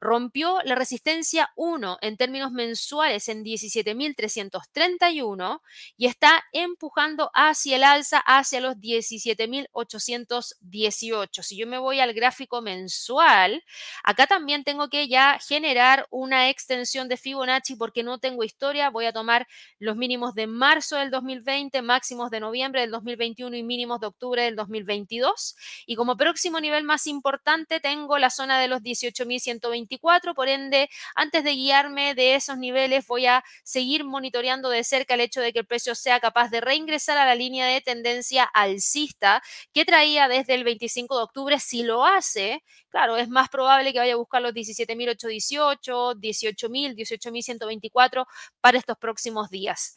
rompió 0.00 0.58
la 0.64 0.74
resistencia 0.74 1.52
1 1.54 1.98
en 2.00 2.16
términos 2.16 2.50
mensuales 2.50 3.28
en 3.28 3.44
17.331 3.44 5.60
y 5.96 6.06
está 6.06 6.42
empujando 6.50 7.03
hacia 7.34 7.76
el 7.76 7.84
alza, 7.84 8.18
hacia 8.18 8.60
los 8.60 8.76
17.818. 8.76 11.42
Si 11.42 11.56
yo 11.56 11.66
me 11.66 11.78
voy 11.78 12.00
al 12.00 12.12
gráfico 12.14 12.60
mensual, 12.62 13.62
acá 14.02 14.26
también 14.26 14.64
tengo 14.64 14.88
que 14.88 15.06
ya 15.08 15.38
generar 15.38 16.06
una 16.10 16.48
extensión 16.48 17.08
de 17.08 17.16
Fibonacci 17.16 17.76
porque 17.76 18.02
no 18.02 18.18
tengo 18.18 18.42
historia. 18.44 18.90
Voy 18.90 19.06
a 19.06 19.12
tomar 19.12 19.46
los 19.78 19.96
mínimos 19.96 20.34
de 20.34 20.46
marzo 20.46 20.96
del 20.96 21.10
2020, 21.10 21.82
máximos 21.82 22.30
de 22.30 22.40
noviembre 22.40 22.80
del 22.80 22.90
2021 22.90 23.56
y 23.56 23.62
mínimos 23.62 24.00
de 24.00 24.06
octubre 24.06 24.42
del 24.42 24.56
2022. 24.56 25.56
Y 25.86 25.96
como 25.96 26.16
próximo 26.16 26.60
nivel 26.60 26.84
más 26.84 27.06
importante 27.06 27.80
tengo 27.80 28.18
la 28.18 28.30
zona 28.30 28.58
de 28.60 28.68
los 28.68 28.80
18.124. 28.80 30.34
Por 30.34 30.48
ende, 30.48 30.88
antes 31.14 31.44
de 31.44 31.52
guiarme 31.52 32.14
de 32.14 32.34
esos 32.34 32.56
niveles, 32.58 33.06
voy 33.06 33.26
a 33.26 33.44
seguir 33.62 34.04
monitoreando 34.04 34.70
de 34.70 34.84
cerca 34.84 35.14
el 35.14 35.20
hecho 35.20 35.40
de 35.40 35.52
que 35.52 35.60
el 35.60 35.66
precio 35.66 35.94
sea 35.94 36.20
capaz 36.20 36.50
de 36.50 36.60
reingresar 36.60 36.93
a 37.18 37.26
la 37.26 37.34
línea 37.34 37.66
de 37.66 37.80
tendencia 37.80 38.44
alcista 38.44 39.42
que 39.72 39.84
traía 39.84 40.28
desde 40.28 40.54
el 40.54 40.64
25 40.64 41.16
de 41.16 41.24
octubre. 41.24 41.58
Si 41.60 41.82
lo 41.82 42.04
hace, 42.04 42.62
claro, 42.88 43.16
es 43.16 43.28
más 43.28 43.48
probable 43.48 43.92
que 43.92 43.98
vaya 43.98 44.14
a 44.14 44.16
buscar 44.16 44.42
los 44.42 44.52
17.818, 44.52 46.14
18.000, 46.14 46.94
18.124 46.94 48.26
para 48.60 48.78
estos 48.78 48.96
próximos 48.98 49.50
días. 49.50 49.96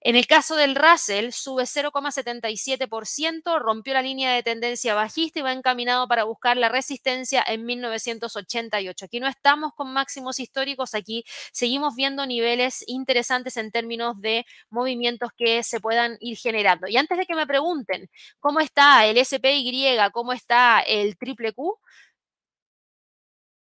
En 0.00 0.14
el 0.14 0.28
caso 0.28 0.54
del 0.54 0.76
Russell, 0.76 1.32
sube 1.32 1.64
0,77%, 1.64 3.58
rompió 3.58 3.94
la 3.94 4.02
línea 4.02 4.32
de 4.32 4.44
tendencia 4.44 4.94
bajista 4.94 5.40
y 5.40 5.42
va 5.42 5.52
encaminado 5.52 6.06
para 6.06 6.22
buscar 6.22 6.56
la 6.56 6.68
resistencia 6.68 7.42
en 7.44 7.66
1988. 7.66 9.04
Aquí 9.04 9.18
no 9.18 9.26
estamos 9.26 9.72
con 9.74 9.92
máximos 9.92 10.38
históricos, 10.38 10.94
aquí 10.94 11.24
seguimos 11.52 11.96
viendo 11.96 12.26
niveles 12.26 12.84
interesantes 12.86 13.56
en 13.56 13.72
términos 13.72 14.20
de 14.20 14.46
movimientos 14.70 15.30
que 15.36 15.64
se 15.64 15.80
puedan 15.80 16.16
ir 16.20 16.36
generando. 16.38 16.86
Y 16.86 16.96
antes 16.96 17.18
de 17.18 17.26
que 17.26 17.34
me 17.34 17.48
pregunten 17.48 18.08
cómo 18.38 18.60
está 18.60 19.04
el 19.04 19.18
SPY, 19.24 19.96
cómo 20.12 20.32
está 20.32 20.78
el 20.80 21.18
triple 21.18 21.52
Q, 21.52 21.76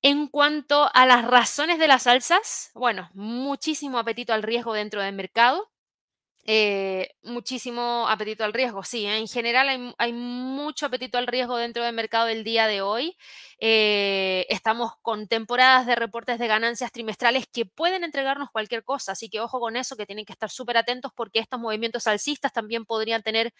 En 0.03 0.27
cuanto 0.27 0.89
a 0.93 1.05
las 1.05 1.25
razones 1.25 1.79
de 1.79 1.87
las 1.87 2.07
alzas, 2.07 2.71
bueno, 2.73 3.09
muchísimo 3.13 3.97
apetito 3.99 4.33
al 4.33 4.43
riesgo 4.43 4.73
dentro 4.73 5.01
del 5.01 5.15
mercado. 5.15 5.69
Eh, 6.43 7.11
muchísimo 7.23 8.07
apetito 8.09 8.43
al 8.43 8.53
riesgo, 8.53 8.83
sí. 8.83 9.05
¿eh? 9.05 9.17
En 9.17 9.27
general 9.27 9.93
hay, 9.97 10.13
mucho 10.13 10.87
apetito 10.87 11.17
al 11.17 11.27
riesgo 11.27 11.57
dentro 11.57 11.83
del 11.83 11.93
mercado 11.93 12.27
el 12.27 12.43
día 12.43 12.67
de 12.67 12.81
hoy. 12.81 13.15
Eh, 13.59 14.47
estamos 14.49 14.93
con 15.03 15.27
temporadas 15.27 15.85
de 15.85 15.95
reportes 15.95 16.39
de 16.39 16.47
ganancias 16.47 16.91
trimestrales 16.91 17.45
que 17.47 17.65
pueden 17.65 18.03
entregarnos 18.03 18.49
cualquier 18.51 18.83
cosa, 18.83 19.11
así 19.11 19.29
que 19.29 19.39
ojo 19.39 19.59
con 19.59 19.75
eso, 19.75 19.95
que 19.95 20.05
tienen 20.07 20.25
que 20.25 20.33
estar 20.33 20.49
súper 20.49 20.77
atentos 20.77 21.11
porque 21.15 21.39
estos 21.39 21.59
movimientos 21.59 22.07
alcistas 22.07 22.51
también 22.51 22.85
podrían 22.85 23.21
tener 23.21 23.53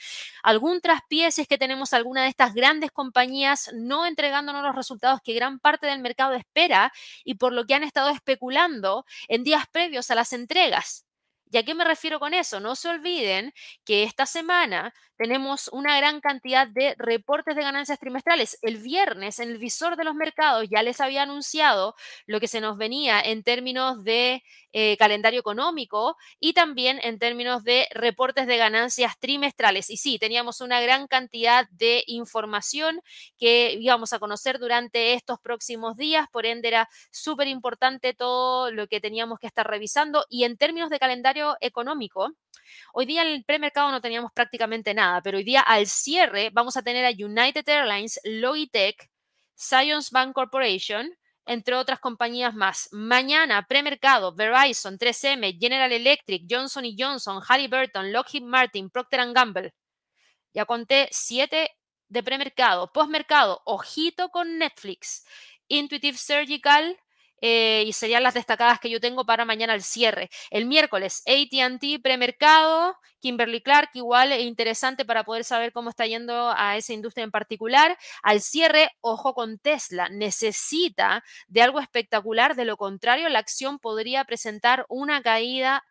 algún 0.43 0.81
traspié 0.81 1.31
si 1.31 1.41
es 1.41 1.47
que 1.47 1.57
tenemos 1.59 1.93
alguna 1.93 2.23
de 2.23 2.29
estas 2.29 2.53
grandes 2.53 2.91
compañías 2.91 3.69
no 3.75 4.05
entregándonos 4.07 4.63
los 4.63 4.75
resultados 4.75 5.21
que 5.23 5.33
gran 5.33 5.59
parte 5.59 5.85
del 5.87 5.99
mercado 6.01 6.33
espera 6.33 6.91
y 7.23 7.35
por 7.35 7.53
lo 7.53 7.65
que 7.65 7.75
han 7.75 7.83
estado 7.83 8.09
especulando 8.09 9.05
en 9.27 9.43
días 9.43 9.65
previos 9.71 10.09
a 10.11 10.15
las 10.15 10.33
entregas. 10.33 11.05
¿Y 11.51 11.57
a 11.57 11.63
qué 11.63 11.75
me 11.75 11.83
refiero 11.83 12.19
con 12.19 12.33
eso? 12.33 12.61
No 12.61 12.75
se 12.75 12.87
olviden 12.87 13.53
que 13.83 14.03
esta 14.03 14.25
semana 14.25 14.93
tenemos 15.17 15.67
una 15.73 15.97
gran 15.97 16.21
cantidad 16.21 16.65
de 16.65 16.95
reportes 16.97 17.55
de 17.55 17.61
ganancias 17.61 17.99
trimestrales. 17.99 18.57
El 18.61 18.77
viernes, 18.77 19.37
en 19.39 19.49
el 19.49 19.57
visor 19.57 19.97
de 19.97 20.05
los 20.05 20.15
mercados, 20.15 20.65
ya 20.71 20.81
les 20.81 21.01
había 21.01 21.23
anunciado 21.23 21.93
lo 22.25 22.39
que 22.39 22.47
se 22.47 22.61
nos 22.61 22.77
venía 22.77 23.19
en 23.21 23.43
términos 23.43 24.03
de 24.03 24.43
eh, 24.73 24.95
calendario 24.97 25.41
económico 25.41 26.15
y 26.39 26.53
también 26.53 26.99
en 27.03 27.19
términos 27.19 27.63
de 27.65 27.87
reportes 27.91 28.47
de 28.47 28.55
ganancias 28.57 29.19
trimestrales. 29.19 29.89
Y 29.89 29.97
sí, 29.97 30.17
teníamos 30.17 30.61
una 30.61 30.79
gran 30.79 31.05
cantidad 31.07 31.67
de 31.69 32.03
información 32.07 33.01
que 33.37 33.73
íbamos 33.77 34.13
a 34.13 34.19
conocer 34.19 34.57
durante 34.57 35.13
estos 35.13 35.39
próximos 35.41 35.97
días. 35.97 36.27
Por 36.31 36.45
ende, 36.45 36.69
era 36.69 36.89
súper 37.11 37.47
importante 37.49 38.13
todo 38.13 38.71
lo 38.71 38.87
que 38.87 39.01
teníamos 39.01 39.39
que 39.39 39.47
estar 39.47 39.67
revisando. 39.67 40.25
Y 40.29 40.45
en 40.45 40.57
términos 40.57 40.89
de 40.89 40.99
calendario 40.99 41.40
económico, 41.60 42.30
Hoy 42.93 43.06
día 43.06 43.21
en 43.21 43.30
el 43.30 43.43
premercado 43.43 43.91
no 43.91 44.01
teníamos 44.01 44.32
prácticamente 44.34 44.93
nada, 44.93 45.21
pero 45.21 45.38
hoy 45.38 45.43
día 45.43 45.62
al 45.62 45.88
cierre 45.88 46.49
vamos 46.51 46.77
a 46.77 46.82
tener 46.82 47.06
a 47.06 47.10
United 47.10 47.67
Airlines, 47.67 48.19
Logitech, 48.23 49.10
Science 49.56 50.10
Bank 50.12 50.34
Corporation, 50.34 51.12
entre 51.45 51.75
otras 51.75 51.99
compañías 51.99 52.54
más. 52.54 52.89
Mañana, 52.91 53.65
premercado, 53.67 54.34
Verizon, 54.34 54.97
3M, 54.97 55.58
General 55.60 55.91
Electric, 55.91 56.43
Johnson 56.49 56.86
Johnson, 56.97 57.41
Halliburton, 57.41 58.12
Lockheed 58.12 58.43
Martin, 58.43 58.89
Procter 58.89 59.32
Gamble. 59.34 59.73
Ya 60.54 60.65
conté 60.65 61.08
siete 61.12 61.71
de 62.10 62.23
premercado. 62.23 62.91
Postmercado, 62.91 63.62
ojito 63.65 64.30
con 64.30 64.58
Netflix. 64.58 65.25
Intuitive 65.67 66.17
Surgical, 66.17 66.97
eh, 67.41 67.84
y 67.86 67.93
serían 67.93 68.23
las 68.23 68.36
destacadas 68.36 68.80
que 68.80 68.89
yo 68.89 68.99
tengo 68.99 69.25
para 69.25 69.45
mañana 69.45 69.73
al 69.73 69.84
cierre. 69.84 70.30
El 70.49 70.65
miércoles, 70.65 71.23
ATT 71.25 72.01
premercado, 72.01 72.95
Kimberly 73.19 73.62
Clark, 73.62 73.89
igual 73.93 74.32
e 74.32 74.41
interesante 74.41 75.06
para 75.06 75.23
poder 75.23 75.43
saber 75.43 75.71
cómo 75.71 75.89
está 75.89 76.06
yendo 76.06 76.54
a 76.56 76.77
esa 76.77 76.93
industria 76.93 77.23
en 77.23 77.32
particular. 77.32 77.97
Al 78.23 78.41
cierre, 78.41 78.91
ojo 79.01 79.34
con 79.34 79.60
Tesla, 79.60 80.10
necesita 80.10 81.23
de 81.47 81.62
algo 81.62 81.80
espectacular, 81.80 82.56
de 82.56 82.65
lo 82.65 82.77
contrario, 82.77 83.30
la 83.30 83.39
acción 83.39 83.80
podría 83.80 84.23
presentar 84.25 84.86
una 84.89 85.21
caída 85.21 85.84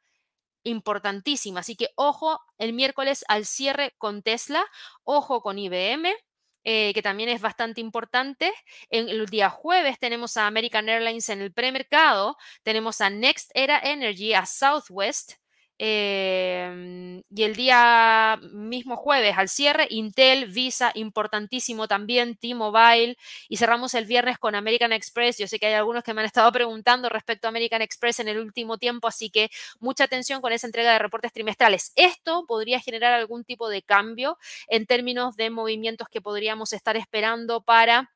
importantísima. 0.63 1.61
Así 1.61 1.77
que 1.77 1.89
ojo 1.97 2.41
el 2.59 2.73
miércoles 2.73 3.25
al 3.29 3.47
cierre 3.47 3.95
con 3.99 4.23
Tesla, 4.23 4.65
ojo 5.05 5.43
con 5.43 5.59
IBM. 5.59 6.15
Eh, 6.65 6.93
que 6.93 7.03
también 7.03 7.29
es 7.31 7.41
bastante 7.41 7.81
importante. 7.81 8.53
En 8.91 9.09
el 9.09 9.27
día 9.27 9.49
jueves 9.51 9.99
tenemos 9.99 10.37
a 10.37 10.47
American 10.47 10.89
Airlines 10.89 11.29
en 11.31 11.41
el 11.41 11.53
premercado, 11.53 12.37
tenemos 12.63 13.01
a 13.01 13.11
Next 13.11 13.51
Era 13.55 13.79
Energy, 13.83 14.35
a 14.35 14.45
Southwest, 14.47 15.35
Em, 15.83 17.23
y 17.31 17.43
el 17.43 17.57
día 17.57 18.39
mismo 18.53 18.97
jueves 18.99 19.39
al 19.39 19.49
cierre, 19.49 19.87
Intel, 19.89 20.45
Visa, 20.53 20.93
importantísimo 20.95 21.89
también, 21.89 22.37
T-Mobile. 22.37 23.17
Y 23.49 23.57
cerramos 23.57 23.95
el 23.95 24.05
viernes 24.05 24.39
con 24.39 24.55
American 24.55 24.93
Express. 24.93 25.39
Yo 25.39 25.49
sé 25.49 25.59
que 25.59 25.69
hay 25.69 25.73
algunos 25.73 26.05
que 26.05 26.13
me 26.13 26.21
han 26.21 26.27
estado 26.27 26.53
preguntando 26.53 27.09
respecto 27.09 27.47
a 27.47 27.51
American 27.51 27.81
Express 27.81 28.21
en 28.21 28.29
el 28.29 28.39
último 28.41 28.77
tiempo, 28.77 29.09
así 29.09 29.31
que 29.31 29.49
mucha 29.79 30.05
atención 30.05 30.43
con 30.43 30.53
esa 30.53 30.67
entrega 30.67 30.93
de 30.93 30.99
reportes 30.99 31.33
trimestrales. 31.33 31.93
Esto 31.97 32.45
podría 32.47 32.79
generar 32.81 33.15
algún 33.15 33.45
tipo 33.45 33.71
de 33.71 33.81
cambio 33.81 34.37
en 34.69 34.85
términos 34.85 35.35
de 35.37 35.49
movimientos 35.49 36.09
que 36.11 36.21
podríamos 36.21 36.75
estar 36.75 36.99
esperando 36.99 37.63
para 37.63 38.13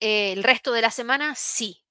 eh, 0.00 0.32
el 0.32 0.42
resto 0.42 0.72
de 0.72 0.80
la 0.80 0.90
semana, 0.90 1.34
sí, 1.36 1.82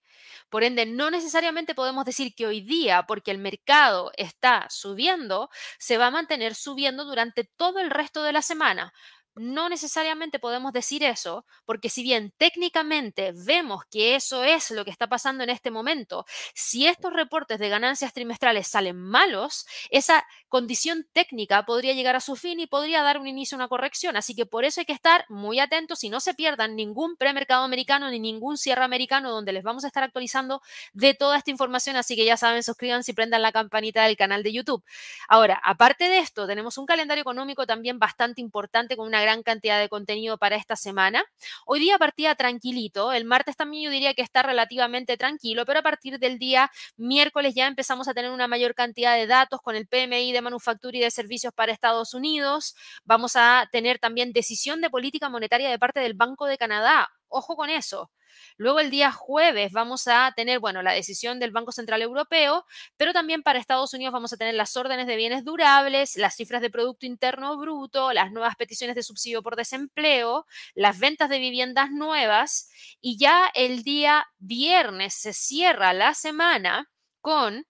por 0.49 0.63
ende, 0.63 0.85
no 0.85 1.11
necesariamente 1.11 1.75
podemos 1.75 2.05
decir 2.05 2.33
que 2.35 2.47
hoy 2.47 2.61
día, 2.61 3.03
porque 3.07 3.31
el 3.31 3.37
mercado 3.37 4.11
está 4.17 4.67
subiendo, 4.69 5.49
se 5.77 5.97
va 5.97 6.07
a 6.07 6.11
mantener 6.11 6.55
subiendo 6.55 7.05
durante 7.05 7.43
todo 7.43 7.79
el 7.79 7.89
resto 7.91 8.23
de 8.23 8.33
la 8.33 8.41
semana. 8.41 8.93
no 9.35 9.69
necesariamente 9.69 10.39
podemos 10.39 10.73
decir 10.73 11.03
eso, 11.03 11.45
porque 11.65 11.89
si 11.89 12.03
bien 12.03 12.33
técnicamente 12.37 13.31
vemos 13.45 13.85
que 13.89 14.15
eso 14.15 14.43
es 14.43 14.71
lo 14.71 14.83
que 14.83 14.91
está 14.91 15.07
pasando 15.07 15.43
en 15.43 15.49
este 15.49 15.71
momento, 15.71 16.25
si 16.53 16.87
estos 16.87 17.13
reportes 17.13 17.57
de 17.59 17.69
ganancias 17.69 18.11
trimestrales 18.13 18.67
salen 18.67 18.97
malos, 18.97 19.65
esa 19.91 20.25
condición 20.49 21.07
técnica 21.13 21.63
podría 21.63 21.93
llegar 21.93 22.15
a 22.15 22.19
su 22.19 22.35
fin 22.35 22.59
y 22.59 22.67
podría 22.67 23.01
dar 23.03 23.19
un 23.19 23.27
inicio 23.27 23.55
a 23.55 23.59
una 23.59 23.67
corrección. 23.67 24.17
Así 24.17 24.35
que 24.35 24.45
por 24.45 24.65
eso 24.65 24.81
hay 24.81 24.85
que 24.85 24.93
estar 24.93 25.25
muy 25.29 25.59
atentos 25.59 26.03
y 26.03 26.09
no 26.09 26.19
se 26.19 26.33
pierdan 26.33 26.75
ningún 26.75 27.15
premercado 27.15 27.63
americano 27.63 28.09
ni 28.09 28.19
ningún 28.19 28.57
cierre 28.57 28.83
americano 28.83 29.31
donde 29.31 29.53
les 29.53 29.63
vamos 29.63 29.83
a 29.83 29.87
estar 29.87 30.03
actualizando 30.03 30.61
de 30.93 31.13
toda 31.13 31.37
esta 31.37 31.51
información. 31.51 31.95
Así 31.95 32.15
que 32.15 32.25
ya 32.25 32.37
saben, 32.37 32.63
suscríbanse 32.63 33.11
y 33.11 33.13
prendan 33.13 33.41
la 33.41 33.51
campanita 33.51 34.03
del 34.03 34.17
canal 34.17 34.43
de 34.43 34.51
YouTube. 34.51 34.83
Ahora, 35.27 35.61
aparte 35.63 36.09
de 36.09 36.19
esto, 36.19 36.47
tenemos 36.47 36.77
un 36.77 36.85
calendario 36.85 37.21
económico 37.21 37.65
también 37.65 37.99
bastante 37.99 38.41
importante 38.41 38.97
con 38.97 39.07
una 39.07 39.21
gran 39.21 39.43
cantidad 39.43 39.79
de 39.79 39.89
contenido 39.89 40.37
para 40.37 40.55
esta 40.55 40.75
semana. 40.75 41.23
Hoy 41.65 41.79
día 41.79 41.97
partía 41.97 42.35
tranquilito, 42.35 43.13
el 43.13 43.25
martes 43.25 43.55
también 43.55 43.83
yo 43.83 43.91
diría 43.91 44.13
que 44.13 44.21
está 44.21 44.43
relativamente 44.43 45.17
tranquilo, 45.17 45.65
pero 45.65 45.79
a 45.79 45.83
partir 45.83 46.19
del 46.19 46.39
día 46.39 46.71
miércoles 46.97 47.53
ya 47.55 47.67
empezamos 47.67 48.07
a 48.07 48.13
tener 48.13 48.31
una 48.31 48.47
mayor 48.47 48.73
cantidad 48.73 49.15
de 49.15 49.27
datos 49.27 49.61
con 49.61 49.75
el 49.75 49.87
PMI 49.87 50.31
de 50.31 50.38
manufactura 50.41 50.97
y 50.97 51.01
de 51.01 51.11
servicios 51.11 51.53
para 51.53 51.71
Estados 51.71 52.13
Unidos. 52.13 52.75
Vamos 53.03 53.35
a 53.35 53.67
tener 53.71 53.99
también 53.99 54.33
decisión 54.33 54.81
de 54.81 54.89
política 54.89 55.29
monetaria 55.29 55.69
de 55.69 55.79
parte 55.79 55.99
del 55.99 56.13
Banco 56.13 56.45
de 56.45 56.57
Canadá. 56.57 57.09
Ojo 57.27 57.55
con 57.55 57.69
eso. 57.69 58.11
Luego 58.57 58.79
el 58.79 58.89
día 58.89 59.11
jueves 59.11 59.71
vamos 59.71 60.07
a 60.07 60.31
tener, 60.35 60.59
bueno, 60.59 60.81
la 60.81 60.91
decisión 60.93 61.39
del 61.39 61.51
Banco 61.51 61.71
Central 61.71 62.01
Europeo, 62.01 62.65
pero 62.97 63.13
también 63.13 63.43
para 63.43 63.59
Estados 63.59 63.93
Unidos 63.93 64.13
vamos 64.13 64.33
a 64.33 64.37
tener 64.37 64.53
las 64.55 64.75
órdenes 64.75 65.07
de 65.07 65.15
bienes 65.15 65.43
durables, 65.43 66.15
las 66.17 66.35
cifras 66.35 66.61
de 66.61 66.69
Producto 66.69 67.05
Interno 67.05 67.57
Bruto, 67.57 68.13
las 68.13 68.31
nuevas 68.31 68.55
peticiones 68.55 68.95
de 68.95 69.03
subsidio 69.03 69.43
por 69.43 69.55
desempleo, 69.55 70.45
las 70.73 70.99
ventas 70.99 71.29
de 71.29 71.39
viviendas 71.39 71.91
nuevas 71.91 72.69
y 73.01 73.17
ya 73.17 73.49
el 73.53 73.83
día 73.83 74.27
viernes 74.37 75.13
se 75.13 75.33
cierra 75.33 75.93
la 75.93 76.13
semana 76.13 76.89
con 77.21 77.65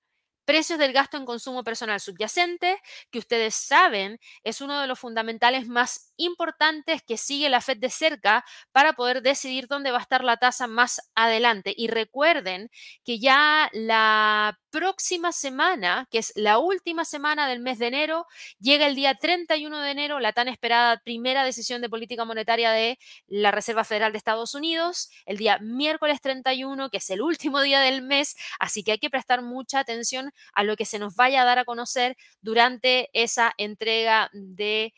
precios 0.49 0.79
del 0.79 0.93
gasto 0.93 1.15
en 1.15 1.25
consumo 1.25 1.63
personal 1.63 1.99
subyacente, 1.99 2.81
que 3.12 3.19
ustedes 3.19 3.53
saben 3.53 4.19
es 4.43 4.62
uno 4.62 4.81
de 4.81 4.88
los 4.88 4.97
fundamentales 4.97 5.67
más 5.67 6.12
importantes 6.17 7.03
que 7.03 7.17
sigue 7.17 7.49
la 7.49 7.62
Fed 7.62 7.77
de 7.77 7.91
cerca 7.91 8.43
para 8.71 8.93
poder 8.93 9.21
decidir 9.21 9.67
dónde 9.67 9.91
va 9.91 9.99
a 9.99 10.01
estar 10.01 10.23
la 10.23 10.38
tasa 10.38 10.65
más 10.65 11.01
adelante. 11.13 11.71
Y 11.77 11.88
recuerden 11.88 12.71
que 13.05 13.19
ya 13.19 13.69
la 13.73 14.59
próxima 14.71 15.31
semana, 15.31 16.07
que 16.09 16.17
es 16.17 16.33
la 16.35 16.57
última 16.57 17.05
semana 17.05 17.47
del 17.47 17.59
mes 17.59 17.77
de 17.77 17.88
enero, 17.88 18.25
llega 18.59 18.88
el 18.88 18.95
día 18.95 19.15
31 19.15 19.79
de 19.79 19.91
enero 19.91 20.19
la 20.19 20.33
tan 20.33 20.47
esperada 20.47 20.99
primera 21.03 21.43
decisión 21.43 21.81
de 21.81 21.89
política 21.89 22.25
monetaria 22.25 22.71
de 22.71 22.97
la 23.27 23.51
Reserva 23.51 23.83
Federal 23.83 24.12
de 24.12 24.17
Estados 24.17 24.55
Unidos, 24.55 25.09
el 25.25 25.38
día 25.38 25.59
miércoles 25.59 26.21
31, 26.21 26.89
que 26.89 26.97
es 26.97 27.09
el 27.12 27.21
último 27.21 27.62
día 27.62 27.81
del 27.81 28.01
mes, 28.01 28.35
así 28.59 28.83
que 28.83 28.93
hay 28.93 28.99
que 28.99 29.09
prestar 29.09 29.41
mucha 29.41 29.79
atención 29.79 30.31
a 30.54 30.63
lo 30.63 30.75
que 30.75 30.86
se 30.86 30.99
nos 30.99 31.15
vaya 31.15 31.41
a 31.41 31.45
dar 31.45 31.60
a 31.60 31.65
conocer 31.65 32.15
durante 32.41 33.10
esa 33.13 33.54
entrega 33.58 34.30
de 34.34 34.93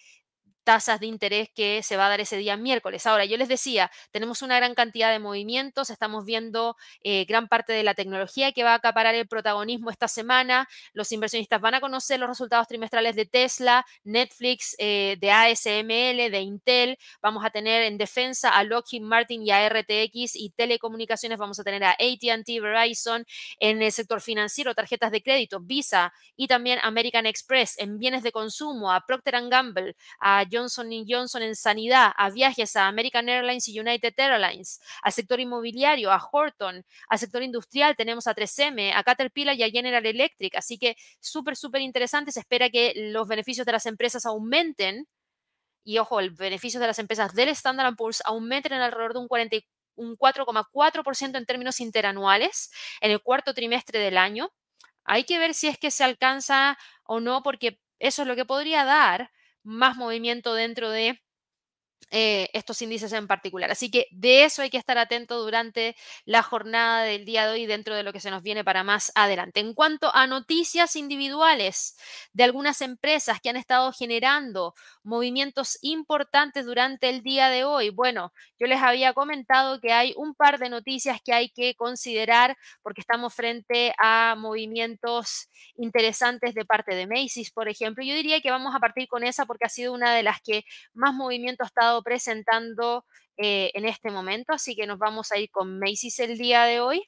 tasas 0.71 1.01
de 1.01 1.07
interés 1.07 1.49
que 1.53 1.83
se 1.83 1.97
va 1.97 2.05
a 2.05 2.09
dar 2.09 2.21
ese 2.21 2.37
día 2.37 2.55
miércoles. 2.55 3.05
Ahora, 3.05 3.25
yo 3.25 3.35
les 3.35 3.49
decía, 3.49 3.91
tenemos 4.11 4.41
una 4.41 4.55
gran 4.55 4.73
cantidad 4.73 5.11
de 5.11 5.19
movimientos, 5.19 5.89
estamos 5.89 6.23
viendo 6.23 6.77
eh, 7.03 7.25
gran 7.25 7.49
parte 7.49 7.73
de 7.73 7.83
la 7.83 7.93
tecnología 7.93 8.53
que 8.53 8.63
va 8.63 8.71
a 8.71 8.75
acaparar 8.75 9.13
el 9.13 9.27
protagonismo 9.27 9.89
esta 9.89 10.07
semana, 10.07 10.69
los 10.93 11.11
inversionistas 11.11 11.59
van 11.59 11.73
a 11.73 11.81
conocer 11.81 12.21
los 12.21 12.29
resultados 12.29 12.69
trimestrales 12.69 13.17
de 13.17 13.25
Tesla, 13.25 13.85
Netflix, 14.05 14.77
eh, 14.77 15.17
de 15.19 15.29
ASML, 15.29 16.31
de 16.31 16.39
Intel, 16.39 16.97
vamos 17.21 17.43
a 17.43 17.49
tener 17.49 17.83
en 17.83 17.97
defensa 17.97 18.51
a 18.51 18.63
Lockheed 18.63 19.01
Martin 19.01 19.45
y 19.45 19.51
a 19.51 19.67
RTX 19.67 20.37
y 20.37 20.53
telecomunicaciones, 20.55 21.37
vamos 21.37 21.59
a 21.59 21.65
tener 21.65 21.83
a 21.83 21.97
ATT, 21.99 22.47
Verizon, 22.61 23.25
en 23.59 23.81
el 23.81 23.91
sector 23.91 24.21
financiero, 24.21 24.73
tarjetas 24.73 25.11
de 25.11 25.21
crédito, 25.21 25.59
Visa 25.59 26.13
y 26.37 26.47
también 26.47 26.79
American 26.81 27.25
Express, 27.25 27.77
en 27.77 27.99
bienes 27.99 28.23
de 28.23 28.31
consumo, 28.31 28.89
a 28.89 29.01
Procter 29.05 29.49
Gamble, 29.49 29.97
a 30.21 30.45
Johnson 30.61 31.05
Johnson 31.07 31.41
en 31.41 31.55
sanidad, 31.55 32.11
a 32.15 32.29
viajes 32.29 32.75
a 32.75 32.87
American 32.87 33.27
Airlines 33.29 33.67
y 33.67 33.79
United 33.79 34.13
Airlines, 34.17 34.79
al 35.01 35.11
sector 35.11 35.39
inmobiliario, 35.39 36.11
a 36.11 36.21
Horton, 36.31 36.85
al 37.09 37.19
sector 37.19 37.43
industrial 37.43 37.95
tenemos 37.95 38.27
a 38.27 38.35
3M, 38.35 38.93
a 38.95 39.03
Caterpillar 39.03 39.55
y 39.55 39.63
a 39.63 39.69
General 39.69 40.05
Electric. 40.05 40.55
Así 40.55 40.77
que 40.77 40.95
súper, 41.19 41.55
súper 41.55 41.81
interesante. 41.81 42.31
Se 42.31 42.39
espera 42.39 42.69
que 42.69 42.93
los 42.95 43.27
beneficios 43.27 43.65
de 43.65 43.71
las 43.71 43.85
empresas 43.85 44.25
aumenten. 44.25 45.07
Y 45.83 45.97
ojo, 45.97 46.19
el 46.19 46.31
beneficio 46.31 46.79
de 46.79 46.87
las 46.87 46.99
empresas 46.99 47.33
del 47.33 47.49
Standard 47.49 47.95
Poor's 47.95 48.21
aumenten 48.25 48.73
en 48.73 48.81
alrededor 48.81 49.13
de 49.13 49.19
un 49.95 50.17
4,4% 50.17 51.37
en 51.37 51.45
términos 51.45 51.79
interanuales 51.79 52.71
en 53.01 53.11
el 53.11 53.21
cuarto 53.21 53.53
trimestre 53.53 53.99
del 53.99 54.17
año. 54.17 54.51
Hay 55.03 55.23
que 55.23 55.39
ver 55.39 55.53
si 55.53 55.67
es 55.67 55.77
que 55.77 55.91
se 55.91 56.03
alcanza 56.03 56.77
o 57.03 57.19
no, 57.19 57.41
porque 57.41 57.79
eso 57.99 58.21
es 58.21 58.27
lo 58.27 58.35
que 58.35 58.45
podría 58.45 58.85
dar 58.85 59.31
más 59.63 59.97
movimiento 59.97 60.53
dentro 60.53 60.91
de 60.91 61.21
eh, 62.13 62.49
estos 62.51 62.81
índices 62.81 63.13
en 63.13 63.25
particular. 63.25 63.71
Así 63.71 63.89
que 63.89 64.07
de 64.11 64.43
eso 64.43 64.61
hay 64.61 64.69
que 64.69 64.77
estar 64.77 64.97
atento 64.97 65.41
durante 65.41 65.95
la 66.25 66.43
jornada 66.43 67.03
del 67.03 67.23
día 67.23 67.45
de 67.45 67.53
hoy 67.53 67.65
dentro 67.65 67.95
de 67.95 68.03
lo 68.03 68.11
que 68.11 68.19
se 68.19 68.29
nos 68.29 68.43
viene 68.43 68.65
para 68.65 68.83
más 68.83 69.13
adelante. 69.15 69.61
En 69.61 69.73
cuanto 69.73 70.13
a 70.13 70.27
noticias 70.27 70.97
individuales 70.97 71.95
de 72.33 72.43
algunas 72.43 72.81
empresas 72.81 73.39
que 73.39 73.49
han 73.49 73.55
estado 73.55 73.93
generando 73.93 74.73
movimientos 75.03 75.77
importantes 75.81 76.65
durante 76.65 77.07
el 77.09 77.23
día 77.23 77.47
de 77.47 77.63
hoy, 77.63 77.91
bueno, 77.91 78.33
yo 78.59 78.67
les 78.67 78.81
había 78.81 79.13
comentado 79.13 79.79
que 79.79 79.93
hay 79.93 80.13
un 80.17 80.35
par 80.35 80.59
de 80.59 80.67
noticias 80.67 81.21
que 81.23 81.31
hay 81.31 81.49
que 81.49 81.75
considerar 81.75 82.57
porque 82.81 82.99
estamos 82.99 83.33
frente 83.33 83.93
a 83.97 84.35
movimientos 84.37 85.47
interesantes 85.77 86.53
de 86.55 86.65
parte 86.65 86.93
de 86.93 87.07
Macy's, 87.07 87.51
por 87.51 87.69
ejemplo. 87.69 88.03
Yo 88.03 88.15
diría 88.15 88.41
que 88.41 88.51
vamos 88.51 88.75
a 88.75 88.79
partir 88.79 89.07
con 89.07 89.23
esa 89.23 89.45
porque 89.45 89.65
ha 89.65 89.69
sido 89.69 89.93
una 89.93 90.13
de 90.13 90.23
las 90.23 90.41
que 90.41 90.65
más 90.93 91.13
movimiento 91.13 91.63
ha 91.63 91.67
presentando 92.03 93.05
eh, 93.37 93.71
en 93.73 93.85
este 93.85 94.11
momento, 94.11 94.53
así 94.53 94.75
que 94.75 94.87
nos 94.87 94.99
vamos 94.99 95.31
a 95.31 95.37
ir 95.37 95.49
con 95.51 95.79
Macy's 95.79 96.19
el 96.19 96.37
día 96.37 96.63
de 96.63 96.79
hoy, 96.81 97.07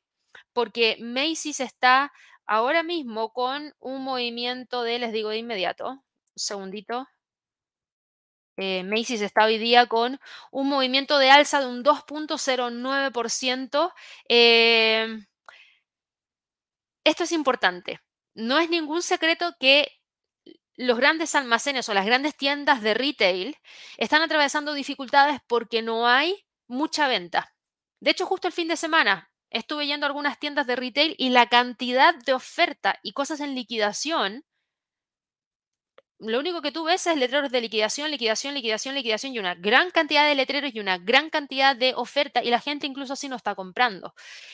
porque 0.54 0.98
Macy's 1.00 1.60
está 1.60 2.12
ahora 2.46 2.84
mismo 2.84 3.32
con 3.34 3.74
un 3.80 4.04
movimiento 4.04 4.84
de, 4.84 5.00
les 5.00 5.14
digo 5.14 5.30
de 5.30 5.38
inmediato, 5.38 5.90
un 5.90 6.02
segundito. 6.36 7.08
Eh, 8.58 8.84
Macy's 8.84 9.22
está 9.22 9.46
hoy 9.46 9.58
día 9.58 9.88
con 9.88 10.20
un 10.52 10.70
movimiento 10.70 11.18
de 11.18 11.32
alza 11.32 11.60
de 11.60 11.68
un 11.68 11.84
2.09%. 11.84 13.94
Eh, 14.30 15.08
esto 17.04 17.24
es 17.24 17.32
importante. 17.32 18.00
No 18.34 18.60
es 18.60 18.70
ningún 18.70 19.02
secreto 19.02 19.56
que 19.60 19.92
los 20.76 20.98
grandes 20.98 21.36
almacenes 21.36 21.88
o 21.90 21.94
las 21.94 22.06
grandes 22.06 22.36
tiendas 22.36 22.82
de 22.82 22.94
retail 22.94 23.58
están 23.98 24.22
atravesando 24.22 24.74
dificultades 24.74 25.40
porque 25.48 25.82
no 25.82 26.08
hay 26.08 26.46
mucha 26.68 27.08
venta. 27.08 27.56
De 28.00 28.12
hecho, 28.12 28.26
justo 28.26 28.48
el 28.48 28.54
fin 28.54 28.68
de 28.68 28.78
semana 28.78 29.32
estuve 29.50 29.88
yendo 29.88 30.06
a 30.06 30.08
algunas 30.08 30.40
tiendas 30.40 30.68
de 30.68 30.76
retail 30.76 31.16
y 31.18 31.30
la 31.30 31.48
cantidad 31.48 32.16
de 32.16 32.34
oferta 32.34 33.00
y 33.04 33.14
cosas 33.14 33.40
en 33.40 33.56
liquidación, 33.56 34.46
lo 36.20 36.40
único 36.40 36.62
que 36.62 36.72
tú 36.72 36.86
ves 36.86 37.06
es 37.06 37.18
letreros 37.18 37.52
de 37.52 37.62
liquidación, 37.62 38.10
liquidación, 38.10 38.54
liquidación, 38.54 38.96
liquidación 38.96 39.34
y 39.34 39.40
una 39.40 39.56
gran 39.56 39.92
cantidad 39.92 40.26
de 40.26 40.36
letreros 40.36 40.74
y 40.74 40.80
una 40.80 40.98
gran 40.98 41.30
cantidad 41.30 41.76
de 41.76 41.94
oferta 41.96 42.44
y 42.44 42.50
la 42.50 42.60
gente 42.60 42.88
incluso 42.88 43.14
así 43.14 43.28
no 43.28 43.36
está 43.36 43.56
comprando. 43.56 44.14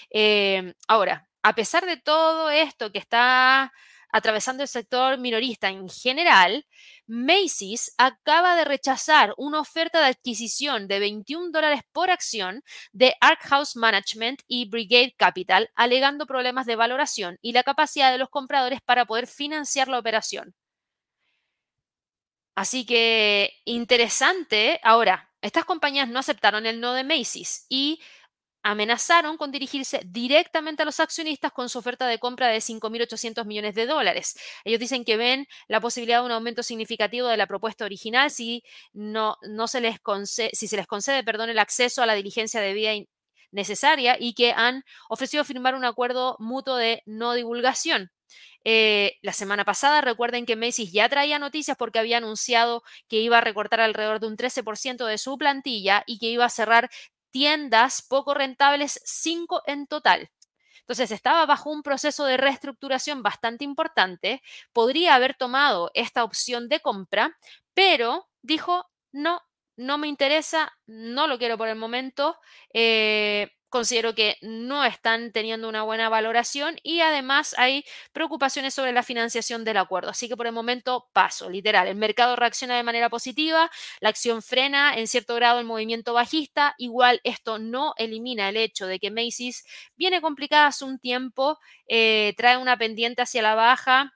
Eh, 0.10 0.73
ahora, 0.88 1.29
a 1.43 1.55
pesar 1.55 1.86
de 1.86 1.97
todo 1.97 2.49
esto 2.49 2.91
que 2.91 2.99
está 2.99 3.71
atravesando 4.12 4.63
el 4.63 4.69
sector 4.69 5.17
minorista 5.17 5.69
en 5.69 5.89
general, 5.89 6.65
Macy's 7.08 7.93
acaba 7.98 8.56
de 8.56 8.65
rechazar 8.65 9.34
una 9.38 9.60
oferta 9.60 10.00
de 10.00 10.08
adquisición 10.08 10.88
de 10.88 11.00
21 11.00 11.52
dólares 11.52 11.82
por 11.91 12.10
acción 12.10 12.63
de 12.91 13.15
Ark 13.22 13.41
House 13.43 13.76
Management 13.76 14.41
y 14.48 14.69
Brigade 14.69 15.15
Capital, 15.17 15.69
alegando 15.76 16.26
problemas 16.26 16.65
de 16.65 16.76
valoración 16.76 17.38
y 17.41 17.54
la 17.54 17.63
capacidad 17.63 18.12
de 18.12 18.17
los 18.17 18.30
compradores 18.30 18.82
para 18.82 19.06
poder 19.06 19.28
financiar 19.28 19.88
la 19.88 20.00
operación. 20.00 20.56
Así 22.56 22.86
que 22.86 23.54
interesante. 23.63 24.82
Ahora, 24.84 25.30
estas 25.41 25.63
compañías 25.63 26.10
no 26.10 26.19
aceptaron 26.19 26.65
el 26.65 26.82
no 26.82 26.93
de 26.93 27.06
Macy's 27.06 27.65
y 27.69 28.02
amenazaron 28.63 29.38
con 29.38 29.52
dirigirse 29.52 30.02
directamente 30.06 30.84
a 30.84 30.86
los 30.86 31.00
accionistas 31.00 31.52
con 31.52 31.69
su 31.69 31.80
oferta 31.80 32.08
de 32.08 32.19
compra 32.19 32.48
de 32.48 32.62
5.800 32.62 33.45
millones 33.45 33.76
de 33.76 33.86
dólares. 33.86 34.36
Ellos 34.65 34.80
dicen 34.80 35.04
que 35.06 35.17
ven 35.17 35.48
la 35.67 35.80
posibilidad 35.80 36.19
de 36.19 36.26
un 36.26 36.32
aumento 36.32 36.63
significativo 36.63 37.28
de 37.28 37.38
la 37.38 37.48
propuesta 37.48 37.86
original 37.86 38.32
si, 38.32 38.63
no, 38.93 39.38
se, 39.67 39.82
les 39.82 40.00
concede, 40.00 40.52
si 40.54 40.67
se 40.67 40.78
les 40.78 40.88
concede 40.88 41.24
perdón, 41.24 41.50
el 41.50 41.60
acceso 41.60 42.02
a 42.02 42.06
la 42.06 42.15
diligencia 42.15 42.62
de 42.62 42.74
vida 42.74 42.91
necesaria 43.52 44.17
y 44.19 44.34
que 44.34 44.52
han 44.52 44.84
ofrecido 45.10 45.43
firmar 45.43 45.76
un 45.76 45.86
acuerdo 45.86 46.36
mutuo 46.39 46.76
de 46.76 47.02
no 47.06 47.34
divulgación. 47.34 48.12
eh, 48.65 49.13
la 49.22 49.34
semana 49.34 49.65
pasada. 49.65 50.02
Recuerden 50.02 50.45
que 50.45 50.56
Macy's 50.56 50.91
ya 50.91 51.10
traía 51.10 51.39
noticias 51.39 51.78
porque 51.78 52.00
había 52.00 52.17
anunciado 52.17 52.84
que 53.08 53.17
iba 53.22 53.38
a 53.38 53.41
recortar 53.41 53.80
alrededor 53.82 54.19
de 54.19 54.28
un 54.28 54.38
13% 54.38 55.06
de 55.06 55.17
su 55.17 55.38
plantilla 55.38 56.04
y 56.06 56.19
que 56.19 56.28
iba 56.28 56.45
a 56.45 56.50
cerrar 56.50 56.89
tiendas 57.32 58.02
poco 58.08 58.34
rentables, 58.34 59.00
cinco 59.06 59.62
en 59.65 59.88
total. 59.88 60.30
Entonces 60.82 61.12
estaba 61.12 61.46
bajo 61.46 61.70
un 61.72 61.84
proceso 61.84 62.26
de 62.26 62.38
reestructuración 62.38 63.22
bastante 63.22 63.63
importante, 63.63 64.42
podría 64.74 65.15
haber 65.15 65.36
tomado 65.36 65.92
esta 65.94 66.24
opción 66.24 66.68
de 66.68 66.80
compra, 66.80 67.38
pero 67.76 68.28
dijo, 68.42 68.86
no, 69.12 69.42
no 69.78 69.98
me 70.00 70.08
interesa, 70.08 70.74
no 70.88 71.28
lo 71.28 71.38
quiero 71.38 71.58
por 71.58 71.68
el 71.68 71.76
momento. 71.78 72.38
Eh, 72.74 73.50
considero 73.69 74.15
que 74.15 74.38
no 74.41 74.84
están 74.84 75.32
teniendo 75.32 75.69
una 75.69 75.84
buena 75.84 76.10
valoración 76.10 76.77
y 76.84 77.01
además 77.01 77.55
hay 77.58 77.86
preocupaciones 78.12 78.73
sobre 78.73 78.91
la 78.91 79.03
financiación 79.03 79.63
del 79.63 79.77
acuerdo. 79.77 80.10
Así 80.10 80.27
que 80.27 80.36
por 80.38 80.47
el 80.47 80.53
momento 80.53 81.08
paso, 81.13 81.49
literal. 81.49 81.88
El 81.88 81.95
mercado 81.95 82.36
reacciona 82.36 82.75
de 82.77 82.84
manera 82.84 83.10
positiva, 83.10 83.69
la 84.01 84.10
acción 84.10 84.41
frena 84.41 84.95
en 84.95 85.08
cierto 85.08 85.36
grado 85.36 85.60
el 85.60 85.65
movimiento 85.65 86.13
bajista. 86.13 86.76
Igual 86.78 87.22
esto 87.24 87.59
no 87.59 87.93
elimina 87.97 88.49
el 88.49 88.57
hecho 88.57 88.88
de 88.88 88.99
que 88.99 89.11
Macy's 89.11 89.63
viene 89.95 90.22
complicada 90.22 90.67
hace 90.67 90.86
un 90.86 90.99
tiempo, 90.99 91.57
eh, 91.88 92.34
trae 92.38 92.57
una 92.57 92.78
pendiente 92.78 93.22
hacia 93.22 93.41
la 93.41 93.55
baja 93.55 94.13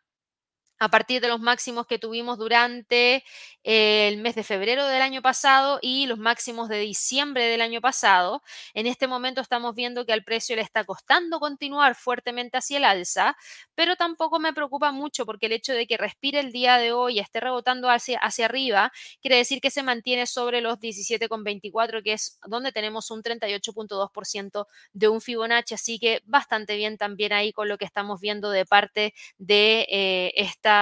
a 0.84 0.90
partir 0.90 1.22
de 1.22 1.30
los 1.30 1.40
máximos 1.40 1.88
que 1.88 1.98
tuvimos 1.98 2.38
durante 2.38 3.24
el 3.64 4.18
mes 4.18 4.36
de 4.36 4.44
febrero 4.44 4.86
del 4.86 5.02
año 5.02 5.22
pasado 5.22 5.80
y 5.82 6.06
los 6.08 6.20
máximos 6.20 6.68
de 6.68 6.80
diciembre 6.80 7.46
del 7.46 7.62
año 7.62 7.80
pasado. 7.80 8.44
En 8.74 8.86
este 8.86 9.08
momento 9.08 9.40
estamos 9.40 9.76
viendo 9.76 10.06
que 10.06 10.12
al 10.12 10.26
precio 10.26 10.58
le 10.58 10.62
está 10.62 10.84
costando 10.84 11.40
continuar 11.40 11.96
fuertemente 11.96 12.58
hacia 12.58 12.78
el 12.80 12.84
alza, 12.84 13.38
pero 13.76 13.96
tampoco 13.96 14.40
me 14.40 14.52
preocupa 14.52 14.92
mucho 14.92 15.26
porque 15.26 15.46
el 15.46 15.54
hecho 15.54 15.72
de 15.72 15.88
que 15.88 15.96
respire 15.96 16.42
el 16.42 16.52
día 16.52 16.78
de 16.78 16.92
hoy 16.92 17.16
y 17.16 17.20
esté 17.20 17.40
rebotando 17.40 17.90
hacia, 17.90 18.20
hacia 18.20 18.46
arriba 18.46 18.92
quiere 19.22 19.38
decir 19.38 19.62
que 19.62 19.72
se 19.72 19.84
mantiene 19.84 20.28
sobre 20.28 20.60
los 20.60 20.80
17,24, 20.80 22.04
que 22.04 22.14
es 22.14 22.40
donde 22.46 22.74
tenemos 22.74 23.10
un 23.10 23.24
38.2% 23.24 24.68
de 24.92 25.08
un 25.08 25.22
Fibonacci, 25.22 25.76
así 25.76 25.98
que 26.00 26.22
bastante 26.26 26.76
bien 26.76 26.98
también 26.98 27.32
ahí 27.32 27.54
con 27.54 27.70
lo 27.70 27.78
que 27.78 27.86
estamos 27.86 28.20
viendo 28.20 28.50
de 28.50 28.66
parte 28.66 29.14
de 29.38 29.88
eh, 29.90 30.34
esta 30.36 30.73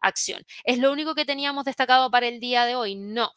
acción. 0.00 0.42
¿Es 0.64 0.78
lo 0.78 0.92
único 0.92 1.14
que 1.14 1.24
teníamos 1.24 1.64
destacado 1.64 2.10
para 2.10 2.26
el 2.28 2.40
día 2.40 2.64
de 2.64 2.76
hoy? 2.76 2.96
No. 2.96 3.30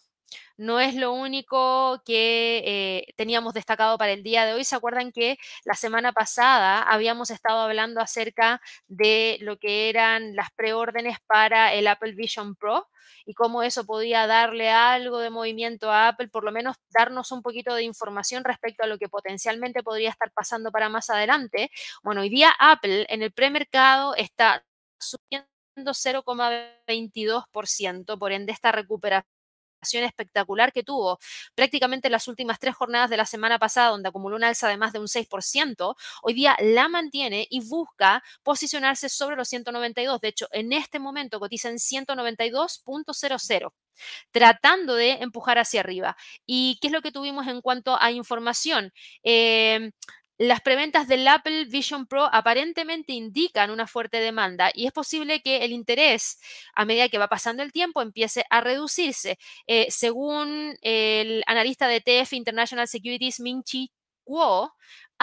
No 0.57 0.79
es 0.79 0.95
lo 0.95 1.11
único 1.13 2.01
que 2.05 2.61
eh, 2.65 3.13
teníamos 3.17 3.53
destacado 3.53 3.97
para 3.97 4.11
el 4.11 4.23
día 4.23 4.45
de 4.45 4.53
hoy. 4.53 4.63
¿Se 4.63 4.75
acuerdan 4.75 5.11
que 5.11 5.37
la 5.65 5.73
semana 5.73 6.13
pasada 6.13 6.83
habíamos 6.83 7.31
estado 7.31 7.59
hablando 7.61 7.99
acerca 7.99 8.61
de 8.87 9.37
lo 9.41 9.57
que 9.57 9.89
eran 9.89 10.35
las 10.35 10.51
preórdenes 10.51 11.17
para 11.27 11.73
el 11.73 11.87
Apple 11.87 12.13
Vision 12.13 12.55
Pro 12.55 12.87
y 13.25 13.33
cómo 13.33 13.63
eso 13.63 13.85
podía 13.85 14.27
darle 14.27 14.69
algo 14.69 15.19
de 15.19 15.29
movimiento 15.29 15.91
a 15.91 16.09
Apple, 16.09 16.27
por 16.29 16.43
lo 16.43 16.51
menos 16.51 16.75
darnos 16.89 17.31
un 17.31 17.41
poquito 17.41 17.73
de 17.75 17.83
información 17.83 18.43
respecto 18.43 18.83
a 18.83 18.87
lo 18.87 18.97
que 18.97 19.09
potencialmente 19.09 19.83
podría 19.83 20.09
estar 20.09 20.31
pasando 20.31 20.71
para 20.71 20.89
más 20.89 21.09
adelante? 21.09 21.71
Bueno, 22.03 22.21
hoy 22.21 22.29
día 22.29 22.51
Apple 22.59 23.05
en 23.09 23.23
el 23.23 23.31
premercado 23.31 24.15
está 24.15 24.63
subiendo 24.99 25.50
0,22%, 25.75 28.17
por 28.17 28.31
ende 28.31 28.51
esta 28.51 28.71
recuperación 28.71 29.25
espectacular 30.03 30.71
que 30.71 30.83
tuvo 30.83 31.19
prácticamente 31.55 32.09
las 32.09 32.27
últimas 32.27 32.59
tres 32.59 32.75
jornadas 32.75 33.09
de 33.09 33.17
la 33.17 33.25
semana 33.25 33.59
pasada, 33.59 33.89
donde 33.89 34.09
acumuló 34.09 34.35
un 34.35 34.43
alza 34.43 34.69
de 34.69 34.77
más 34.77 34.93
de 34.93 34.99
un 34.99 35.07
6%, 35.07 35.95
hoy 36.21 36.33
día 36.33 36.55
la 36.59 36.87
mantiene 36.87 37.47
y 37.49 37.67
busca 37.67 38.23
posicionarse 38.43 39.09
sobre 39.09 39.35
los 39.35 39.47
192. 39.49 40.21
De 40.21 40.27
hecho, 40.29 40.47
en 40.51 40.73
este 40.73 40.99
momento 40.99 41.39
cotiza 41.39 41.69
en 41.69 41.79
192.00 41.79 43.71
tratando 44.31 44.95
de 44.95 45.11
empujar 45.13 45.59
hacia 45.59 45.81
arriba. 45.81 46.15
¿Y 46.45 46.77
qué 46.81 46.87
es 46.87 46.93
lo 46.93 47.01
que 47.01 47.11
tuvimos 47.11 47.47
en 47.47 47.61
cuanto 47.61 48.01
a 48.01 48.11
información? 48.11 48.91
Eh, 49.23 49.91
las 50.41 50.59
preventas 50.61 51.07
del 51.07 51.27
Apple 51.27 51.65
Vision 51.65 52.07
Pro 52.07 52.25
aparentemente 52.25 53.13
indican 53.13 53.69
una 53.69 53.85
fuerte 53.85 54.19
demanda 54.19 54.71
y 54.73 54.87
es 54.87 54.91
posible 54.91 55.43
que 55.43 55.63
el 55.63 55.71
interés 55.71 56.39
a 56.73 56.83
medida 56.83 57.09
que 57.09 57.19
va 57.19 57.27
pasando 57.27 57.61
el 57.61 57.71
tiempo 57.71 58.01
empiece 58.01 58.43
a 58.49 58.59
reducirse. 58.59 59.37
Eh, 59.67 59.85
según 59.91 60.75
el 60.81 61.43
analista 61.45 61.87
de 61.87 62.01
TF 62.01 62.33
International 62.33 62.87
Securities, 62.87 63.39
Ming 63.39 63.61
Chi 63.61 63.91
Kuo, 64.23 64.73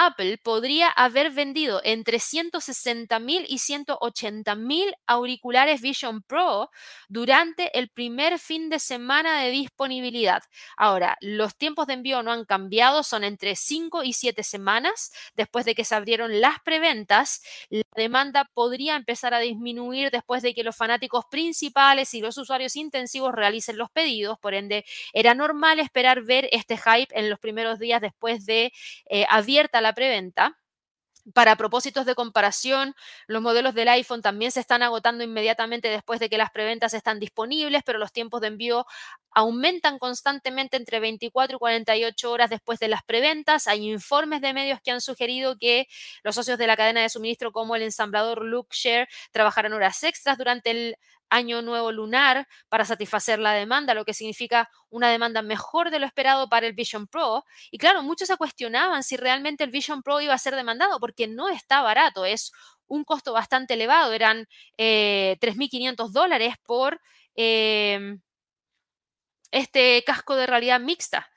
Apple 0.01 0.39
podría 0.39 0.89
haber 0.91 1.33
vendido 1.33 1.81
entre 1.83 2.21
160 2.21 3.19
mil 3.19 3.45
y 3.49 3.59
180 3.59 4.55
mil 4.55 4.95
auriculares 5.09 5.81
Vision 5.81 6.23
Pro 6.23 6.71
durante 7.09 7.77
el 7.77 7.89
primer 7.89 8.39
fin 8.39 8.71
de 8.71 8.79
semana 8.79 9.41
de 9.43 9.51
disponibilidad. 9.51 10.45
Ahora, 10.77 11.17
los 11.21 11.57
tiempos 11.57 11.89
de 11.89 11.95
envío 11.95 12.23
no 12.23 12.31
han 12.31 12.45
cambiado, 12.45 13.03
son 13.03 13.25
entre 13.25 13.57
5 13.57 14.05
y 14.05 14.13
7 14.13 14.45
semanas. 14.45 15.11
Después 15.35 15.65
de 15.65 15.75
que 15.75 15.85
se 15.85 15.97
abrieron 15.97 16.41
las 16.41 16.61
preventas, 16.61 17.43
la 17.69 17.83
demanda 17.97 18.49
podría 18.55 18.95
empezar 18.95 19.35
a 19.35 19.41
disminuir 19.41 20.13
después 20.13 20.43
de 20.43 20.55
que 20.55 20.63
los 20.63 20.77
fanáticos 20.77 21.25
principales 21.29 22.15
y 22.15 22.21
los 22.21 22.39
usuarios 22.39 22.77
intensivos 22.77 23.35
realicen 23.35 23.77
los 23.77 23.91
pedidos. 23.91 24.39
Por 24.39 24.55
ende, 24.55 24.85
era 25.13 25.35
normal 25.35 25.81
esperar 25.81 26.23
ver 26.23 26.49
este 26.53 26.77
hype 26.77 27.19
en 27.19 27.29
los 27.29 27.41
primeros 27.41 27.81
días 27.81 28.01
después 28.01 28.47
de 28.47 28.73
eh, 29.11 29.27
abierta 29.29 29.81
la 29.81 29.88
preventa. 29.95 30.59
Para 31.35 31.57
propósitos 31.57 32.07
de 32.07 32.15
comparación, 32.15 32.95
los 33.27 33.43
modelos 33.43 33.75
del 33.75 33.89
iPhone 33.89 34.23
también 34.23 34.51
se 34.51 34.61
están 34.61 34.83
agotando 34.83 35.25
inmediatamente 35.25 35.89
después 35.89 36.21
de 36.21 36.31
que 36.31 36.39
las 36.39 36.51
preventas 36.51 36.95
están 36.95 37.21
disponibles, 37.21 37.83
pero 37.85 37.99
los 37.99 38.13
tiempos 38.13 38.41
de 38.41 38.47
envío 38.47 38.87
aumentan 39.33 39.99
constantemente 39.99 40.77
entre 40.79 41.01
24 41.01 41.57
y 41.57 41.59
48 41.59 42.31
horas 42.33 42.49
después 42.49 42.79
de 42.79 42.89
las 42.89 43.03
preventas. 43.03 43.67
Hay 43.67 43.91
informes 43.91 44.41
de 44.41 44.55
medios 44.55 44.81
que 44.83 44.91
han 44.91 45.03
sugerido 45.03 45.59
que 45.59 45.87
los 46.23 46.35
socios 46.35 46.59
de 46.59 46.67
la 46.67 46.77
cadena 46.77 47.03
de 47.03 47.11
suministro 47.11 47.53
como 47.53 47.77
el 47.77 47.83
ensamblador 47.83 48.43
Lookshare 48.45 49.09
trabajarán 49.31 49.75
horas 49.75 50.03
extras 50.05 50.39
durante 50.39 50.71
el 50.71 50.97
año 51.31 51.63
nuevo 51.63 51.93
lunar 51.93 52.47
para 52.69 52.85
satisfacer 52.85 53.39
la 53.39 53.53
demanda, 53.53 53.95
lo 53.95 54.05
que 54.05 54.15
significa 54.15 54.71
una 54.91 55.11
demanda 55.11 55.43
mejor 55.43 55.91
de 55.91 55.99
lo 55.99 56.07
esperado 56.07 56.49
para 56.49 56.67
el 56.67 56.73
Vision 56.73 57.07
Pro. 57.07 57.45
Y 57.71 57.79
claro, 57.79 58.03
muchos 58.03 58.29
se 58.29 58.37
cuestionaban 58.37 59.03
si 59.03 59.17
realmente 59.17 59.65
el 59.65 59.71
Vision 59.71 60.03
Pro 60.03 60.21
iba 60.21 60.35
a 60.35 60.39
ser 60.39 60.55
demandado 60.55 61.01
porque 61.01 61.27
no 61.27 61.49
está 61.49 61.83
barato, 61.83 62.25
es 62.25 62.53
un 62.87 63.05
costo 63.05 63.33
bastante 63.33 63.75
elevado, 63.75 64.13
eran 64.13 64.47
3.500 64.77 66.09
eh, 66.09 66.13
dólares 66.13 66.55
por 66.65 67.01
em, 67.35 68.21
este 69.51 70.03
casco 70.05 70.37
de 70.37 70.47
realidad 70.47 70.81
mixta. 70.81 71.29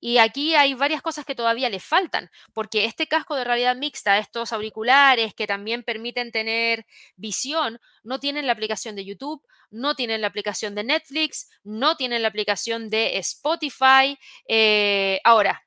Y 0.00 0.18
aquí 0.18 0.54
hay 0.54 0.74
varias 0.74 1.02
cosas 1.02 1.24
que 1.24 1.34
todavía 1.34 1.68
le 1.70 1.80
faltan, 1.80 2.30
porque 2.52 2.84
este 2.84 3.08
casco 3.08 3.34
de 3.34 3.44
realidad 3.44 3.76
mixta, 3.76 4.18
estos 4.18 4.52
auriculares 4.52 5.34
que 5.34 5.46
también 5.46 5.82
permiten 5.82 6.30
tener 6.30 6.86
visión, 7.16 7.80
no 8.04 8.20
tienen 8.20 8.46
la 8.46 8.52
aplicación 8.52 8.94
de 8.94 9.04
YouTube, 9.04 9.42
no 9.70 9.94
tienen 9.94 10.20
la 10.20 10.28
aplicación 10.28 10.74
de 10.74 10.84
Netflix, 10.84 11.50
no 11.64 11.96
tienen 11.96 12.22
la 12.22 12.28
aplicación 12.28 12.90
de 12.90 13.18
Spotify. 13.18 14.18
Eh, 14.48 15.20
ahora, 15.24 15.62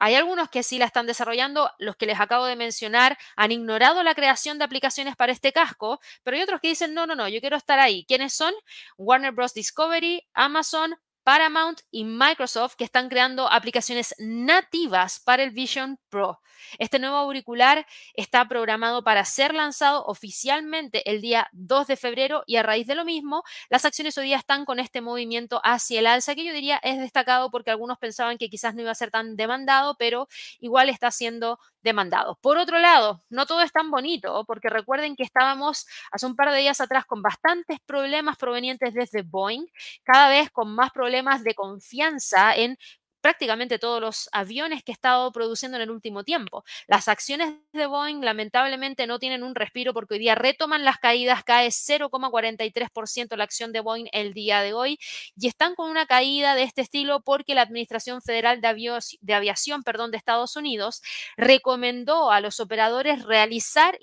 hay 0.00 0.14
algunos 0.14 0.48
que 0.48 0.62
sí 0.62 0.78
la 0.78 0.84
están 0.84 1.06
desarrollando, 1.06 1.70
los 1.78 1.96
que 1.96 2.06
les 2.06 2.20
acabo 2.20 2.46
de 2.46 2.56
mencionar 2.56 3.18
han 3.36 3.52
ignorado 3.52 4.02
la 4.02 4.14
creación 4.14 4.58
de 4.58 4.64
aplicaciones 4.64 5.16
para 5.16 5.32
este 5.32 5.52
casco, 5.52 6.00
pero 6.22 6.36
hay 6.36 6.42
otros 6.42 6.60
que 6.60 6.68
dicen, 6.68 6.94
no, 6.94 7.06
no, 7.06 7.14
no, 7.16 7.28
yo 7.28 7.40
quiero 7.40 7.56
estar 7.56 7.78
ahí. 7.78 8.04
¿Quiénes 8.06 8.32
son? 8.32 8.54
Warner 8.96 9.32
Bros. 9.32 9.54
Discovery, 9.54 10.26
Amazon, 10.34 10.94
Paramount 11.28 11.80
y 11.90 12.04
Microsoft 12.04 12.76
que 12.76 12.84
están 12.84 13.10
creando 13.10 13.52
aplicaciones 13.52 14.14
nativas 14.16 15.20
para 15.20 15.42
el 15.42 15.50
Vision 15.50 15.98
Pro. 16.08 16.40
Este 16.78 16.98
nuevo 16.98 17.16
auricular 17.16 17.86
está 18.14 18.48
programado 18.48 19.04
para 19.04 19.24
ser 19.26 19.54
lanzado 19.54 20.04
oficialmente 20.06 21.08
el 21.10 21.20
día 21.20 21.48
2 21.52 21.86
de 21.86 21.96
febrero 21.96 22.44
y 22.46 22.56
a 22.56 22.62
raíz 22.62 22.86
de 22.86 22.94
lo 22.94 23.04
mismo, 23.04 23.42
las 23.68 23.84
acciones 23.84 24.16
hoy 24.16 24.24
día 24.26 24.38
están 24.38 24.64
con 24.64 24.78
este 24.78 25.02
movimiento 25.02 25.60
hacia 25.64 26.00
el 26.00 26.06
alza 26.06 26.34
que 26.34 26.44
yo 26.44 26.52
diría 26.54 26.80
es 26.82 26.98
destacado 26.98 27.50
porque 27.50 27.70
algunos 27.70 27.98
pensaban 27.98 28.38
que 28.38 28.48
quizás 28.48 28.74
no 28.74 28.80
iba 28.80 28.90
a 28.90 28.94
ser 28.94 29.10
tan 29.10 29.36
demandado, 29.36 29.96
pero 29.98 30.28
igual 30.60 30.88
está 30.88 31.10
siendo 31.10 31.58
demandado. 31.82 32.36
Por 32.40 32.58
otro 32.58 32.78
lado, 32.78 33.22
no 33.28 33.46
todo 33.46 33.60
es 33.60 33.72
tan 33.72 33.90
bonito 33.90 34.44
porque 34.46 34.68
recuerden 34.68 35.14
que 35.14 35.22
estábamos 35.22 35.86
hace 36.10 36.26
un 36.26 36.36
par 36.36 36.50
de 36.50 36.58
días 36.58 36.80
atrás 36.80 37.04
con 37.04 37.22
bastantes 37.22 37.78
problemas 37.80 38.36
provenientes 38.36 38.94
desde 38.94 39.22
Boeing, 39.22 39.66
cada 40.04 40.28
vez 40.28 40.50
con 40.50 40.74
más 40.74 40.90
problemas 40.90 41.17
de 41.44 41.54
confianza 41.54 42.54
en 42.56 42.78
prácticamente 43.20 43.78
todos 43.78 44.00
los 44.00 44.28
aviones 44.32 44.82
que 44.82 44.92
ha 44.92 44.94
estado 44.94 45.30
produciendo 45.32 45.76
en 45.76 45.82
el 45.82 45.90
último 45.90 46.24
tiempo. 46.24 46.64
Las 46.86 47.08
acciones 47.08 47.54
de 47.72 47.86
Boeing 47.86 48.20
lamentablemente 48.22 49.06
no 49.06 49.18
tienen 49.18 49.42
un 49.42 49.54
respiro 49.54 49.92
porque 49.92 50.14
hoy 50.14 50.20
día 50.20 50.34
retoman 50.34 50.84
las 50.84 50.98
caídas, 50.98 51.44
cae 51.44 51.68
0,43% 51.68 53.36
la 53.36 53.44
acción 53.44 53.72
de 53.72 53.80
Boeing 53.80 54.06
el 54.12 54.34
día 54.34 54.62
de 54.62 54.72
hoy 54.72 54.98
y 55.36 55.48
están 55.48 55.74
con 55.74 55.90
una 55.90 56.06
caída 56.06 56.54
de 56.54 56.62
este 56.62 56.82
estilo 56.82 57.20
porque 57.20 57.54
la 57.54 57.62
Administración 57.62 58.22
Federal 58.22 58.60
de, 58.60 59.34
Aviación 59.34 59.82
perdón, 59.82 60.10
de 60.10 60.16
Estados 60.16 60.56
Unidos 60.56 61.02
recomendó 61.36 62.30
a 62.30 62.40
los 62.40 62.60
operadores 62.60 63.24
realizar 63.24 63.98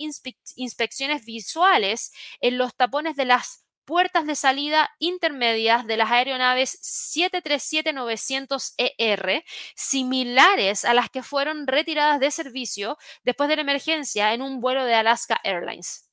inspecciones 0.56 1.26
visuales 1.26 2.12
en 2.42 2.58
los 2.58 2.76
tapones 2.76 3.16
de 3.16 3.26
las 3.26 3.65
puertas 3.86 4.26
de 4.26 4.36
salida 4.36 4.90
intermedias 5.00 5.86
de 5.88 5.98
las 5.98 6.12
aeronaves 6.12 6.80
737-900ER, 7.22 9.30
e 9.30 9.44
similares 9.76 10.86
a 10.86 10.94
las 10.94 11.10
que 11.10 11.24
fueron 11.24 11.68
retiradas 11.68 12.20
de 12.20 12.32
servicio 12.32 12.98
después 13.24 13.50
de 13.50 13.56
la 13.58 13.62
emergencia 13.62 14.34
en 14.34 14.42
un 14.42 14.62
vuelo 14.62 14.86
de 14.86 14.96
Alaska 14.96 15.40
Airlines. 15.44 16.10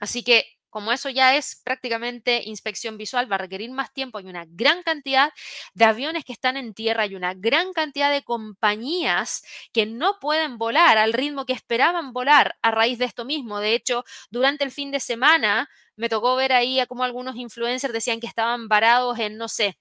Así 0.00 0.24
que 0.24 0.55
como 0.76 0.92
eso 0.92 1.08
ya 1.08 1.34
es 1.36 1.62
prácticamente 1.64 2.42
inspección 2.44 2.98
visual, 2.98 3.32
va 3.32 3.36
a 3.36 3.38
requerir 3.38 3.70
más 3.70 3.94
tiempo. 3.94 4.18
Hay 4.18 4.26
una 4.26 4.44
gran 4.46 4.82
cantidad 4.82 5.32
de 5.72 5.86
aviones 5.86 6.22
que 6.22 6.34
están 6.34 6.58
en 6.58 6.74
tierra, 6.74 7.04
hay 7.04 7.14
una 7.14 7.32
gran 7.32 7.72
cantidad 7.72 8.10
de 8.10 8.22
compañías 8.22 9.42
que 9.72 9.86
no 9.86 10.18
pueden 10.20 10.58
volar 10.58 10.98
al 10.98 11.14
ritmo 11.14 11.46
que 11.46 11.54
esperaban 11.54 12.12
volar 12.12 12.56
a 12.60 12.72
raíz 12.72 12.98
de 12.98 13.06
esto 13.06 13.24
mismo. 13.24 13.58
De 13.58 13.72
hecho, 13.72 14.04
durante 14.28 14.64
el 14.64 14.70
fin 14.70 14.90
de 14.90 15.00
semana 15.00 15.70
me 15.96 16.10
tocó 16.10 16.36
ver 16.36 16.52
ahí 16.52 16.78
a 16.78 16.86
cómo 16.86 17.04
algunos 17.04 17.36
influencers 17.36 17.94
decían 17.94 18.20
que 18.20 18.26
estaban 18.26 18.68
varados 18.68 19.18
en, 19.18 19.38
no 19.38 19.48
sé, 19.48 19.78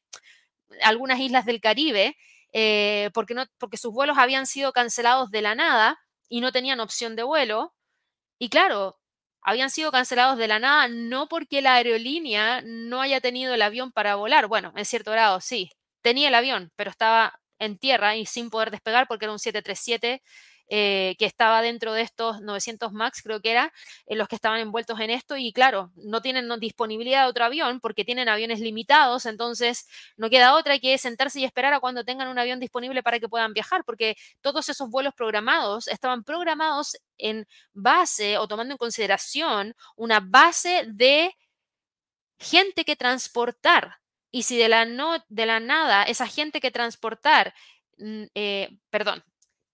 algunas 0.81 1.19
islas 1.19 1.45
del 1.45 1.59
Caribe, 1.59 2.15
eh, 2.53 3.09
porque, 3.13 3.33
no, 3.33 3.47
porque 3.57 3.75
sus 3.75 3.91
vuelos 3.91 4.17
habían 4.17 4.47
sido 4.47 4.71
cancelados 4.71 5.29
de 5.29 5.41
la 5.41 5.55
nada 5.55 5.99
y 6.29 6.39
no 6.39 6.53
tenían 6.53 6.79
opción 6.79 7.17
de 7.17 7.23
vuelo. 7.23 7.73
Y 8.39 8.49
claro, 8.49 8.97
habían 9.45 9.69
sido 9.71 9.91
cancelados 9.91 10.37
de 10.37 10.47
la 10.49 10.59
nada, 10.59 10.87
no 10.89 11.27
porque 11.29 11.61
la 11.61 11.75
aerolínea 11.75 12.61
no 12.65 13.01
haya 13.01 13.21
tenido 13.21 13.53
el 13.53 13.61
avión 13.61 13.91
para 13.91 14.15
volar. 14.15 14.47
Bueno, 14.47 14.73
en 14.75 14.85
cierto 14.85 15.11
grado, 15.11 15.41
sí, 15.41 15.71
tenía 16.01 16.29
el 16.29 16.35
avión, 16.35 16.71
pero 16.75 16.91
estaba 16.91 17.39
en 17.59 17.77
tierra 17.77 18.15
y 18.17 18.25
sin 18.25 18.49
poder 18.49 18.71
despegar 18.71 19.07
porque 19.07 19.25
era 19.25 19.31
un 19.33 19.39
737 19.39 20.21
eh, 20.67 21.15
que 21.19 21.25
estaba 21.25 21.61
dentro 21.61 21.93
de 21.93 22.01
estos 22.01 22.41
900 22.41 22.91
MAX, 22.91 23.21
creo 23.21 23.41
que 23.41 23.51
era, 23.51 23.73
eh, 24.07 24.15
los 24.15 24.27
que 24.27 24.35
estaban 24.35 24.59
envueltos 24.59 24.99
en 24.99 25.09
esto. 25.11 25.37
Y 25.37 25.53
claro, 25.53 25.91
no 25.95 26.21
tienen 26.21 26.49
disponibilidad 26.59 27.23
de 27.23 27.29
otro 27.29 27.45
avión 27.45 27.79
porque 27.79 28.05
tienen 28.05 28.29
aviones 28.29 28.59
limitados, 28.59 29.25
entonces 29.25 29.87
no 30.17 30.29
queda 30.29 30.55
otra 30.55 30.79
que 30.79 30.97
sentarse 30.97 31.39
y 31.39 31.45
esperar 31.45 31.73
a 31.73 31.79
cuando 31.79 32.03
tengan 32.03 32.27
un 32.27 32.39
avión 32.39 32.59
disponible 32.59 33.03
para 33.03 33.19
que 33.19 33.29
puedan 33.29 33.53
viajar, 33.53 33.83
porque 33.85 34.15
todos 34.41 34.69
esos 34.69 34.89
vuelos 34.89 35.13
programados 35.13 35.87
estaban 35.87 36.23
programados 36.23 36.97
en 37.17 37.47
base 37.73 38.37
o 38.37 38.47
tomando 38.47 38.73
en 38.73 38.77
consideración 38.77 39.75
una 39.95 40.19
base 40.19 40.85
de 40.87 41.35
gente 42.39 42.85
que 42.85 42.95
transportar. 42.95 43.97
Y 44.31 44.43
si 44.43 44.57
de 44.57 44.69
la, 44.69 44.85
no, 44.85 45.23
de 45.29 45.45
la 45.45 45.59
nada 45.59 46.03
esa 46.03 46.27
gente 46.27 46.59
que 46.59 46.71
transportar, 46.71 47.53
mm, 47.97 48.23
eh, 48.35 48.77
perdón, 48.89 49.23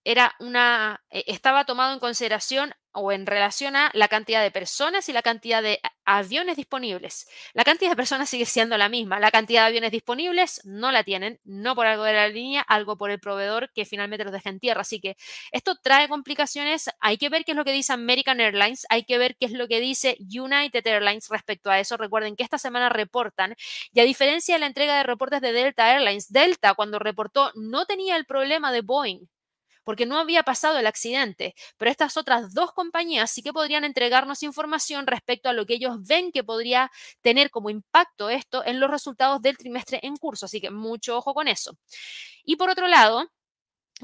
era 0.04 0.34
una, 0.40 1.02
e, 1.10 1.24
estaba 1.26 1.64
tomado 1.64 1.92
en 1.92 2.00
consideración 2.00 2.74
o 2.92 3.10
en 3.12 3.26
relación 3.26 3.74
a 3.76 3.90
la 3.94 4.08
cantidad 4.08 4.42
de 4.42 4.50
personas 4.50 5.08
y 5.08 5.12
la 5.12 5.22
cantidad 5.22 5.62
de 5.62 5.80
aviones 6.04 6.56
disponibles. 6.56 7.26
La 7.54 7.64
cantidad 7.64 7.90
de 7.90 7.96
personas 7.96 8.28
sigue 8.28 8.44
siendo 8.44 8.76
la 8.76 8.88
misma. 8.88 9.18
La 9.18 9.30
cantidad 9.30 9.62
de 9.62 9.68
aviones 9.68 9.92
disponibles 9.92 10.60
no 10.64 10.92
la 10.92 11.02
tienen, 11.02 11.40
no 11.44 11.74
por 11.74 11.86
algo 11.86 12.04
de 12.04 12.12
la 12.12 12.28
línea, 12.28 12.60
algo 12.62 12.96
por 12.98 13.10
el 13.10 13.18
proveedor 13.20 13.70
que 13.74 13.84
finalmente 13.84 14.24
los 14.24 14.32
deja 14.32 14.50
en 14.50 14.60
tierra. 14.60 14.82
Así 14.82 15.00
que 15.00 15.16
esto 15.52 15.76
trae 15.82 16.08
complicaciones. 16.08 16.90
Hay 17.00 17.16
que 17.18 17.28
ver 17.28 17.44
qué 17.44 17.52
es 17.52 17.56
lo 17.56 17.64
que 17.64 17.72
dice 17.72 17.92
American 17.92 18.40
Airlines, 18.40 18.86
hay 18.90 19.04
que 19.04 19.18
ver 19.18 19.36
qué 19.36 19.46
es 19.46 19.52
lo 19.52 19.68
que 19.68 19.80
dice 19.80 20.18
United 20.20 20.86
Airlines 20.86 21.28
respecto 21.30 21.70
a 21.70 21.80
eso. 21.80 21.96
Recuerden 21.96 22.36
que 22.36 22.42
esta 22.42 22.58
semana 22.58 22.88
reportan 22.88 23.54
y 23.92 24.00
a 24.00 24.04
diferencia 24.04 24.54
de 24.54 24.60
la 24.60 24.66
entrega 24.66 24.96
de 24.96 25.02
reportes 25.04 25.40
de 25.40 25.52
Delta 25.52 25.94
Airlines, 25.94 26.30
Delta 26.30 26.74
cuando 26.74 26.98
reportó 26.98 27.52
no 27.54 27.86
tenía 27.86 28.16
el 28.16 28.26
problema 28.26 28.72
de 28.72 28.82
Boeing 28.82 29.28
porque 29.84 30.06
no 30.06 30.18
había 30.18 30.42
pasado 30.42 30.78
el 30.78 30.86
accidente, 30.86 31.54
pero 31.76 31.90
estas 31.90 32.16
otras 32.16 32.54
dos 32.54 32.72
compañías 32.72 33.30
sí 33.30 33.42
que 33.42 33.52
podrían 33.52 33.84
entregarnos 33.84 34.42
información 34.42 35.06
respecto 35.06 35.48
a 35.48 35.52
lo 35.52 35.66
que 35.66 35.74
ellos 35.74 35.96
ven 36.06 36.32
que 36.32 36.44
podría 36.44 36.90
tener 37.22 37.50
como 37.50 37.70
impacto 37.70 38.30
esto 38.30 38.64
en 38.64 38.80
los 38.80 38.90
resultados 38.90 39.40
del 39.42 39.56
trimestre 39.58 40.00
en 40.02 40.16
curso, 40.16 40.46
así 40.46 40.60
que 40.60 40.70
mucho 40.70 41.16
ojo 41.16 41.34
con 41.34 41.48
eso. 41.48 41.76
Y 42.44 42.56
por 42.56 42.70
otro 42.70 42.88
lado, 42.88 43.30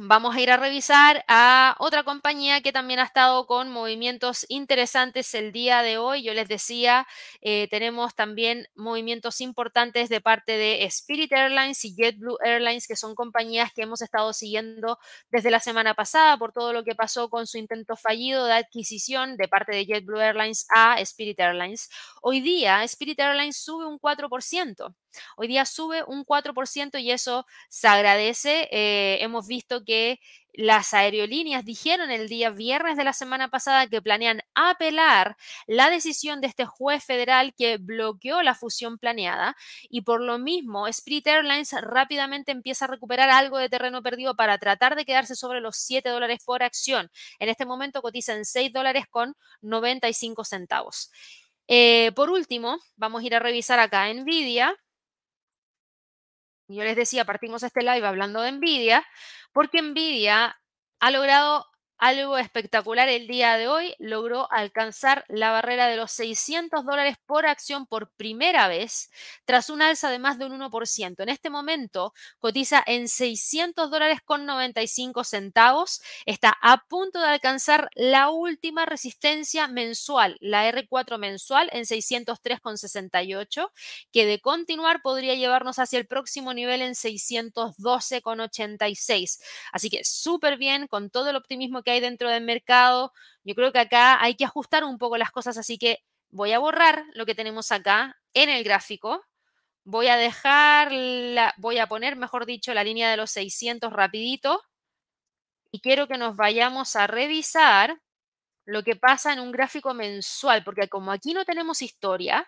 Vamos 0.01 0.37
a 0.37 0.41
ir 0.41 0.49
a 0.53 0.57
revisar 0.57 1.25
a 1.27 1.75
otra 1.81 2.05
compañía 2.05 2.61
que 2.61 2.71
también 2.71 3.01
ha 3.01 3.03
estado 3.03 3.49
con 3.49 3.69
movimientos 3.69 4.47
interesantes 4.49 5.35
el 5.35 5.51
día 5.51 5.83
de 5.83 5.99
hoy. 5.99 6.23
Yo 6.23 6.35
les 6.35 6.47
decía, 6.47 7.05
eh, 7.41 7.67
tenemos 7.69 8.15
también 8.15 8.69
movimientos 8.77 9.41
importantes 9.41 10.09
de 10.09 10.21
parte 10.21 10.57
de 10.57 10.85
Spirit 10.85 11.33
Airlines 11.33 11.85
y 11.85 11.97
JetBlue 11.97 12.39
Airlines, 12.45 12.87
que 12.87 12.95
son 12.95 13.17
compañías 13.17 13.73
que 13.73 13.83
hemos 13.83 14.01
estado 14.01 14.33
siguiendo 14.33 15.01
desde 15.33 15.51
la 15.51 15.59
semana 15.59 15.95
pasada 15.95 16.39
por 16.39 16.53
todo 16.53 16.73
lo 16.73 16.85
que 16.85 16.95
pasó 16.95 17.29
con 17.29 17.49
su 17.49 17.59
intento 17.59 17.97
fallido 17.97 18.45
de 18.45 18.53
adquisición 18.53 19.37
de 19.37 19.49
parte 19.49 19.73
de 19.75 19.85
JetBlue 19.85 20.21
Airlines 20.21 20.65
a 20.73 21.01
Spirit 21.01 21.41
Airlines. 21.41 21.91
Hoy 22.23 22.41
día, 22.41 22.85
Spirit 22.85 23.19
Airlines 23.19 23.57
sube 23.57 23.85
un 23.85 23.99
4%. 23.99 24.95
Hoy 25.37 25.49
día 25.49 25.65
sube 25.65 26.03
un 26.07 26.25
4% 26.25 26.99
y 26.99 27.11
eso 27.11 27.47
se 27.69 27.89
agradece. 27.89 28.69
Eh, 28.71 29.19
hemos 29.21 29.47
visto 29.47 29.85
que 29.85 30.21
las 30.53 30.93
aerolíneas 30.93 31.65
dijeron 31.65 32.11
el 32.11 32.29
día 32.29 32.51
viernes 32.51 32.97
de 32.97 33.05
la 33.05 33.13
semana 33.13 33.49
pasada 33.49 33.87
que 33.87 34.03
planean 34.03 34.41
apelar 34.55 35.37
la 35.69 35.89
decisión 35.89 36.41
de 36.41 36.49
este 36.49 36.67
juez 36.67 37.05
federal 37.05 37.55
que 37.57 37.77
bloqueó 37.79 38.43
la 38.43 38.57
fusión 38.57 38.99
planeada 38.99 39.57
y 39.89 40.01
por 40.03 40.21
lo 40.21 40.39
mismo 40.39 40.89
Spirit 40.89 41.29
Airlines 41.29 41.73
rápidamente 41.81 42.51
empieza 42.51 42.87
a 42.87 42.89
recuperar 42.89 43.31
algo 43.31 43.59
de 43.59 43.69
terreno 43.69 44.03
perdido 44.03 44.35
para 44.35 44.59
tratar 44.59 44.97
de 44.97 45.05
quedarse 45.05 45.37
sobre 45.37 45.61
los 45.61 45.77
7 45.77 46.09
dólares 46.09 46.41
por 46.45 46.63
acción. 46.65 47.09
En 47.39 47.49
este 47.49 47.65
momento 47.65 48.03
cotiza 48.03 48.35
en 48.35 48.45
6 48.45 48.73
dólares 48.73 49.05
con 49.09 49.37
95 49.63 50.45
centavos. 50.45 51.13
Eh, 51.69 52.13
por 52.17 52.31
último, 52.31 52.79
vamos 52.97 53.23
a 53.23 53.27
ir 53.27 53.35
a 53.35 53.39
revisar 53.39 53.79
acá 53.79 54.13
Nvidia. 54.13 54.75
Yo 56.69 56.85
les 56.85 56.97
decía, 56.97 57.25
partimos 57.25 57.63
este 57.63 57.81
live 57.81 58.07
hablando 58.07 58.43
de 58.43 58.53
Nvidia, 58.53 59.05
porque 59.53 59.81
Nvidia 59.81 60.61
ha 61.01 61.11
logrado 61.11 61.65
algo 61.99 62.39
espectacular 62.39 63.09
el 63.09 63.27
día 63.27 63.57
de 63.57 63.67
hoy, 63.67 63.95
logró 63.99 64.47
alcanzar 64.53 65.25
la 65.29 65.51
barrera 65.51 65.89
de 65.89 65.97
los 65.97 66.13
600 66.13 66.85
dólares 66.85 67.17
por 67.27 67.45
acción 67.47 67.87
por 67.87 68.13
primera 68.13 68.69
vez 68.69 69.11
tras 69.45 69.69
un 69.69 69.83
alza 69.83 70.09
de 70.11 70.21
más 70.21 70.39
de 70.39 70.47
un 70.47 70.61
1%. 70.61 71.23
En 71.23 71.29
este 71.29 71.51
momento 71.51 72.15
cotiza 72.39 72.81
en 72.87 73.09
600 73.09 73.91
dólares 73.91 74.21
con 74.25 74.47
95 74.47 75.25
centavos. 75.25 76.01
Está 76.25 76.57
a 76.63 76.85
punto 76.89 77.21
de 77.21 77.27
alcanzar 77.27 77.91
la 77.95 78.31
última 78.31 78.87
resistencia 78.87 79.67
mensual, 79.67 80.37
la 80.41 80.71
R4 80.71 81.19
mensual 81.19 81.69
en 81.73 81.85
603,68, 81.85 83.73
que 84.13 84.25
de 84.25 84.39
continuar 84.41 85.03
podría 85.03 85.35
llevarnos 85.35 85.81
hacia 85.81 85.99
el 85.99 86.07
próximo 86.07 86.55
nivel 86.55 86.81
en 86.83 86.95
612,86. 86.95 89.41
Así 89.73 89.91
que 89.91 90.05
súper 90.05 90.59
bien 90.59 90.87
con 90.87 91.11
todo 91.11 91.31
el 91.31 91.37
optimismo 91.37 91.83
que 91.83 91.88
hay 91.91 92.01
dentro 92.01 92.31
del 92.31 92.45
mercado. 92.45 93.13
Yo 93.45 93.55
creo 93.55 93.73
que 93.73 93.79
acá 93.81 94.23
hay 94.23 94.35
que 94.35 94.45
ajustar 94.45 94.85
un 94.85 94.99
poco 94.99 95.17
las 95.17 95.31
cosas, 95.31 95.57
así 95.59 95.79
que 95.79 95.99
voy 96.31 96.53
a 96.53 96.59
borrar 96.59 97.05
lo 97.15 97.27
que 97.27 97.35
tenemos 97.35 97.73
acá 97.73 98.17
en 98.35 98.49
el 98.49 98.65
gráfico. 98.65 99.23
Voy 99.85 100.09
a 100.09 100.17
dejar, 100.17 100.93
la, 100.93 101.55
voy 101.57 101.79
a 101.79 101.87
poner, 101.87 102.17
mejor 102.17 102.47
dicho, 102.47 102.75
la 102.75 102.85
línea 102.85 103.11
de 103.11 103.17
los 103.17 103.31
600 103.31 103.93
rapidito. 103.93 104.63
Y 105.71 105.81
quiero 105.81 106.09
que 106.09 106.19
nos 106.19 106.37
vayamos 106.37 106.97
a 106.97 107.07
revisar 107.07 107.99
lo 108.65 108.83
que 108.83 108.97
pasa 108.97 109.33
en 109.33 109.41
un 109.41 109.51
gráfico 109.51 109.95
mensual, 109.95 110.63
porque 110.63 110.89
como 110.89 111.11
aquí 111.11 111.33
no 111.33 111.47
tenemos 111.47 111.81
historia, 111.81 112.47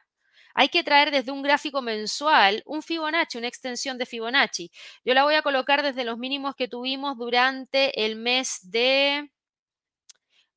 hay 0.61 0.69
que 0.69 0.85
traer 0.85 1.11
desde 1.11 1.33
un 1.33 1.43
gráfico 1.43 1.81
mensual 1.81 2.63
un 2.67 2.83
Fibonacci, 2.83 3.39
una 3.39 3.49
extensión 3.49 3.97
de 3.97 4.05
Fibonacci. 4.05 4.71
Yo 5.07 5.15
la 5.15 5.25
voy 5.25 5.35
a 5.35 5.41
colocar 5.41 5.83
desde 5.83 6.05
los 6.05 6.19
mínimos 6.19 6.55
que 6.55 6.69
tuvimos 6.69 7.17
durante 7.17 8.05
el 8.05 8.17
mes 8.17 8.59
de 8.65 9.31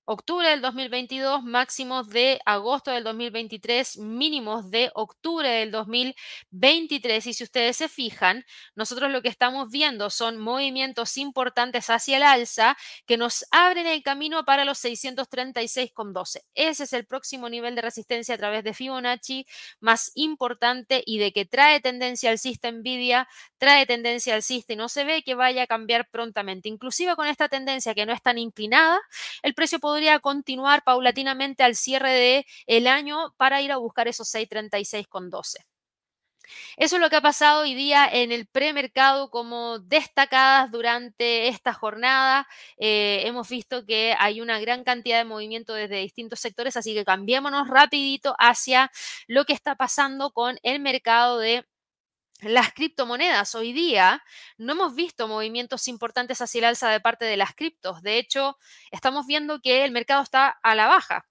octubre 0.05 0.49
del 0.49 0.61
2022, 0.61 1.43
máximos 1.43 2.09
de 2.09 2.39
agosto 2.45 2.91
del 2.91 3.03
2023, 3.03 3.97
mínimos 3.99 4.69
de 4.69 4.91
octubre 4.95 5.47
del 5.47 5.71
2023. 5.71 7.27
Y 7.27 7.33
si 7.33 7.43
ustedes 7.43 7.77
se 7.77 7.87
fijan, 7.87 8.45
nosotros 8.75 9.11
lo 9.11 9.21
que 9.21 9.29
estamos 9.29 9.69
viendo 9.71 10.09
son 10.09 10.37
movimientos 10.37 11.17
importantes 11.17 11.89
hacia 11.89 12.17
el 12.17 12.23
alza 12.23 12.77
que 13.05 13.17
nos 13.17 13.45
abren 13.51 13.87
el 13.87 14.03
camino 14.03 14.43
para 14.43 14.65
los 14.65 14.83
636,12. 14.83 16.41
Ese 16.53 16.83
es 16.83 16.93
el 16.93 17.05
próximo 17.05 17.49
nivel 17.49 17.75
de 17.75 17.81
resistencia 17.81 18.35
a 18.35 18.37
través 18.37 18.63
de 18.63 18.73
Fibonacci 18.73 19.45
más 19.79 20.11
importante 20.15 21.01
y 21.05 21.17
de 21.17 21.31
que 21.31 21.45
trae 21.45 21.79
tendencia 21.79 22.29
alcista 22.29 22.71
Nvidia, 22.71 23.27
trae 23.57 23.85
tendencia 23.85 24.35
alcista 24.35 24.73
y 24.73 24.75
no 24.75 24.89
se 24.89 25.05
ve 25.05 25.23
que 25.23 25.35
vaya 25.35 25.63
a 25.63 25.67
cambiar 25.67 26.09
prontamente. 26.09 26.67
Inclusive 26.67 27.15
con 27.15 27.27
esta 27.27 27.47
tendencia 27.47 27.93
que 27.95 28.05
no 28.05 28.11
es 28.11 28.21
tan 28.21 28.37
inclinada, 28.37 28.99
el 29.41 29.53
precio 29.53 29.79
podría 29.79 29.92
continuar 30.21 30.83
paulatinamente 30.83 31.63
al 31.63 31.75
cierre 31.75 32.11
del 32.11 32.45
el 32.67 32.87
año 32.87 33.33
para 33.37 33.61
ir 33.61 33.71
a 33.71 33.77
buscar 33.77 34.07
esos 34.07 34.27
636,12. 34.33 35.65
Eso 36.77 36.95
es 36.95 37.01
lo 37.01 37.09
que 37.09 37.15
ha 37.15 37.21
pasado 37.21 37.61
hoy 37.61 37.73
día 37.73 38.07
en 38.11 38.31
el 38.31 38.47
premercado 38.47 39.29
como 39.29 39.79
destacadas 39.79 40.71
durante 40.71 41.47
esta 41.47 41.73
jornada. 41.73 42.47
Eh, 42.77 43.23
hemos 43.25 43.49
visto 43.49 43.85
que 43.85 44.15
hay 44.19 44.41
una 44.41 44.59
gran 44.59 44.83
cantidad 44.83 45.17
de 45.19 45.25
movimiento 45.25 45.73
desde 45.73 45.97
distintos 45.97 46.39
sectores, 46.39 46.77
así 46.77 46.93
que 46.93 47.05
cambiémonos 47.05 47.67
rapidito 47.67 48.35
hacia 48.39 48.91
lo 49.27 49.45
que 49.45 49.53
está 49.53 49.75
pasando 49.75 50.31
con 50.31 50.57
el 50.63 50.79
mercado 50.79 51.39
de 51.39 51.65
las 52.43 52.73
criptomonedas. 52.73 53.55
Hoy 53.55 53.73
día 53.73 54.23
no 54.57 54.73
hemos 54.73 54.95
visto 54.95 55.27
movimientos 55.27 55.87
importantes 55.87 56.41
hacia 56.41 56.59
el 56.59 56.65
alza 56.65 56.89
de 56.89 56.99
parte 56.99 57.25
de 57.25 57.37
las 57.37 57.55
criptos. 57.55 58.01
De 58.01 58.17
hecho, 58.17 58.57
estamos 58.91 59.25
viendo 59.25 59.61
que 59.61 59.85
el 59.85 59.91
mercado 59.91 60.23
está 60.23 60.59
a 60.63 60.75
la 60.75 60.87
baja. 60.87 61.27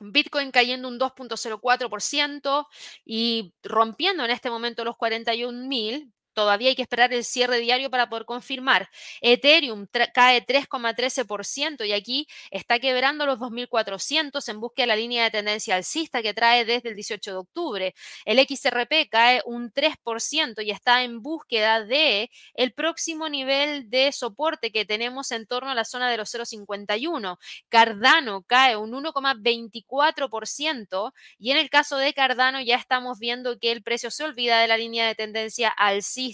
Bitcoin 0.00 0.50
cayendo 0.52 0.88
un 0.88 0.98
2.04% 0.98 2.66
y 3.04 3.54
rompiendo 3.62 4.24
en 4.24 4.30
este 4.30 4.50
momento 4.50 4.84
los 4.84 4.96
41 4.96 5.66
mil, 5.66 6.12
Todavía 6.38 6.68
hay 6.68 6.76
que 6.76 6.82
esperar 6.82 7.12
el 7.12 7.24
cierre 7.24 7.58
diario 7.58 7.90
para 7.90 8.08
poder 8.08 8.24
confirmar. 8.24 8.88
Ethereum 9.20 9.88
cae 10.14 10.46
3,13% 10.46 11.84
y 11.84 11.92
aquí 11.92 12.28
está 12.52 12.78
quebrando 12.78 13.26
los 13.26 13.40
2.400 13.40 14.48
en 14.48 14.60
búsqueda 14.60 14.84
de 14.84 14.86
la 14.86 14.94
línea 14.94 15.24
de 15.24 15.32
tendencia 15.32 15.74
alcista 15.74 16.22
que 16.22 16.34
trae 16.34 16.64
desde 16.64 16.90
el 16.90 16.94
18 16.94 17.32
de 17.32 17.36
octubre. 17.36 17.92
El 18.24 18.38
XRP 18.38 19.08
cae 19.10 19.42
un 19.46 19.72
3% 19.72 20.64
y 20.64 20.70
está 20.70 21.02
en 21.02 21.22
búsqueda 21.22 21.84
de 21.84 22.30
el 22.54 22.72
próximo 22.72 23.28
nivel 23.28 23.90
de 23.90 24.12
soporte 24.12 24.70
que 24.70 24.84
tenemos 24.84 25.32
en 25.32 25.44
torno 25.44 25.72
a 25.72 25.74
la 25.74 25.84
zona 25.84 26.08
de 26.08 26.18
los 26.18 26.32
0,51. 26.32 27.36
Cardano 27.68 28.42
cae 28.42 28.76
un 28.76 28.92
1,24% 28.92 31.12
y 31.40 31.50
en 31.50 31.56
el 31.56 31.68
caso 31.68 31.96
de 31.96 32.14
Cardano 32.14 32.60
ya 32.60 32.76
estamos 32.76 33.18
viendo 33.18 33.58
que 33.58 33.72
el 33.72 33.82
precio 33.82 34.12
se 34.12 34.22
olvida 34.22 34.60
de 34.60 34.68
la 34.68 34.76
línea 34.76 35.08
de 35.08 35.16
tendencia 35.16 35.70
alcista 35.70 36.27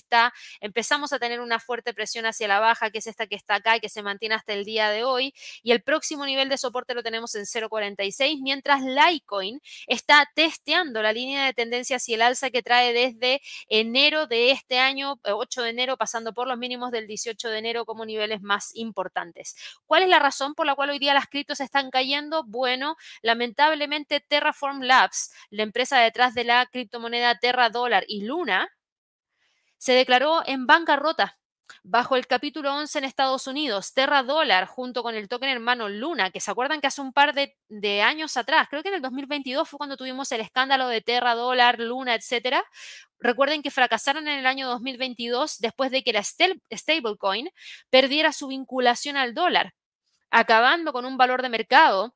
empezamos 0.61 1.13
a 1.13 1.19
tener 1.19 1.41
una 1.41 1.61
fuerte 1.61 1.95
presión 1.95 2.27
hacia 2.27 2.49
la 2.49 2.61
baja, 2.61 2.91
que 2.91 2.99
es 2.99 3.07
esta 3.07 3.27
que 3.27 3.37
está 3.37 3.57
acá 3.57 3.77
y 3.77 3.81
que 3.81 3.89
se 3.89 4.03
mantiene 4.03 4.35
hasta 4.35 4.53
el 4.53 4.65
día 4.65 4.91
de 4.91 5.05
hoy, 5.05 5.35
y 5.63 5.73
el 5.73 5.83
próximo 5.83 6.27
nivel 6.27 6.49
de 6.49 6.59
soporte 6.59 6.95
lo 6.95 7.03
tenemos 7.03 7.35
en 7.35 7.45
0.46, 7.45 8.41
mientras 8.43 8.83
Litecoin 8.83 9.61
está 9.87 10.29
testeando 10.35 11.03
la 11.03 11.13
línea 11.13 11.45
de 11.47 11.53
tendencia 11.53 11.97
hacia 11.97 12.17
el 12.17 12.23
alza 12.23 12.51
que 12.51 12.63
trae 12.63 12.93
desde 12.93 13.41
enero 13.69 14.27
de 14.27 14.51
este 14.51 14.79
año, 14.79 15.21
8 15.23 15.61
eh, 15.61 15.65
de 15.65 15.71
enero, 15.71 15.97
pasando 15.97 16.33
por 16.33 16.49
los 16.49 16.59
mínimos 16.59 16.91
del 16.91 17.07
18 17.07 17.49
de 17.49 17.59
enero 17.59 17.85
como 17.85 18.05
niveles 18.05 18.43
más 18.43 18.75
importantes. 18.75 19.57
¿Cuál 19.87 20.03
es 20.03 20.09
la 20.09 20.19
razón 20.19 20.55
por 20.55 20.67
la 20.67 20.75
cual 20.75 20.91
hoy 20.91 20.99
día 20.99 21.15
las 21.15 21.27
criptos 21.27 21.61
están 21.61 21.91
cayendo? 21.91 22.45
Bueno, 22.45 22.97
lamentablemente 23.23 24.21
Terraform 24.21 24.83
Labs, 24.83 25.33
la 25.51 25.63
empresa 25.63 25.99
detrás 26.01 26.35
de 26.35 26.45
la 26.45 26.67
criptomoneda 26.67 27.39
Terra 27.39 27.71
Dólar 27.71 28.05
y 28.09 28.23
Luna, 28.23 28.69
se 29.85 29.93
declaró 29.93 30.43
en 30.47 30.67
bancarrota 30.67 31.39
bajo 31.83 32.17
el 32.17 32.27
capítulo 32.27 32.75
11 32.75 33.01
en 33.01 33.05
Estados 33.05 33.47
Unidos, 33.47 33.93
Terra 33.93 34.23
Dólar, 34.23 34.65
junto 34.65 35.03
con 35.03 35.15
el 35.15 35.29
token 35.29 35.51
hermano 35.51 35.91
Luna, 35.91 36.31
que 36.31 36.41
se 36.41 36.51
acuerdan 36.51 36.81
que 36.81 36.87
hace 36.87 37.03
un 37.03 37.13
par 37.13 37.35
de, 37.35 38.03
años 38.03 38.39
atrás, 38.39 38.67
creo 38.71 38.83
que 38.83 38.89
en 38.89 38.95
el 38.95 39.03
2022 39.03 39.69
fue 39.69 39.77
cuando 39.77 39.99
tuvimos 39.99 40.33
el 40.33 40.41
escándalo 40.41 40.89
de 40.89 41.03
Terra 41.03 41.35
Dólar, 41.35 41.81
Luna, 41.81 42.15
etcétera. 42.15 42.65
Recuerden 43.19 43.63
que 43.63 43.71
fracasaron 43.71 44.27
en 44.27 44.39
el 44.39 44.47
año 44.47 44.69
2022 44.69 45.59
después 45.59 45.91
de 45.91 46.03
que 46.03 46.15
la 46.15 46.23
stablecoin 46.23 47.51
perdiera 47.91 48.33
su 48.33 48.49
vinculación 48.49 49.19
al 49.19 49.35
dólar, 49.35 49.75
acabando 50.31 50.95
con 50.95 51.05
un 51.05 51.19
valor 51.19 51.43
de 51.43 51.51
mercado 51.51 52.15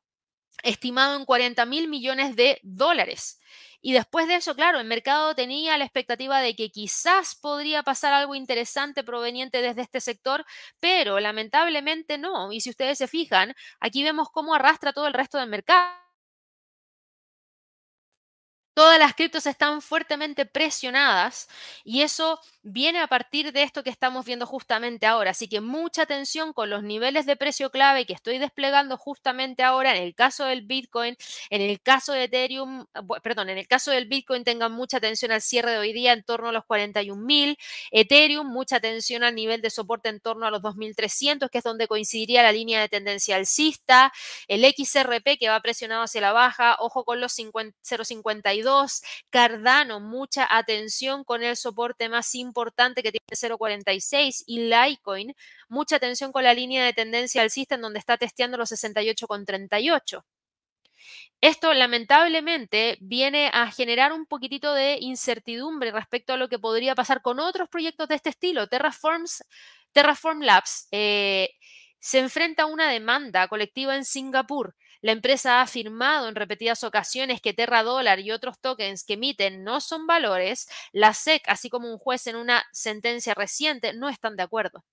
estimado 0.62 1.16
en 1.16 1.27
40 1.27 1.66
mil 1.66 1.87
millones 1.89 2.35
de 2.35 2.61
dólares. 2.62 3.39
Y 3.81 3.93
después 3.93 4.26
de 4.29 4.37
eso, 4.37 4.55
claro, 4.55 4.79
el 4.81 4.87
mercado 4.87 5.35
tenía 5.35 5.76
la 5.79 5.85
expectativa 5.85 6.41
de 6.41 6.55
que 6.57 6.70
quizás 6.70 7.35
podría 7.37 7.83
pasar 7.83 8.12
algo 8.12 8.35
interesante 8.35 9.05
proveniente 9.05 9.62
desde 9.62 9.83
este 9.83 10.01
sector, 10.01 10.45
pero 10.81 11.20
lamentablemente 11.20 12.18
no. 12.18 12.53
Y 12.53 12.61
si 12.61 12.70
ustedes 12.70 12.99
se 12.99 13.09
fijan, 13.09 13.55
aquí 13.81 14.03
vemos 14.05 14.31
cómo 14.31 14.55
arrastra 14.55 14.93
todo 14.93 15.07
el 15.07 15.14
resto 15.14 15.39
del 15.39 15.49
mercado. 15.49 16.08
Todas 18.79 19.01
las 19.01 19.14
criptos 19.14 19.45
están 19.47 19.83
fuertemente 19.83 20.47
presionadas 20.47 21.49
y 21.83 22.03
eso 22.03 22.39
viene 22.62 23.01
a 23.01 23.09
partir 23.09 23.51
de 23.53 23.64
esto 23.64 23.83
que 23.83 23.91
estamos 23.91 24.24
viendo 24.24 24.47
justamente 24.47 25.05
ahora. 25.05 25.33
Así 25.33 25.49
que 25.49 25.61
mucha 25.61 26.03
atención 26.03 26.53
con 26.53 26.70
los 26.70 26.85
niveles 26.85 27.26
de 27.26 27.35
precio 27.35 27.70
clave 27.70 28.07
que 28.07 28.12
estoy 28.12 28.39
desplegando 28.39 28.97
justamente 28.97 29.64
ahora 29.64 29.97
en 29.97 30.05
el 30.05 30.14
caso 30.14 30.45
del 30.45 30.62
Bitcoin, 30.62 31.16
en 31.51 31.61
el 31.61 31.81
caso 31.81 32.12
de 32.12 32.24
Ethereum, 32.24 32.87
perdón, 33.20 33.49
en 33.49 33.59
el 33.59 33.66
caso 33.66 33.91
del 33.91 34.07
Bitcoin 34.07 34.45
tengan 34.45 34.70
mucha 34.70 34.99
atención 34.99 35.33
al 35.33 35.43
cierre 35.43 35.72
de 35.72 35.79
hoy 35.79 35.93
día 35.93 36.12
en 36.12 36.22
torno 36.22 36.51
a 36.51 36.53
los 36.53 36.64
41 36.64 37.20
mil, 37.20 37.59
Ethereum 37.91 38.47
mucha 38.47 38.76
atención 38.76 39.24
al 39.24 39.35
nivel 39.35 39.61
de 39.61 39.70
soporte 39.70 40.09
en 40.09 40.20
torno 40.20 40.47
a 40.47 40.53
los 40.53 40.62
2300, 40.62 41.51
que 41.51 41.59
es 41.59 41.64
donde 41.64 41.89
coincidiría 41.89 42.45
la 42.45 42.53
línea 42.53 42.81
de 42.81 42.89
tendencia 42.89 43.35
alcista, 43.35 44.12
el 44.47 44.64
XRP 44.64 45.37
que 45.37 45.49
va 45.49 45.61
presionado 45.61 46.05
hacia 46.05 46.20
la 46.20 46.33
baja, 46.33 46.76
ojo 46.79 47.05
con 47.05 47.20
los 47.20 47.37
0.52, 47.37 48.68
Cardano, 49.31 50.01
mucha 50.01 50.47
atención 50.51 51.25
con 51.25 51.43
el 51.43 51.57
soporte 51.57 52.09
más 52.09 52.35
importante 52.35 53.03
que 53.03 53.12
tiene 53.12 53.27
0.46 53.31 54.45
y 54.47 54.61
Litecoin, 54.69 55.35
mucha 55.69 55.97
atención 55.97 56.33
con 56.33 56.45
la 56.45 56.55
línea 56.55 56.85
de 56.85 56.93
tendencia 56.93 57.43
alcista 57.43 57.75
en 57.75 57.83
donde 57.83 57.99
está 57.99 58.16
testeando 58.16 58.57
los 58.57 58.71
68,38. 58.73 60.25
Esto 61.41 61.73
lamentablemente 61.73 62.99
viene 63.01 63.51
a 63.53 63.71
generar 63.71 64.12
un 64.12 64.27
poquitito 64.27 64.75
de 64.75 64.99
incertidumbre 65.01 65.93
respecto 65.93 66.33
a 66.33 66.37
lo 66.37 66.49
que 66.49 66.59
podría 66.59 66.95
pasar 66.97 67.23
con 67.23 67.39
otros 67.39 67.69
proyectos 67.69 68.09
de 68.09 68.16
este 68.16 68.31
estilo. 68.31 68.66
Terraforms, 68.66 69.45
Terraform 69.93 70.41
Labs 70.43 70.89
eh, 70.91 71.51
se 72.01 72.19
enfrenta 72.19 72.64
a 72.64 72.66
una 72.66 72.91
demanda 72.91 73.47
colectiva 73.49 73.95
en 73.95 74.05
Singapur 74.05 74.75
la 75.01 75.12
empresa 75.12 75.59
ha 75.59 75.62
afirmado 75.62 76.28
en 76.28 76.34
repetidas 76.34 76.84
ocasiones 76.84 77.40
que 77.40 77.55
Terra 77.55 77.82
Dólar 77.82 78.20
y 78.20 78.30
otros 78.30 78.59
tokens 78.61 79.05
que 79.05 79.14
emiten 79.14 79.64
no 79.64 79.80
son 79.80 80.07
valores. 80.07 80.68
La 80.92 81.14
SEC, 81.14 81.42
así 81.49 81.70
como 81.70 81.90
un 81.90 81.99
juez 81.99 82.26
en 82.26 82.36
una 82.36 82.64
sentencia 82.72 83.34
reciente, 83.34 83.92
no 83.92 84.09
están 84.09 84.36
de 84.36 84.42
acuerdo. 84.42 84.84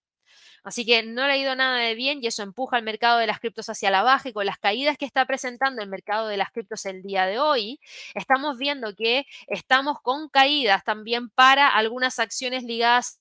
Así 0.63 0.85
que 0.85 1.03
no 1.03 1.27
le 1.27 1.33
ha 1.33 1.37
ido 1.37 1.55
nada 1.55 1.77
de 1.77 1.93
bien 1.93 2.19
y 2.21 2.27
eso 2.27 2.41
empuja 2.41 2.77
al 2.77 2.83
mercado 2.83 3.19
de 3.19 3.27
las 3.27 3.39
criptos 3.39 3.69
hacia 3.69 3.91
la 3.91 4.01
baja 4.01 4.29
y 4.29 4.33
con 4.33 4.47
las 4.47 4.57
caídas 4.57 4.97
que 4.97 5.05
está 5.05 5.25
presentando 5.25 5.83
el 5.83 5.89
mercado 5.89 6.27
de 6.27 6.37
las 6.37 6.51
criptos 6.51 6.85
el 6.85 7.03
día 7.03 7.27
de 7.27 7.39
hoy, 7.39 7.79
estamos 8.15 8.57
viendo 8.57 8.95
que 8.95 9.25
estamos 9.47 10.01
con 10.01 10.27
caídas 10.27 10.83
también 10.83 11.29
para 11.29 11.67
algunas 11.69 12.17
acciones 12.17 12.63
ligadas 12.63 13.19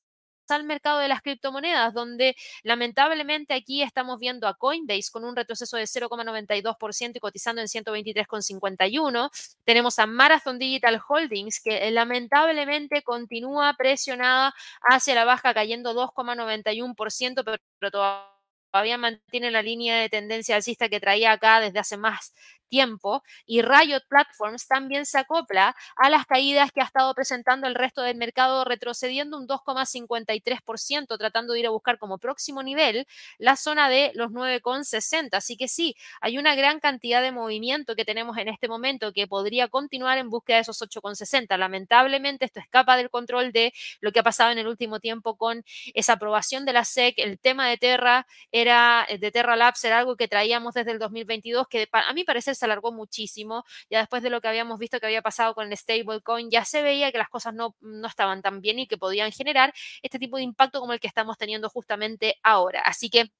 al 0.52 0.64
mercado 0.64 0.98
de 0.98 1.08
las 1.08 1.22
criptomonedas, 1.22 1.94
donde 1.94 2.36
lamentablemente 2.62 3.54
aquí 3.54 3.82
estamos 3.82 4.20
viendo 4.20 4.46
a 4.46 4.54
Coinbase 4.54 5.10
con 5.10 5.24
un 5.24 5.34
retroceso 5.36 5.76
de 5.76 5.84
0,92% 5.84 7.12
y 7.14 7.20
cotizando 7.20 7.62
en 7.62 7.68
123,51. 7.68 9.30
Tenemos 9.64 9.98
a 9.98 10.06
Marathon 10.06 10.58
Digital 10.58 11.00
Holdings, 11.08 11.60
que 11.62 11.90
lamentablemente 11.90 13.02
continúa 13.02 13.74
presionada 13.74 14.54
hacia 14.82 15.14
la 15.14 15.24
baja, 15.24 15.54
cayendo 15.54 15.94
2,91%, 15.94 17.58
pero 17.78 17.90
todavía 17.90 18.98
mantiene 18.98 19.50
la 19.50 19.62
línea 19.62 19.98
de 20.00 20.08
tendencia 20.08 20.56
alcista 20.56 20.88
que 20.88 21.00
traía 21.00 21.32
acá 21.32 21.60
desde 21.60 21.78
hace 21.78 21.96
más 21.96 22.34
tiempo 22.74 23.22
y 23.46 23.62
Riot 23.62 24.02
Platforms 24.08 24.66
también 24.66 25.06
se 25.06 25.16
acopla 25.18 25.76
a 25.94 26.10
las 26.10 26.26
caídas 26.26 26.72
que 26.72 26.80
ha 26.80 26.84
estado 26.84 27.14
presentando 27.14 27.68
el 27.68 27.76
resto 27.76 28.02
del 28.02 28.16
mercado, 28.16 28.64
retrocediendo 28.64 29.38
un 29.38 29.46
2,53%, 29.46 31.16
tratando 31.16 31.52
de 31.52 31.60
ir 31.60 31.66
a 31.68 31.70
buscar 31.70 31.98
como 31.98 32.18
próximo 32.18 32.64
nivel 32.64 33.06
la 33.38 33.54
zona 33.54 33.88
de 33.88 34.10
los 34.14 34.32
9,60. 34.32 35.36
Así 35.36 35.56
que 35.56 35.68
sí, 35.68 35.94
hay 36.20 36.36
una 36.36 36.56
gran 36.56 36.80
cantidad 36.80 37.22
de 37.22 37.30
movimiento 37.30 37.94
que 37.94 38.04
tenemos 38.04 38.36
en 38.38 38.48
este 38.48 38.66
momento 38.66 39.12
que 39.12 39.28
podría 39.28 39.68
continuar 39.68 40.18
en 40.18 40.28
búsqueda 40.28 40.56
de 40.56 40.62
esos 40.62 40.82
8,60. 40.82 41.56
Lamentablemente 41.56 42.44
esto 42.44 42.58
escapa 42.58 42.96
del 42.96 43.08
control 43.08 43.52
de 43.52 43.72
lo 44.00 44.10
que 44.10 44.18
ha 44.18 44.24
pasado 44.24 44.50
en 44.50 44.58
el 44.58 44.66
último 44.66 44.98
tiempo 44.98 45.36
con 45.36 45.62
esa 45.94 46.14
aprobación 46.14 46.64
de 46.64 46.72
la 46.72 46.84
SEC. 46.84 47.14
El 47.18 47.38
tema 47.38 47.68
de 47.68 47.76
Terra 47.76 48.26
era 48.50 49.06
de 49.08 49.30
Terra 49.30 49.54
Labs 49.54 49.84
era 49.84 50.00
algo 50.00 50.16
que 50.16 50.26
traíamos 50.26 50.74
desde 50.74 50.90
el 50.90 50.98
2022 50.98 51.68
que 51.68 51.88
a 51.92 52.12
mi 52.12 52.24
parecer 52.24 52.56
se 52.56 52.63
alargó 52.64 52.92
muchísimo. 52.92 53.64
Ya 53.90 53.98
después 54.00 54.22
de 54.22 54.30
lo 54.30 54.40
que 54.40 54.48
habíamos 54.48 54.78
visto 54.78 55.00
que 55.00 55.06
había 55.06 55.22
pasado 55.22 55.54
con 55.54 55.70
el 55.70 55.76
stablecoin, 55.76 56.50
ya 56.50 56.64
se 56.64 56.82
veía 56.82 57.12
que 57.12 57.18
las 57.18 57.28
cosas 57.28 57.54
no, 57.54 57.76
no 57.80 58.08
estaban 58.08 58.42
tan 58.42 58.60
bien 58.60 58.78
y 58.78 58.86
que 58.86 58.98
podían 58.98 59.32
generar 59.32 59.72
este 60.02 60.18
tipo 60.18 60.36
de 60.36 60.42
impacto 60.42 60.80
como 60.80 60.92
el 60.92 61.00
que 61.00 61.08
estamos 61.08 61.38
teniendo 61.38 61.68
justamente 61.70 62.36
ahora. 62.42 62.80
Así 62.82 63.10
que 63.10 63.30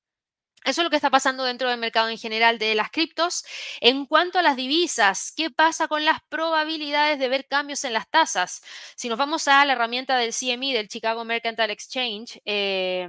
eso 0.65 0.81
es 0.81 0.85
lo 0.85 0.91
que 0.91 0.97
está 0.97 1.11
pasando 1.11 1.45
dentro 1.45 1.69
del 1.69 1.79
mercado 1.79 2.09
en 2.09 2.17
general 2.19 2.59
de 2.59 2.75
las 2.75 2.91
criptos. 2.91 3.45
En 3.81 4.07
cuanto 4.07 4.39
a 4.39 4.43
las 4.43 4.57
divisas, 4.57 5.33
¿qué 5.37 5.51
pasa 5.51 5.89
con 5.89 6.05
las 6.07 6.21
probabilidades 6.31 7.19
de 7.19 7.29
ver 7.29 7.47
cambios 7.47 7.85
en 7.85 7.93
las 7.93 8.09
tasas? 8.09 8.63
Si 8.97 9.11
nos 9.11 9.19
vamos 9.19 9.47
a 9.47 9.65
la 9.67 9.75
herramienta 9.75 10.17
del 10.17 10.33
CME, 10.33 10.73
del 10.73 10.89
Chicago 10.89 11.25
Mercantile 11.25 11.73
Exchange, 11.73 12.41
eh, 12.47 13.09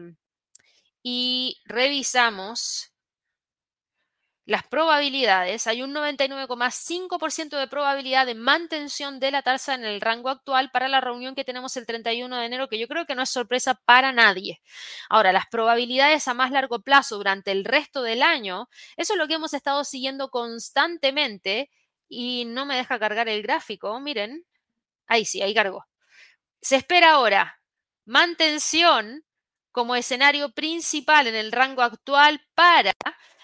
y 1.02 1.62
revisamos 1.66 2.92
las 4.46 4.62
probabilidades, 4.68 5.66
hay 5.66 5.82
un 5.82 5.94
99,5% 5.94 7.58
de 7.58 7.68
probabilidad 7.68 8.28
de 8.28 8.36
mantención 8.36 9.20
de 9.20 9.32
la 9.32 9.42
tasa 9.42 9.74
en 9.74 9.84
el 9.84 10.02
rango 10.02 10.30
actual 10.30 10.70
para 10.70 10.88
la 10.88 11.02
reunión 11.02 11.34
que 11.34 11.44
tenemos 11.44 11.76
el 11.78 11.88
31 11.88 12.38
de 12.38 12.46
enero, 12.46 12.70
que 12.70 12.78
yo 12.78 12.88
creo 12.88 13.08
que 13.08 13.16
no 13.16 13.24
es 13.24 13.30
sorpresa 13.30 13.74
para 13.74 14.12
nadie. 14.12 14.62
Ahora, 15.10 15.34
las 15.34 15.48
probabilidades 15.48 16.28
a 16.28 16.36
más 16.36 16.52
largo 16.52 16.80
plazo 16.82 17.18
durante 17.18 17.52
el 17.52 17.66
resto 17.66 18.04
del 18.04 18.22
año, 18.22 18.70
eso 18.98 19.14
es 19.14 19.20
lo 19.20 19.28
que 19.28 19.34
hemos 19.34 19.56
estado 19.56 19.84
siguiendo 19.84 20.30
constantemente 20.30 21.72
y 22.08 22.46
no 22.46 22.68
me 22.68 22.76
deja 22.76 23.00
cargar 23.00 23.28
el 23.28 23.42
gráfico. 23.42 24.00
Miren, 24.00 24.46
ahí 25.08 25.26
sí, 25.26 25.42
ahí 25.42 25.56
cargo. 25.56 25.88
Se 26.62 26.76
espera 26.76 27.14
ahora 27.14 27.60
mantención 28.06 29.26
como 29.72 29.96
escenario 29.96 30.52
principal 30.52 31.26
en 31.26 31.36
el 31.36 31.52
rango 31.52 31.82
actual 31.82 32.46
para 32.54 32.94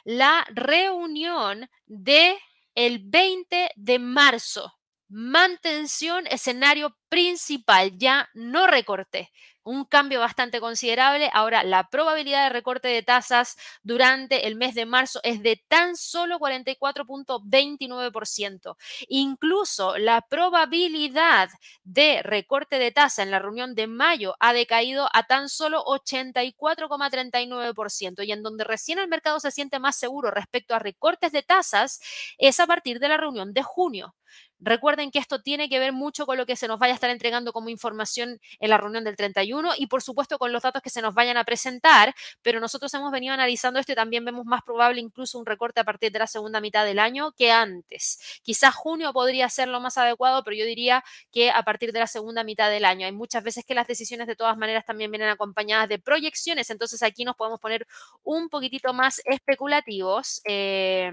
la 0.04 0.46
reunión 0.50 1.70
de 1.86 2.38
el 2.76 3.00
20 3.04 3.72
de 3.76 4.00
marzo. 4.00 4.74
Mantención, 5.14 6.26
escenario 6.28 6.96
principal, 7.10 7.92
ya 7.98 8.30
no 8.34 8.66
recorte 8.66 9.30
un 9.64 9.84
cambio 9.84 10.22
bastante 10.22 10.62
considerable. 10.62 11.30
Ahora, 11.34 11.64
la 11.64 11.90
probabilidad 11.90 12.44
de 12.46 12.50
recorte 12.50 12.88
de 12.88 13.04
tasas 13.04 13.58
durante 13.84 14.48
el 14.48 14.56
mes 14.56 14.74
de 14.74 14.86
marzo 14.86 15.20
es 15.24 15.44
de 15.44 15.62
tan 15.68 15.98
solo 15.98 16.40
44.29%. 16.40 18.78
Incluso 19.10 19.98
la 19.98 20.22
probabilidad 20.22 21.50
de 21.84 22.22
recorte 22.24 22.80
de 22.80 22.92
tasa 22.92 23.22
en 23.22 23.32
la 23.32 23.40
reunión 23.40 23.76
de 23.76 23.88
mayo 23.88 24.36
ha 24.40 24.54
decaído 24.54 25.10
a 25.14 25.24
tan 25.24 25.50
solo 25.50 25.84
84,39%. 25.86 28.24
Y 28.24 28.32
en 28.32 28.44
donde 28.44 28.64
recién 28.64 28.98
el 28.98 29.10
mercado 29.10 29.42
se 29.42 29.52
siente 29.52 29.78
más 29.78 29.98
seguro 29.98 30.32
respecto 30.32 30.74
a 30.74 30.80
recortes 30.80 31.34
de 31.34 31.44
tasas 31.44 32.00
es 32.38 32.60
a 32.62 32.68
partir 32.68 33.00
de 33.00 33.10
la 33.10 33.18
reunión 33.18 33.54
de 33.54 33.62
junio. 33.62 34.16
Recuerden 34.62 35.12
que 35.12 35.20
esto 35.20 35.42
tiene 35.42 35.70
que 35.70 35.80
ver 35.80 35.92
mucho 35.92 36.26
con 36.26 36.38
lo 36.38 36.46
que 36.46 36.56
se 36.56 36.68
nos 36.68 36.80
vaya 36.80 36.94
a 36.94 36.96
estar 36.96 37.10
entregando 37.10 37.52
como 37.52 37.70
información 37.70 38.40
en 38.60 38.70
la 38.70 38.78
reunión 38.78 39.04
del 39.04 39.16
31 39.16 39.72
y 39.78 39.88
por 39.88 40.02
supuesto 40.02 40.38
con 40.38 40.52
los 40.54 40.62
datos 40.62 40.82
que 40.82 40.90
se 40.90 41.02
nos 41.02 41.14
vayan 41.16 41.36
a 41.38 41.44
presentar, 41.44 42.14
pero 42.42 42.60
nosotros 42.60 42.94
hemos 42.94 43.12
venido 43.12 43.34
analizando 43.34 43.80
esto 43.80 43.92
y 43.92 43.96
también 43.96 44.24
vemos 44.24 44.46
más 44.46 44.62
probable 44.64 45.02
incluso 45.02 45.40
un 45.40 45.46
recorte 45.46 45.80
a 45.80 45.84
partir 45.84 46.12
de 46.12 46.20
la 46.20 46.28
segunda 46.28 46.62
mitad 46.62 46.86
del 46.86 47.00
año 47.00 47.32
que 47.34 47.52
antes. 47.52 48.20
Quizás 48.44 48.76
junio 48.76 49.14
podría 49.14 49.50
ser 49.50 49.68
lo 49.68 49.80
más 49.80 49.98
adecuado, 49.98 50.44
pero 50.44 50.56
yo 50.56 50.66
diría 50.66 51.04
que 51.32 51.52
a 51.52 51.64
partir 51.64 51.92
de 51.92 52.00
la 52.00 52.08
segunda 52.08 52.44
mitad 52.44 52.70
del 52.70 52.86
año. 52.86 53.06
Hay 53.06 53.12
muchas 53.12 53.44
veces 53.44 53.66
que 53.66 53.74
las 53.76 53.88
decisiones 53.88 54.28
de 54.28 54.36
todas 54.36 54.58
maneras 54.58 54.86
también 54.86 55.12
vienen 55.12 55.30
acompañadas 55.30 55.90
de 55.90 56.00
proyecciones, 56.00 56.70
entonces 56.70 57.02
aquí 57.04 57.26
nos 57.26 57.36
podemos 57.36 57.60
poner 57.60 57.88
un 58.24 58.50
poquitito 58.50 58.94
más 58.94 59.22
especulativos. 59.26 60.42
Eh, 60.46 61.12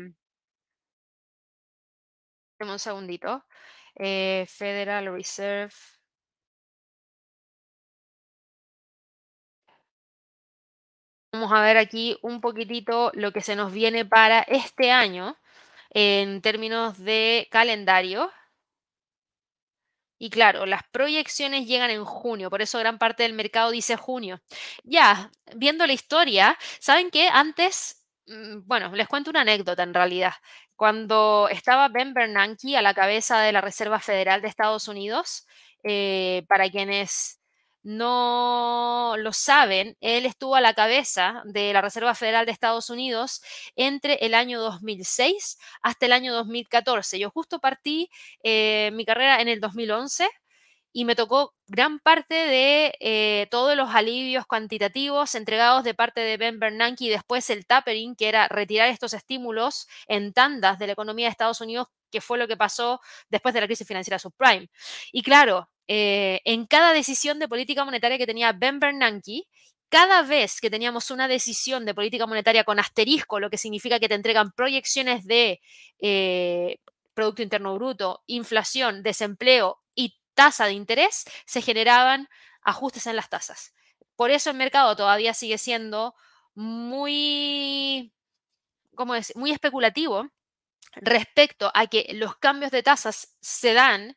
un 2.66 2.78
segundito. 2.78 3.44
Eh, 3.94 4.46
Federal 4.48 5.06
Reserve. 5.12 5.72
Vamos 11.32 11.52
a 11.52 11.62
ver 11.62 11.76
aquí 11.76 12.18
un 12.22 12.40
poquitito 12.40 13.10
lo 13.14 13.32
que 13.32 13.40
se 13.42 13.54
nos 13.56 13.72
viene 13.72 14.04
para 14.04 14.40
este 14.40 14.90
año 14.90 15.36
en 15.90 16.42
términos 16.42 16.98
de 16.98 17.48
calendario. 17.50 18.30
Y 20.20 20.30
claro, 20.30 20.66
las 20.66 20.82
proyecciones 20.90 21.66
llegan 21.66 21.90
en 21.90 22.04
junio, 22.04 22.50
por 22.50 22.60
eso 22.60 22.78
gran 22.80 22.98
parte 22.98 23.22
del 23.22 23.34
mercado 23.34 23.70
dice 23.70 23.96
junio. 23.96 24.40
Ya, 24.82 25.30
viendo 25.54 25.86
la 25.86 25.92
historia, 25.92 26.58
¿saben 26.80 27.10
qué? 27.10 27.28
Antes, 27.28 28.04
mm, 28.26 28.66
bueno, 28.66 28.90
les 28.94 29.06
cuento 29.06 29.30
una 29.30 29.42
anécdota 29.42 29.84
en 29.84 29.94
realidad. 29.94 30.32
Cuando 30.78 31.48
estaba 31.50 31.88
Ben 31.88 32.14
Bernanke 32.14 32.76
a 32.76 32.82
la 32.82 32.94
cabeza 32.94 33.40
de 33.40 33.50
la 33.50 33.60
Reserva 33.60 33.98
Federal 33.98 34.40
de 34.40 34.46
Estados 34.46 34.86
Unidos, 34.86 35.44
eh, 35.82 36.44
para 36.48 36.70
quienes 36.70 37.40
no 37.82 39.16
lo 39.18 39.32
saben, 39.32 39.96
él 40.00 40.24
estuvo 40.24 40.54
a 40.54 40.60
la 40.60 40.74
cabeza 40.74 41.42
de 41.46 41.72
la 41.72 41.80
Reserva 41.80 42.14
Federal 42.14 42.46
de 42.46 42.52
Estados 42.52 42.90
Unidos 42.90 43.42
entre 43.74 44.24
el 44.24 44.34
año 44.34 44.60
2006 44.60 45.58
hasta 45.82 46.06
el 46.06 46.12
año 46.12 46.32
2014. 46.32 47.18
Yo 47.18 47.30
justo 47.30 47.58
partí 47.58 48.08
eh, 48.44 48.92
mi 48.92 49.04
carrera 49.04 49.40
en 49.40 49.48
el 49.48 49.58
2011 49.58 50.28
y 50.98 51.04
me 51.04 51.14
tocó 51.14 51.54
gran 51.68 52.00
parte 52.00 52.34
de 52.34 52.92
eh, 52.98 53.46
todos 53.52 53.76
los 53.76 53.94
alivios 53.94 54.46
cuantitativos 54.46 55.36
entregados 55.36 55.84
de 55.84 55.94
parte 55.94 56.22
de 56.22 56.36
Ben 56.36 56.58
Bernanke 56.58 57.04
y 57.04 57.08
después 57.08 57.50
el 57.50 57.66
tapering, 57.66 58.16
que 58.16 58.28
era 58.28 58.48
retirar 58.48 58.88
estos 58.88 59.14
estímulos 59.14 59.86
en 60.08 60.32
tandas 60.32 60.80
de 60.80 60.88
la 60.88 60.94
economía 60.94 61.26
de 61.26 61.30
Estados 61.30 61.60
Unidos, 61.60 61.86
que 62.10 62.20
fue 62.20 62.36
lo 62.36 62.48
que 62.48 62.56
pasó 62.56 63.00
después 63.30 63.54
de 63.54 63.60
la 63.60 63.68
crisis 63.68 63.86
financiera 63.86 64.18
subprime. 64.18 64.70
Y 65.12 65.22
claro, 65.22 65.70
eh, 65.86 66.40
en 66.44 66.66
cada 66.66 66.92
decisión 66.92 67.38
de 67.38 67.46
política 67.46 67.84
monetaria 67.84 68.18
que 68.18 68.26
tenía 68.26 68.52
Ben 68.52 68.80
Bernanke, 68.80 69.44
cada 69.88 70.22
vez 70.22 70.60
que 70.60 70.68
teníamos 70.68 71.12
una 71.12 71.28
decisión 71.28 71.84
de 71.84 71.94
política 71.94 72.26
monetaria 72.26 72.64
con 72.64 72.80
asterisco, 72.80 73.38
lo 73.38 73.50
que 73.50 73.56
significa 73.56 74.00
que 74.00 74.08
te 74.08 74.16
entregan 74.16 74.50
proyecciones 74.50 75.24
de 75.26 75.60
eh, 76.00 76.78
Producto 77.14 77.42
Interno 77.42 77.74
Bruto, 77.76 78.24
inflación, 78.26 79.04
desempleo 79.04 79.78
tasa 80.38 80.66
de 80.66 80.72
interés, 80.72 81.24
se 81.46 81.60
generaban 81.60 82.28
ajustes 82.62 83.08
en 83.08 83.16
las 83.16 83.28
tasas. 83.28 83.74
Por 84.14 84.30
eso 84.30 84.50
el 84.50 84.56
mercado 84.56 84.94
todavía 84.94 85.34
sigue 85.34 85.58
siendo 85.58 86.14
muy, 86.54 88.12
¿cómo 88.94 89.16
es? 89.16 89.34
muy 89.34 89.50
especulativo 89.50 90.30
respecto 90.94 91.72
a 91.74 91.88
que 91.88 92.06
los 92.14 92.36
cambios 92.36 92.70
de 92.70 92.84
tasas 92.84 93.36
se 93.40 93.74
dan 93.74 94.16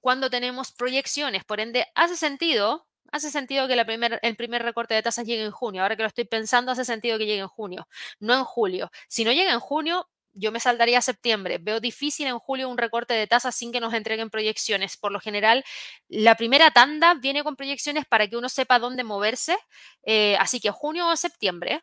cuando 0.00 0.28
tenemos 0.28 0.72
proyecciones. 0.72 1.44
Por 1.44 1.60
ende, 1.60 1.86
hace 1.94 2.16
sentido, 2.16 2.86
hace 3.12 3.30
sentido 3.30 3.66
que 3.66 3.76
la 3.76 3.82
el 4.22 4.36
primer 4.36 4.62
recorte 4.62 4.92
de 4.94 5.02
tasas 5.02 5.26
llegue 5.26 5.44
en 5.44 5.52
junio. 5.52 5.80
Ahora 5.82 5.96
que 5.96 6.02
lo 6.02 6.08
estoy 6.08 6.24
pensando, 6.24 6.72
hace 6.72 6.84
sentido 6.84 7.16
que 7.16 7.26
llegue 7.26 7.40
en 7.40 7.48
junio, 7.48 7.88
no 8.20 8.34
en 8.34 8.44
julio. 8.44 8.90
Si 9.08 9.24
no 9.24 9.32
llega 9.32 9.52
en 9.52 9.60
junio, 9.60 10.10
yo 10.34 10.52
me 10.52 10.60
saldaría 10.60 10.98
a 10.98 11.02
septiembre. 11.02 11.58
Veo 11.58 11.80
difícil 11.80 12.26
en 12.26 12.38
julio 12.38 12.68
un 12.68 12.78
recorte 12.78 13.14
de 13.14 13.26
tasas 13.26 13.54
sin 13.54 13.72
que 13.72 13.80
nos 13.80 13.94
entreguen 13.94 14.30
proyecciones. 14.30 14.96
Por 14.96 15.12
lo 15.12 15.20
general, 15.20 15.64
la 16.08 16.36
primera 16.36 16.70
tanda 16.70 17.14
viene 17.14 17.44
con 17.44 17.56
proyecciones 17.56 18.06
para 18.06 18.28
que 18.28 18.36
uno 18.36 18.48
sepa 18.48 18.78
dónde 18.78 19.04
moverse. 19.04 19.56
Eh, 20.04 20.36
así 20.38 20.60
que 20.60 20.70
junio 20.70 21.08
o 21.08 21.16
septiembre 21.16 21.82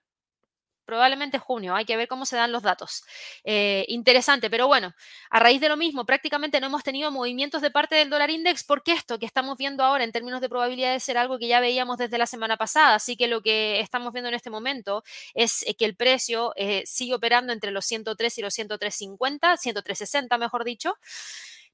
probablemente 0.89 1.37
junio, 1.37 1.75
hay 1.75 1.85
que 1.85 1.95
ver 1.95 2.07
cómo 2.07 2.25
se 2.25 2.35
dan 2.35 2.51
los 2.51 2.63
datos. 2.63 3.03
Eh, 3.43 3.85
interesante, 3.89 4.49
pero 4.49 4.65
bueno, 4.65 4.95
a 5.29 5.39
raíz 5.39 5.61
de 5.61 5.69
lo 5.69 5.77
mismo, 5.77 6.03
prácticamente 6.03 6.59
no 6.59 6.65
hemos 6.65 6.83
tenido 6.83 7.11
movimientos 7.11 7.61
de 7.61 7.69
parte 7.69 7.93
del 7.93 8.09
dólar 8.09 8.31
index 8.31 8.63
porque 8.63 8.93
esto 8.93 9.19
que 9.19 9.27
estamos 9.27 9.55
viendo 9.59 9.83
ahora 9.83 10.03
en 10.03 10.11
términos 10.11 10.41
de 10.41 10.49
probabilidad 10.49 10.91
de 10.93 10.99
ser 10.99 11.19
algo 11.19 11.37
que 11.37 11.47
ya 11.47 11.59
veíamos 11.59 11.97
desde 11.99 12.17
la 12.17 12.25
semana 12.25 12.57
pasada, 12.57 12.95
así 12.95 13.15
que 13.15 13.27
lo 13.27 13.41
que 13.43 13.81
estamos 13.81 14.11
viendo 14.13 14.29
en 14.29 14.33
este 14.33 14.49
momento 14.49 15.03
es 15.35 15.63
eh, 15.67 15.75
que 15.75 15.85
el 15.85 15.95
precio 15.95 16.53
eh, 16.55 16.81
sigue 16.87 17.13
operando 17.13 17.53
entre 17.53 17.69
los 17.69 17.85
103 17.85 18.39
y 18.39 18.41
los 18.41 18.57
103.50, 18.57 19.57
103.60 19.57 20.39
mejor 20.39 20.63
dicho. 20.63 20.95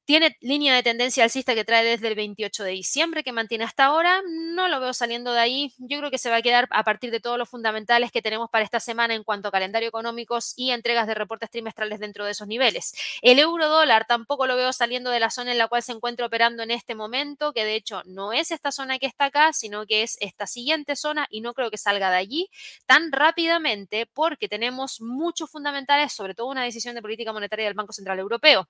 Tiene 0.06 0.38
línea 0.40 0.76
de 0.76 0.84
tendencia 0.84 1.24
alcista 1.24 1.56
que 1.56 1.64
trae 1.66 1.84
desde 1.84 2.08
el 2.08 2.14
28 2.14 2.64
de 2.64 2.72
diciembre, 2.72 3.24
que 3.24 3.32
mantiene 3.32 3.64
hasta 3.64 3.86
ahora. 3.86 4.22
No 4.28 4.68
lo 4.68 4.80
veo 4.80 4.94
saliendo 4.94 5.34
de 5.34 5.40
ahí. 5.40 5.74
Yo 5.80 5.98
creo 5.98 6.12
que 6.12 6.20
se 6.20 6.30
va 6.30 6.36
a 6.36 6.42
quedar 6.44 6.68
a 6.70 6.84
partir 6.84 7.10
de 7.10 7.20
todos 7.20 7.40
los 7.40 7.50
fundamentales 7.50 8.12
que 8.12 8.22
tenemos 8.22 8.52
para 8.52 8.64
esta 8.64 8.80
semana 8.80 9.16
en 9.16 9.24
cuanto 9.24 9.48
a 9.48 9.52
calendario 9.52 9.90
económicos 9.90 10.54
y 10.58 10.70
entregas 10.70 11.08
de 11.08 11.16
reportes 11.16 11.50
trimestrales 11.50 12.00
dentro 12.00 12.24
de 12.24 12.32
esos 12.32 12.48
niveles. 12.48 12.94
El 13.24 13.40
euro 13.40 13.68
dólar 13.68 14.06
tampoco 14.06 14.46
lo 14.46 14.56
veo 14.56 14.74
saliendo 14.74 15.10
de 15.10 15.20
la 15.20 15.32
zona 15.32 15.54
en 15.54 15.58
la 15.58 15.68
cual 15.68 15.82
se 15.82 15.94
encuentra 15.94 16.28
operando 16.28 16.62
en 16.62 16.70
este 16.70 16.94
momento, 16.94 17.52
que 17.52 17.66
de 17.66 17.74
hecho 17.74 18.04
no 18.06 18.32
es 18.32 18.52
esta 18.52 18.72
zona 18.72 19.00
que 19.00 19.08
está 19.08 19.26
acá, 19.26 19.54
sino 19.54 19.88
que 19.88 20.04
es 20.04 20.18
esta 20.20 20.46
siguiente 20.46 20.96
zona 20.96 21.26
y 21.32 21.42
no 21.42 21.56
creo 21.56 21.72
que 21.72 21.80
salga 21.80 22.12
de 22.12 22.18
allí 22.18 22.50
tan 22.86 23.12
rápidamente 23.12 24.06
porque 24.06 24.48
tenemos 24.48 25.02
muchos 25.02 25.50
fundamentales, 25.50 26.14
sobre 26.14 26.36
todo 26.36 26.46
una 26.48 26.64
decisión 26.64 26.94
de 26.94 27.02
política 27.02 27.34
monetaria 27.34 27.66
del 27.66 27.74
Banco 27.74 27.92
Central 27.92 28.20
Europeo. 28.20 28.70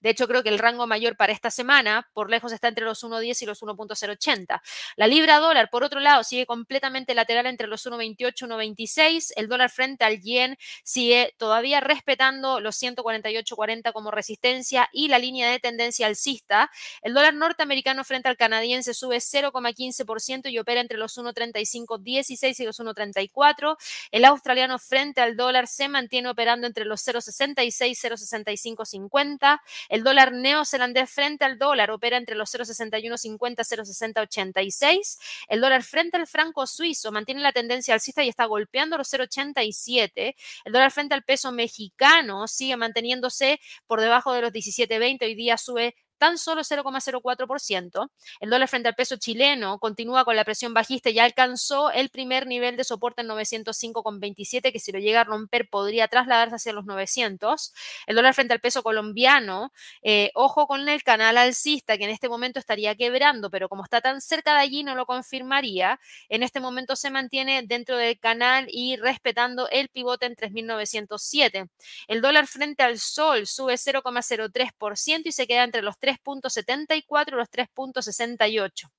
De 0.00 0.10
hecho, 0.10 0.28
creo 0.28 0.42
que 0.42 0.48
el 0.48 0.58
rango 0.58 0.86
mayor 0.86 1.16
para 1.16 1.32
esta 1.32 1.50
semana, 1.50 2.08
por 2.12 2.30
lejos, 2.30 2.52
está 2.52 2.68
entre 2.68 2.84
los 2.84 3.02
1.10 3.02 3.42
y 3.42 3.46
los 3.46 3.62
1.080. 3.62 4.60
La 4.96 5.06
libra 5.06 5.38
dólar, 5.38 5.70
por 5.70 5.84
otro 5.84 6.00
lado, 6.00 6.24
sigue 6.24 6.46
completamente 6.46 7.14
lateral 7.14 7.46
entre 7.46 7.66
los 7.66 7.86
1.28 7.86 8.14
y 8.16 8.74
1.26. 8.76 9.32
El 9.36 9.48
dólar 9.48 9.70
frente 9.70 10.04
al 10.04 10.20
yen 10.20 10.56
sigue 10.82 11.34
todavía 11.38 11.80
respetando 11.80 12.60
los 12.60 12.80
148.40 12.82 13.92
como 13.92 14.10
resistencia 14.10 14.88
y 14.92 15.08
la 15.08 15.18
línea 15.18 15.50
de 15.50 15.58
tendencia 15.58 16.06
alcista. 16.06 16.70
El 17.02 17.14
dólar 17.14 17.34
norteamericano 17.34 18.04
frente 18.04 18.28
al 18.28 18.36
canadiense 18.36 18.94
sube 18.94 19.16
0,15% 19.16 20.50
y 20.50 20.58
opera 20.58 20.80
entre 20.80 20.98
los 20.98 21.16
1.35.16 21.18 22.60
y 22.60 22.64
los 22.64 22.80
1.34. 22.80 23.76
El 24.10 24.24
australiano 24.24 24.78
frente 24.78 25.20
al 25.20 25.36
dólar 25.36 25.66
se 25.66 25.88
mantiene 25.88 26.28
operando 26.28 26.66
entre 26.66 26.84
los 26.84 27.06
0.66 27.06 27.88
y 27.88 27.94
0.6550. 27.94 29.60
El 29.88 30.02
dólar 30.02 30.32
neozelandés 30.32 31.10
frente 31.10 31.44
al 31.44 31.58
dólar 31.58 31.90
opera 31.90 32.16
entre 32.16 32.34
los 32.34 32.52
0,6150 32.54 33.28
y 33.28 33.76
0,6086. 33.76 35.18
El 35.48 35.60
dólar 35.60 35.82
frente 35.82 36.16
al 36.16 36.26
franco 36.26 36.66
suizo 36.66 37.12
mantiene 37.12 37.40
la 37.40 37.52
tendencia 37.52 37.94
alcista 37.94 38.22
y 38.22 38.28
está 38.28 38.44
golpeando 38.46 38.98
los 38.98 39.12
0,87. 39.12 40.34
El 40.64 40.72
dólar 40.72 40.90
frente 40.90 41.14
al 41.14 41.22
peso 41.22 41.52
mexicano 41.52 42.46
sigue 42.48 42.76
manteniéndose 42.76 43.60
por 43.86 44.00
debajo 44.00 44.32
de 44.32 44.42
los 44.42 44.52
17.20. 44.52 45.24
Hoy 45.24 45.34
día 45.34 45.56
sube 45.58 45.94
tan 46.18 46.38
solo 46.38 46.62
0,04%. 46.62 48.10
El 48.40 48.50
dólar 48.50 48.68
frente 48.68 48.88
al 48.88 48.94
peso 48.94 49.16
chileno 49.16 49.78
continúa 49.78 50.24
con 50.24 50.36
la 50.36 50.44
presión 50.44 50.74
bajista 50.74 51.10
y 51.10 51.14
ya 51.14 51.24
alcanzó 51.24 51.90
el 51.90 52.10
primer 52.10 52.46
nivel 52.46 52.76
de 52.76 52.84
soporte 52.84 53.22
en 53.22 53.28
905,27, 53.28 54.72
que 54.72 54.78
si 54.78 54.92
lo 54.92 54.98
llega 54.98 55.22
a 55.22 55.24
romper 55.24 55.68
podría 55.68 56.08
trasladarse 56.08 56.56
hacia 56.56 56.72
los 56.72 56.84
900. 56.84 57.72
El 58.06 58.16
dólar 58.16 58.34
frente 58.34 58.54
al 58.54 58.60
peso 58.60 58.82
colombiano, 58.82 59.72
eh, 60.02 60.30
ojo 60.34 60.66
con 60.66 60.88
el 60.88 61.02
canal 61.02 61.36
alcista, 61.36 61.98
que 61.98 62.04
en 62.04 62.10
este 62.10 62.28
momento 62.28 62.58
estaría 62.58 62.94
quebrando, 62.94 63.50
pero 63.50 63.68
como 63.68 63.84
está 63.84 64.00
tan 64.00 64.20
cerca 64.20 64.54
de 64.54 64.60
allí 64.60 64.84
no 64.84 64.94
lo 64.94 65.06
confirmaría. 65.06 66.00
En 66.28 66.42
este 66.42 66.60
momento 66.60 66.96
se 66.96 67.10
mantiene 67.10 67.62
dentro 67.64 67.96
del 67.96 68.18
canal 68.18 68.66
y 68.68 68.96
respetando 68.96 69.68
el 69.70 69.88
pivote 69.88 70.26
en 70.26 70.36
3.907. 70.36 71.68
El 72.08 72.20
dólar 72.20 72.46
frente 72.46 72.82
al 72.82 72.98
sol 72.98 73.46
sube 73.46 73.74
0,03% 73.74 75.22
y 75.24 75.32
se 75.32 75.46
queda 75.46 75.64
entre 75.64 75.82
los 75.82 75.98
3 75.98 76.03
3.74 76.04 77.28
y 77.28 77.30
los 77.32 77.50
3.68. 77.50 78.90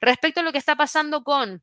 Respecto 0.00 0.40
a 0.40 0.42
lo 0.42 0.52
que 0.52 0.58
está 0.58 0.76
pasando 0.76 1.22
con 1.22 1.62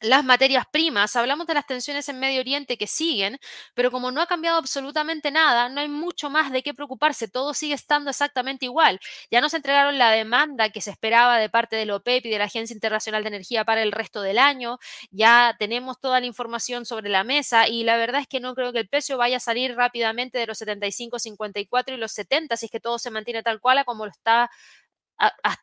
las 0.00 0.24
materias 0.24 0.64
primas, 0.70 1.16
hablamos 1.16 1.46
de 1.48 1.54
las 1.54 1.66
tensiones 1.66 2.08
en 2.08 2.20
Medio 2.20 2.40
Oriente 2.40 2.76
que 2.78 2.86
siguen, 2.86 3.38
pero 3.74 3.90
como 3.90 4.12
no 4.12 4.20
ha 4.20 4.26
cambiado 4.26 4.56
absolutamente 4.58 5.30
nada, 5.32 5.68
no 5.68 5.80
hay 5.80 5.88
mucho 5.88 6.30
más 6.30 6.52
de 6.52 6.62
qué 6.62 6.72
preocuparse, 6.72 7.26
todo 7.28 7.52
sigue 7.52 7.74
estando 7.74 8.10
exactamente 8.10 8.64
igual. 8.64 9.00
Ya 9.30 9.40
nos 9.40 9.54
entregaron 9.54 9.98
la 9.98 10.10
demanda 10.12 10.70
que 10.70 10.80
se 10.80 10.90
esperaba 10.90 11.38
de 11.38 11.50
parte 11.50 11.74
del 11.76 11.90
OPEP 11.90 12.26
y 12.26 12.30
de 12.30 12.38
la 12.38 12.44
Agencia 12.44 12.74
Internacional 12.74 13.22
de 13.24 13.28
Energía 13.28 13.64
para 13.64 13.82
el 13.82 13.90
resto 13.92 14.22
del 14.22 14.38
año, 14.38 14.78
ya 15.10 15.56
tenemos 15.58 15.98
toda 16.00 16.20
la 16.20 16.26
información 16.26 16.86
sobre 16.86 17.10
la 17.10 17.24
mesa 17.24 17.68
y 17.68 17.82
la 17.82 17.96
verdad 17.96 18.20
es 18.20 18.28
que 18.28 18.40
no 18.40 18.54
creo 18.54 18.72
que 18.72 18.78
el 18.80 18.88
precio 18.88 19.18
vaya 19.18 19.38
a 19.38 19.40
salir 19.40 19.74
rápidamente 19.74 20.38
de 20.38 20.46
los 20.46 20.58
75, 20.58 21.18
54 21.18 21.94
y 21.94 21.98
los 21.98 22.12
70, 22.12 22.56
si 22.56 22.66
es 22.66 22.72
que 22.72 22.80
todo 22.80 22.98
se 22.98 23.10
mantiene 23.10 23.42
tal 23.42 23.60
cual 23.60 23.84
como 23.84 24.06
está, 24.06 24.50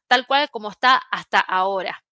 tal 0.07 0.27
cual 0.27 0.49
como 0.49 0.69
está 0.71 1.01
hasta 1.11 1.39
ahora. 1.39 2.04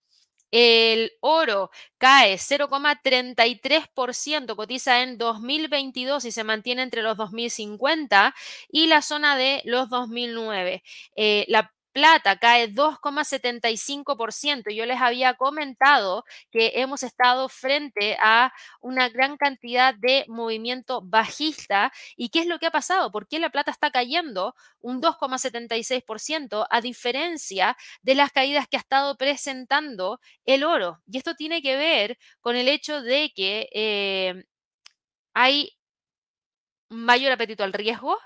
El 0.56 1.14
oro 1.20 1.72
cae 1.98 2.38
0,33%, 2.38 4.56
cotiza 4.56 5.02
en 5.02 5.18
2022 5.18 6.26
y 6.26 6.32
se 6.32 6.44
mantiene 6.44 6.84
entre 6.84 7.02
los 7.02 7.18
2050 7.18 8.36
y 8.70 8.86
la 8.86 9.02
zona 9.02 9.36
de 9.36 9.64
los 9.66 9.90
2009. 9.90 10.84
Eh, 11.16 11.46
la 11.48 11.74
plata 11.94 12.38
cae 12.38 12.68
2,75%. 12.74 14.72
Yo 14.72 14.86
les 14.86 15.00
había 15.00 15.36
comentado 15.36 16.26
que 16.52 16.74
hemos 16.76 17.04
estado 17.04 17.48
frente 17.50 18.18
a 18.20 18.52
una 18.82 19.10
gran 19.10 19.38
cantidad 19.38 19.94
de 19.96 20.26
movimiento 20.28 21.02
bajista. 21.04 21.94
¿Y 22.18 22.30
qué 22.30 22.40
es 22.40 22.48
lo 22.48 22.60
que 22.60 22.66
ha 22.68 22.72
pasado? 22.72 23.12
¿Por 23.12 23.28
qué 23.28 23.40
la 23.40 23.50
plata 23.52 23.72
está 23.72 23.92
cayendo 23.92 24.56
un 24.82 25.02
2,76% 25.02 26.68
a 26.70 26.82
diferencia 26.82 27.78
de 28.02 28.16
las 28.16 28.32
caídas 28.32 28.68
que 28.68 28.78
ha 28.78 28.80
estado 28.80 29.16
presentando 29.18 30.20
el 30.46 30.64
oro? 30.64 31.02
Y 31.08 31.18
esto 31.18 31.36
tiene 31.36 31.62
que 31.62 31.76
ver 31.78 32.18
con 32.42 32.56
el 32.56 32.68
hecho 32.68 33.02
de 33.02 33.32
que 33.36 33.70
eh, 33.74 34.44
hay 35.34 35.78
mayor 36.90 37.32
apetito 37.32 37.64
al 37.64 37.74
riesgo, 37.74 38.18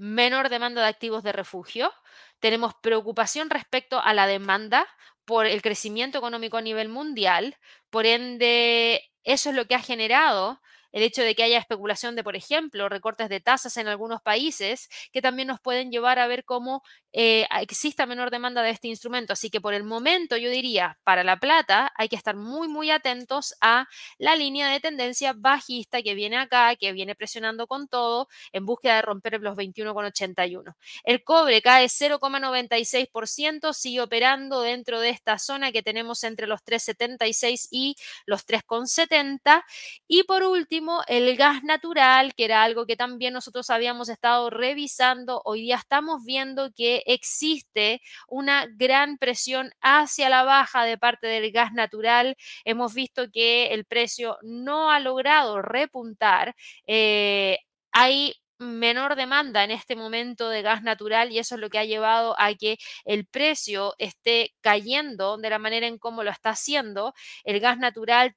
menor 0.00 0.48
demanda 0.48 0.80
de 0.80 0.88
activos 0.88 1.22
de 1.22 1.32
refugio, 1.32 1.92
tenemos 2.38 2.72
preocupación 2.82 3.50
respecto 3.50 4.00
a 4.00 4.14
la 4.14 4.26
demanda 4.26 4.86
por 5.26 5.44
el 5.44 5.60
crecimiento 5.60 6.16
económico 6.16 6.56
a 6.56 6.62
nivel 6.62 6.88
mundial, 6.88 7.58
por 7.90 8.06
ende, 8.06 9.02
eso 9.24 9.50
es 9.50 9.56
lo 9.56 9.66
que 9.66 9.74
ha 9.74 9.80
generado 9.80 10.62
el 10.92 11.02
hecho 11.02 11.22
de 11.22 11.34
que 11.34 11.42
haya 11.42 11.58
especulación 11.58 12.16
de, 12.16 12.24
por 12.24 12.36
ejemplo, 12.36 12.88
recortes 12.88 13.28
de 13.28 13.40
tasas 13.40 13.76
en 13.76 13.88
algunos 13.88 14.22
países, 14.22 14.88
que 15.12 15.22
también 15.22 15.48
nos 15.48 15.60
pueden 15.60 15.90
llevar 15.90 16.18
a 16.18 16.26
ver 16.26 16.44
cómo 16.44 16.82
eh, 17.12 17.46
exista 17.60 18.06
menor 18.06 18.30
demanda 18.30 18.62
de 18.62 18.70
este 18.70 18.88
instrumento. 18.88 19.32
Así 19.32 19.50
que 19.50 19.60
por 19.60 19.74
el 19.74 19.84
momento 19.84 20.36
yo 20.36 20.50
diría, 20.50 20.98
para 21.04 21.24
la 21.24 21.38
plata 21.38 21.92
hay 21.96 22.08
que 22.08 22.16
estar 22.16 22.36
muy, 22.36 22.68
muy 22.68 22.90
atentos 22.90 23.54
a 23.60 23.86
la 24.18 24.36
línea 24.36 24.68
de 24.68 24.80
tendencia 24.80 25.32
bajista 25.36 26.02
que 26.02 26.14
viene 26.14 26.36
acá, 26.36 26.76
que 26.76 26.92
viene 26.92 27.14
presionando 27.14 27.66
con 27.66 27.88
todo 27.88 28.28
en 28.52 28.66
búsqueda 28.66 28.96
de 28.96 29.02
romper 29.02 29.40
los 29.40 29.56
21,81. 29.56 30.74
El 31.04 31.22
cobre 31.24 31.62
cae 31.62 31.86
0,96%, 31.86 33.72
sigue 33.72 34.00
operando 34.00 34.62
dentro 34.62 35.00
de 35.00 35.10
esta 35.10 35.38
zona 35.38 35.72
que 35.72 35.82
tenemos 35.82 36.24
entre 36.24 36.46
los 36.46 36.60
3,76 36.64 37.68
y 37.70 37.96
los 38.26 38.46
3,70. 38.46 39.62
Y 40.08 40.24
por 40.24 40.42
último, 40.42 40.79
el 41.08 41.36
gas 41.36 41.62
natural, 41.64 42.34
que 42.34 42.44
era 42.44 42.62
algo 42.62 42.86
que 42.86 42.96
también 42.96 43.32
nosotros 43.34 43.70
habíamos 43.70 44.08
estado 44.08 44.50
revisando, 44.50 45.42
hoy 45.44 45.62
día 45.62 45.76
estamos 45.76 46.24
viendo 46.24 46.70
que 46.74 47.02
existe 47.06 48.00
una 48.28 48.66
gran 48.76 49.18
presión 49.18 49.70
hacia 49.80 50.28
la 50.28 50.42
baja 50.44 50.84
de 50.84 50.98
parte 50.98 51.26
del 51.26 51.52
gas 51.52 51.72
natural. 51.72 52.36
Hemos 52.64 52.94
visto 52.94 53.30
que 53.32 53.68
el 53.74 53.84
precio 53.84 54.38
no 54.42 54.90
ha 54.90 55.00
logrado 55.00 55.62
repuntar. 55.62 56.54
Eh, 56.86 57.58
hay 57.92 58.34
menor 58.60 59.16
demanda 59.16 59.64
en 59.64 59.70
este 59.70 59.96
momento 59.96 60.48
de 60.48 60.62
gas 60.62 60.82
natural 60.82 61.32
y 61.32 61.38
eso 61.38 61.54
es 61.56 61.60
lo 61.60 61.70
que 61.70 61.78
ha 61.78 61.84
llevado 61.84 62.34
a 62.38 62.54
que 62.54 62.78
el 63.04 63.26
precio 63.26 63.94
esté 63.98 64.54
cayendo 64.60 65.36
de 65.38 65.50
la 65.50 65.58
manera 65.58 65.86
en 65.86 65.98
cómo 65.98 66.22
lo 66.22 66.30
está 66.30 66.50
haciendo. 66.50 67.14
El 67.44 67.60
gas 67.60 67.78
natural 67.78 68.34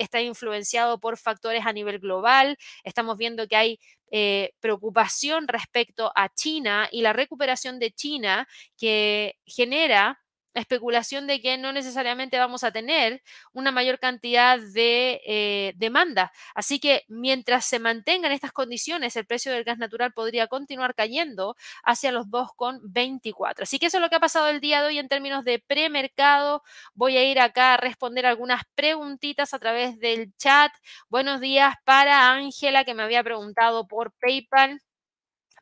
está 0.00 0.20
influenciado 0.20 0.98
por 1.00 1.18
factores 1.18 1.66
a 1.66 1.72
nivel 1.72 1.98
global. 1.98 2.56
Estamos 2.84 3.16
viendo 3.18 3.46
que 3.48 3.56
hay 3.56 3.78
eh, 4.10 4.52
preocupación 4.60 5.48
respecto 5.48 6.12
a 6.14 6.28
China 6.28 6.88
y 6.92 7.02
la 7.02 7.12
recuperación 7.12 7.78
de 7.78 7.90
China 7.90 8.46
que 8.78 9.34
genera 9.44 10.20
especulación 10.60 11.26
de 11.26 11.40
que 11.40 11.58
no 11.58 11.72
necesariamente 11.72 12.38
vamos 12.38 12.64
a 12.64 12.72
tener 12.72 13.22
una 13.52 13.72
mayor 13.72 13.98
cantidad 13.98 14.58
de 14.58 15.20
eh, 15.26 15.72
demanda. 15.76 16.32
Así 16.54 16.80
que 16.80 17.04
mientras 17.08 17.64
se 17.66 17.78
mantengan 17.78 18.32
estas 18.32 18.52
condiciones, 18.52 19.16
el 19.16 19.26
precio 19.26 19.52
del 19.52 19.64
gas 19.64 19.78
natural 19.78 20.12
podría 20.12 20.46
continuar 20.46 20.94
cayendo 20.94 21.56
hacia 21.84 22.12
los 22.12 22.26
2,24. 22.26 23.62
Así 23.62 23.78
que 23.78 23.86
eso 23.86 23.98
es 23.98 24.00
lo 24.02 24.08
que 24.08 24.16
ha 24.16 24.20
pasado 24.20 24.48
el 24.48 24.60
día 24.60 24.80
de 24.80 24.88
hoy 24.88 24.98
en 24.98 25.08
términos 25.08 25.44
de 25.44 25.58
premercado. 25.58 26.62
Voy 26.94 27.16
a 27.16 27.24
ir 27.24 27.40
acá 27.40 27.74
a 27.74 27.76
responder 27.76 28.26
algunas 28.26 28.62
preguntitas 28.74 29.54
a 29.54 29.58
través 29.58 29.98
del 29.98 30.34
chat. 30.36 30.72
Buenos 31.08 31.40
días 31.40 31.74
para 31.84 32.32
Ángela 32.32 32.84
que 32.84 32.94
me 32.94 33.02
había 33.02 33.22
preguntado 33.22 33.86
por 33.86 34.12
PayPal. 34.20 34.80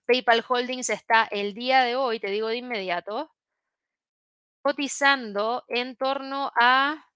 PayPal 0.07 0.45
Holdings 0.47 0.91
está 0.91 1.25
el 1.31 1.55
día 1.55 1.83
de 1.83 1.97
hoy, 1.97 2.21
te 2.21 2.29
digo 2.29 2.49
de 2.49 2.57
inmediato, 2.59 3.34
cotizando 4.65 5.62
en 5.69 5.95
torno 5.95 6.51
a 6.59 7.07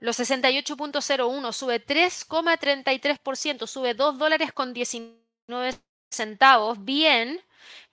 los 0.00 0.18
68.01, 0.18 1.52
sube 1.52 1.78
3,33%, 1.78 3.66
sube 3.68 3.94
2 3.94 4.18
dólares 4.18 4.52
con 4.52 4.72
19 4.72 5.78
centavos, 6.10 6.84
bien, 6.84 7.40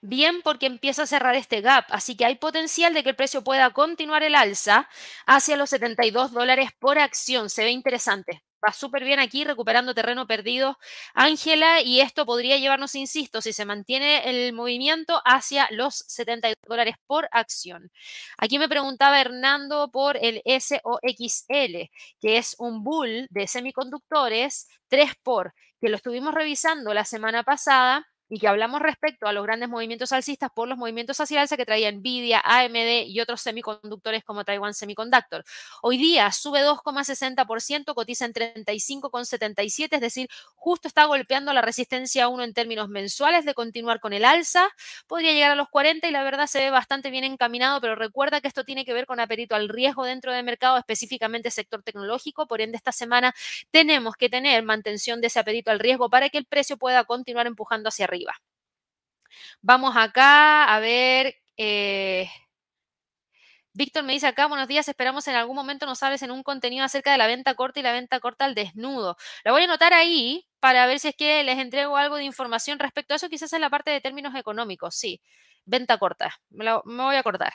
bien 0.00 0.42
porque 0.42 0.66
empieza 0.66 1.02
a 1.04 1.06
cerrar 1.06 1.36
este 1.36 1.60
gap. 1.60 1.84
Así 1.90 2.16
que 2.16 2.24
hay 2.24 2.34
potencial 2.36 2.94
de 2.94 3.04
que 3.04 3.10
el 3.10 3.16
precio 3.16 3.44
pueda 3.44 3.70
continuar 3.70 4.24
el 4.24 4.34
alza 4.34 4.88
hacia 5.26 5.56
los 5.56 5.70
72 5.70 6.32
dólares 6.32 6.70
por 6.80 6.98
acción. 6.98 7.48
Se 7.48 7.62
ve 7.62 7.70
interesante. 7.70 8.42
Va 8.64 8.72
súper 8.72 9.04
bien 9.04 9.20
aquí, 9.20 9.44
recuperando 9.44 9.94
terreno 9.94 10.26
perdido 10.26 10.78
Ángela, 11.14 11.80
y 11.80 12.00
esto 12.00 12.26
podría 12.26 12.56
llevarnos, 12.58 12.94
insisto, 12.96 13.40
si 13.40 13.52
se 13.52 13.64
mantiene 13.64 14.28
el 14.28 14.52
movimiento 14.52 15.20
hacia 15.24 15.68
los 15.70 16.04
72 16.08 16.56
dólares 16.68 16.96
por 17.06 17.28
acción. 17.30 17.90
Aquí 18.36 18.58
me 18.58 18.68
preguntaba 18.68 19.20
Hernando 19.20 19.90
por 19.92 20.16
el 20.16 20.42
SOXL, 20.44 21.88
que 22.20 22.38
es 22.38 22.56
un 22.58 22.82
bull 22.82 23.28
de 23.30 23.46
semiconductores 23.46 24.68
3 24.88 25.12
por, 25.22 25.54
que 25.80 25.88
lo 25.88 25.96
estuvimos 25.96 26.34
revisando 26.34 26.92
la 26.94 27.04
semana 27.04 27.44
pasada 27.44 28.08
y 28.28 28.38
que 28.38 28.48
hablamos 28.48 28.80
respecto 28.80 29.26
a 29.26 29.32
los 29.32 29.44
grandes 29.44 29.68
movimientos 29.68 30.12
alcistas 30.12 30.50
por 30.54 30.68
los 30.68 30.76
movimientos 30.76 31.20
hacia 31.20 31.40
alza 31.40 31.56
que 31.56 31.64
traía 31.64 31.90
Nvidia, 31.90 32.40
AMD 32.44 33.06
y 33.06 33.20
otros 33.20 33.40
semiconductores 33.40 34.24
como 34.24 34.44
Taiwan 34.44 34.74
Semiconductor. 34.74 35.44
Hoy 35.82 35.96
día 35.98 36.30
sube 36.32 36.62
2,60%, 36.62 37.94
cotiza 37.94 38.24
en 38.26 38.32
35,77, 38.34 39.88
es 39.92 40.00
decir, 40.00 40.28
justo 40.54 40.88
está 40.88 41.04
golpeando 41.04 41.52
la 41.52 41.62
resistencia 41.62 42.28
1 42.28 42.44
en 42.44 42.54
términos 42.54 42.88
mensuales 42.88 43.44
de 43.44 43.54
continuar 43.54 44.00
con 44.00 44.12
el 44.12 44.24
alza. 44.24 44.68
Podría 45.06 45.32
llegar 45.32 45.52
a 45.52 45.54
los 45.54 45.68
40 45.68 46.06
y 46.06 46.10
la 46.10 46.22
verdad 46.22 46.46
se 46.46 46.58
ve 46.60 46.70
bastante 46.70 47.10
bien 47.10 47.24
encaminado, 47.24 47.80
pero 47.80 47.94
recuerda 47.94 48.40
que 48.40 48.48
esto 48.48 48.64
tiene 48.64 48.84
que 48.84 48.92
ver 48.92 49.06
con 49.06 49.20
apetito 49.20 49.54
al 49.54 49.68
riesgo 49.68 50.04
dentro 50.04 50.32
del 50.32 50.44
mercado, 50.44 50.76
específicamente 50.76 51.50
sector 51.50 51.82
tecnológico. 51.82 52.46
Por 52.46 52.60
ende, 52.60 52.76
esta 52.76 52.92
semana 52.92 53.34
tenemos 53.70 54.16
que 54.16 54.28
tener 54.28 54.62
mantención 54.62 55.20
de 55.20 55.28
ese 55.28 55.38
apetito 55.38 55.70
al 55.70 55.78
riesgo 55.78 56.10
para 56.10 56.28
que 56.28 56.38
el 56.38 56.44
precio 56.44 56.76
pueda 56.76 57.04
continuar 57.04 57.46
empujando 57.46 57.88
hacia 57.88 58.04
arriba. 58.04 58.17
Vamos 59.62 59.96
acá 59.96 60.64
a 60.74 60.80
ver. 60.80 61.34
Eh, 61.56 62.28
Víctor 63.72 64.02
me 64.02 64.12
dice 64.12 64.26
acá, 64.26 64.46
buenos 64.46 64.66
días, 64.66 64.88
esperamos 64.88 65.28
en 65.28 65.36
algún 65.36 65.54
momento 65.54 65.86
nos 65.86 66.02
hables 66.02 66.22
en 66.22 66.30
un 66.32 66.42
contenido 66.42 66.84
acerca 66.84 67.12
de 67.12 67.18
la 67.18 67.26
venta 67.28 67.54
corta 67.54 67.78
y 67.80 67.82
la 67.82 67.92
venta 67.92 68.18
corta 68.20 68.44
al 68.44 68.54
desnudo. 68.54 69.16
Lo 69.44 69.52
voy 69.52 69.62
a 69.62 69.64
anotar 69.66 69.92
ahí 69.94 70.46
para 70.60 70.86
ver 70.86 70.98
si 70.98 71.08
es 71.08 71.16
que 71.16 71.44
les 71.44 71.58
entrego 71.58 71.96
algo 71.96 72.16
de 72.16 72.24
información 72.24 72.78
respecto 72.80 73.14
a 73.14 73.16
eso, 73.16 73.28
quizás 73.28 73.52
en 73.52 73.60
la 73.60 73.70
parte 73.70 73.90
de 73.90 74.00
términos 74.00 74.34
económicos, 74.34 74.96
sí. 74.96 75.20
Venta 75.64 75.98
corta, 75.98 76.34
me, 76.50 76.64
me 76.86 77.02
voy 77.04 77.16
a 77.16 77.20
acordar. 77.20 77.52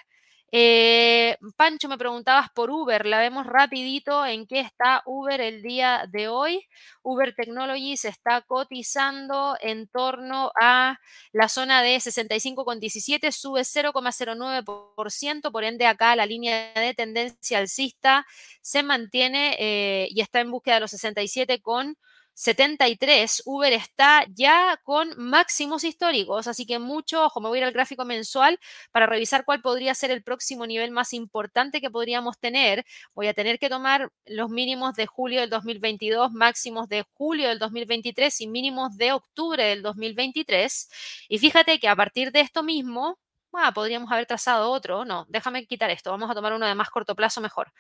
Eh, 0.56 1.36
Pancho, 1.58 1.90
me 1.90 1.98
preguntabas 1.98 2.52
por 2.52 2.70
Uber, 2.70 3.08
la 3.08 3.18
vemos 3.18 3.48
rapidito 3.48 4.24
en 4.24 4.46
qué 4.46 4.60
está 4.60 5.02
Uber 5.08 5.42
el 5.42 5.64
día 5.64 6.06
de 6.12 6.28
hoy. 6.28 6.64
Uber 7.02 7.34
Technologies 7.34 8.06
está 8.06 8.42
cotizando 8.42 9.58
en 9.62 9.88
torno 9.88 10.52
a 10.62 11.00
la 11.32 11.50
zona 11.50 11.82
de 11.82 11.96
65,17, 11.96 13.32
sube 13.32 13.62
0,09%, 13.62 15.52
por 15.52 15.64
ende 15.64 15.88
acá 15.88 16.16
la 16.16 16.28
línea 16.28 16.72
de 16.76 16.94
tendencia 16.94 17.58
alcista 17.58 18.28
se 18.62 18.84
mantiene 18.84 19.56
eh, 19.58 20.08
y 20.12 20.22
está 20.22 20.40
en 20.40 20.52
búsqueda 20.52 20.76
de 20.76 20.82
los 20.82 20.92
67 20.92 21.64
con 21.64 21.98
73, 22.34 23.44
Uber 23.46 23.74
está 23.74 24.26
ya 24.34 24.80
con 24.84 25.10
máximos 25.18 25.84
históricos, 25.84 26.48
así 26.48 26.66
que 26.66 26.80
mucho 26.80 27.24
ojo, 27.26 27.42
me 27.42 27.50
voy 27.50 27.58
a 27.58 27.62
ir 27.62 27.66
al 27.66 27.74
gráfico 27.74 28.06
mensual 28.06 28.60
para 28.92 29.06
revisar 29.06 29.46
cuál 29.46 29.62
podría 29.62 29.94
ser 29.96 30.12
el 30.12 30.24
próximo 30.24 30.66
nivel 30.66 30.92
más 30.92 31.14
importante 31.14 31.82
que 31.82 31.92
podríamos 31.92 32.40
tener. 32.40 32.86
Voy 33.14 33.28
a 33.28 33.34
tener 33.34 33.60
que 33.60 33.70
tomar 33.70 34.12
los 34.26 34.50
mínimos 34.50 34.96
de 34.96 35.06
julio 35.06 35.42
del 35.42 35.50
2022, 35.50 36.32
máximos 36.32 36.90
de 36.90 37.06
julio 37.14 37.50
del 37.50 37.60
2023 37.60 38.42
y 38.42 38.48
mínimos 38.48 38.98
de 38.98 39.12
octubre 39.14 39.64
del 39.64 39.82
2023. 39.82 40.90
Y 41.30 41.38
fíjate 41.40 41.80
que 41.80 41.88
a 41.88 41.96
partir 41.96 42.32
de 42.32 42.42
esto 42.42 42.64
mismo, 42.64 43.20
ah, 43.56 43.72
podríamos 43.74 44.12
haber 44.12 44.26
trazado 44.26 44.72
otro. 44.72 45.06
No, 45.06 45.26
déjame 45.30 45.66
quitar 45.66 45.90
esto. 45.92 46.12
Vamos 46.12 46.30
a 46.30 46.34
tomar 46.36 46.54
uno 46.54 46.66
de 46.66 46.76
más 46.76 46.90
corto 46.90 47.16
plazo 47.16 47.42
mejor. 47.42 47.72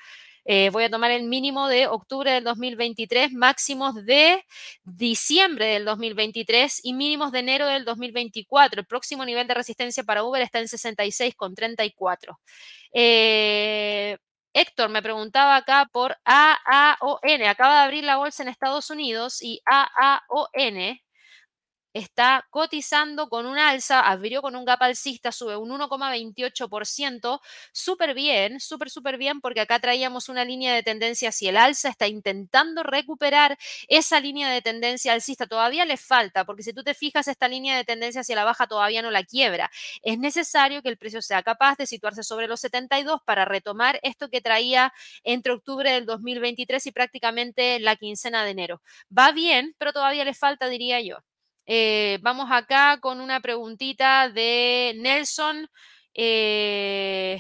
Eh, 0.46 0.70
voy 0.72 0.84
a 0.84 0.90
tomar 0.90 1.12
el 1.12 1.24
mínimo 1.24 1.68
de 1.68 1.88
octubre 1.88 2.32
del 2.32 2.44
2023, 2.44 3.32
máximos 3.34 3.96
de 4.06 4.44
diciembre 4.84 5.66
del 5.68 5.86
2023 5.86 6.82
y 6.84 6.94
mínimos 6.94 7.32
de 7.32 7.40
enero 7.40 7.68
del 7.68 7.86
2024. 7.86 8.82
El 8.82 8.88
próximo 8.88 9.26
nivel 9.26 9.48
de 9.48 9.54
resistencia 9.54 10.04
para 10.04 10.24
Uber 10.24 10.42
está 10.42 10.60
en 10.60 10.68
66,34. 10.68 12.38
Eh, 12.94 14.18
Héctor 14.54 14.90
me 14.90 15.02
preguntaba 15.02 15.56
acá 15.56 15.90
por 15.92 16.16
AAON. 16.26 17.44
Acaba 17.48 17.80
de 17.80 17.84
abrir 17.86 18.04
la 18.04 18.18
bolsa 18.18 18.44
en 18.44 18.50
Estados 18.50 18.90
Unidos 18.92 19.42
y 19.42 19.62
AAON 19.66 21.00
está 21.94 22.48
cotizando 22.50 23.30
con 23.30 23.46
un 23.46 23.58
alza, 23.58 24.02
abrió 24.02 24.42
con 24.42 24.56
un 24.56 24.66
gap 24.66 24.82
alcista, 24.84 25.32
sube 25.32 25.56
un 25.58 25.72
1,28%, 25.72 27.40
súper 27.72 28.14
bien, 28.14 28.60
súper, 28.60 28.90
súper 28.90 29.18
bien, 29.18 29.42
porque 29.42 29.62
acá 29.62 29.80
traíamos 29.80 30.30
una 30.30 30.46
línea 30.46 30.74
de 30.74 30.84
tendencia 30.84 31.30
hacia 31.30 31.50
el 31.50 31.58
alza, 31.58 31.90
está 31.90 32.08
intentando 32.08 32.84
recuperar 32.84 33.58
esa 33.88 34.20
línea 34.20 34.50
de 34.50 34.62
tendencia 34.62 35.14
alcista, 35.14 35.48
todavía 35.48 35.86
le 35.86 35.98
falta, 35.98 36.46
porque 36.46 36.64
si 36.64 36.74
tú 36.74 36.84
te 36.84 36.94
fijas, 36.94 37.28
esta 37.28 37.48
línea 37.48 37.76
de 37.78 37.84
tendencia 37.84 38.22
hacia 38.22 38.36
la 38.36 38.44
baja 38.44 38.68
todavía 38.68 39.02
no 39.02 39.12
la 39.12 39.24
quiebra. 39.24 39.70
Es 40.02 40.18
necesario 40.20 40.82
que 40.82 40.90
el 40.90 40.98
precio 40.98 41.22
sea 41.22 41.44
capaz 41.44 41.78
de 41.78 41.86
situarse 41.88 42.24
sobre 42.24 42.48
los 42.48 42.60
72 42.62 43.22
para 43.26 43.46
retomar 43.46 44.00
esto 44.04 44.30
que 44.30 44.42
traía 44.42 44.94
entre 45.24 45.54
octubre 45.54 45.92
del 45.92 46.06
2023 46.06 46.86
y 46.88 46.92
prácticamente 46.92 47.80
la 47.80 47.96
quincena 47.96 48.44
de 48.46 48.52
enero. 48.52 48.82
Va 49.18 49.32
bien, 49.32 49.76
pero 49.78 49.94
todavía 49.94 50.26
le 50.26 50.34
falta, 50.34 50.68
diría 50.68 51.02
yo. 51.02 51.18
Eh, 51.66 52.20
vamos 52.22 52.50
acá 52.52 53.00
con 53.00 53.22
una 53.22 53.40
preguntita 53.42 54.30
de 54.30 54.94
Nelson. 54.98 55.68
Eh, 56.14 57.40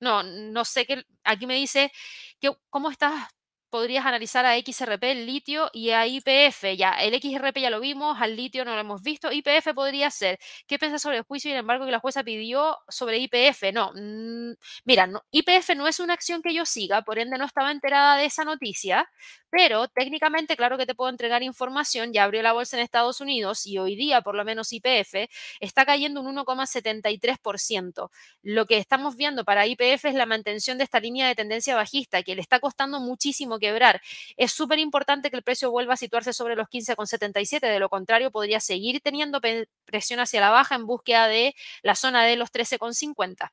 no, 0.00 0.22
no 0.22 0.64
sé 0.64 0.86
qué. 0.86 1.04
Aquí 1.24 1.46
me 1.46 1.54
dice 1.56 1.92
que 2.40 2.50
cómo 2.70 2.90
estás 2.90 3.28
podrías 3.70 4.04
analizar 4.04 4.44
a 4.44 4.58
XRP, 4.58 5.04
el 5.04 5.26
litio 5.26 5.70
y 5.72 5.90
a 5.90 6.06
IPF. 6.06 6.76
Ya, 6.76 6.92
el 7.00 7.14
XRP 7.20 7.58
ya 7.60 7.70
lo 7.70 7.80
vimos, 7.80 8.20
al 8.20 8.36
litio 8.36 8.64
no 8.64 8.74
lo 8.74 8.80
hemos 8.80 9.02
visto. 9.02 9.32
IPF 9.32 9.72
podría 9.74 10.10
ser. 10.10 10.38
¿Qué 10.66 10.78
piensas 10.78 11.02
sobre 11.02 11.18
el 11.18 11.22
juicio 11.22 11.50
y 11.50 11.52
el 11.52 11.60
embargo 11.60 11.86
que 11.86 11.92
la 11.92 12.00
jueza 12.00 12.24
pidió 12.24 12.78
sobre 12.88 13.18
IPF? 13.18 13.72
No, 13.72 13.92
mm, 13.94 14.54
mira, 14.84 15.06
no, 15.06 15.22
IPF 15.30 15.74
no 15.76 15.88
es 15.88 16.00
una 16.00 16.14
acción 16.14 16.42
que 16.42 16.54
yo 16.54 16.66
siga, 16.66 17.02
por 17.02 17.18
ende 17.18 17.38
no 17.38 17.44
estaba 17.46 17.70
enterada 17.70 18.16
de 18.16 18.26
esa 18.26 18.44
noticia, 18.44 19.08
pero 19.50 19.88
técnicamente, 19.88 20.56
claro 20.56 20.78
que 20.78 20.86
te 20.86 20.94
puedo 20.94 21.10
entregar 21.10 21.42
información. 21.42 22.12
Ya 22.12 22.24
abrió 22.24 22.42
la 22.42 22.52
bolsa 22.52 22.76
en 22.76 22.82
Estados 22.84 23.20
Unidos 23.20 23.66
y 23.66 23.78
hoy 23.78 23.96
día, 23.96 24.22
por 24.22 24.34
lo 24.34 24.44
menos 24.44 24.72
IPF, 24.72 25.28
está 25.60 25.84
cayendo 25.84 26.20
un 26.20 26.36
1,73%. 26.36 28.10
Lo 28.42 28.66
que 28.66 28.78
estamos 28.78 29.16
viendo 29.16 29.44
para 29.44 29.66
IPF 29.66 30.04
es 30.06 30.14
la 30.14 30.26
mantención 30.26 30.78
de 30.78 30.84
esta 30.84 31.00
línea 31.00 31.26
de 31.28 31.34
tendencia 31.34 31.74
bajista, 31.74 32.22
que 32.22 32.34
le 32.34 32.40
está 32.40 32.60
costando 32.60 33.00
muchísimo 33.00 33.58
quebrar. 33.60 34.00
Es 34.36 34.52
súper 34.52 34.78
importante 34.78 35.30
que 35.30 35.36
el 35.36 35.42
precio 35.42 35.70
vuelva 35.70 35.94
a 35.94 35.96
situarse 35.96 36.32
sobre 36.32 36.56
los 36.56 36.68
15,77, 36.68 37.60
de 37.60 37.78
lo 37.78 37.88
contrario 37.88 38.30
podría 38.30 38.60
seguir 38.60 39.00
teniendo 39.00 39.40
presión 39.84 40.20
hacia 40.20 40.40
la 40.40 40.50
baja 40.50 40.74
en 40.74 40.86
búsqueda 40.86 41.28
de 41.28 41.54
la 41.82 41.94
zona 41.94 42.24
de 42.24 42.36
los 42.36 42.50
13,50. 42.52 43.52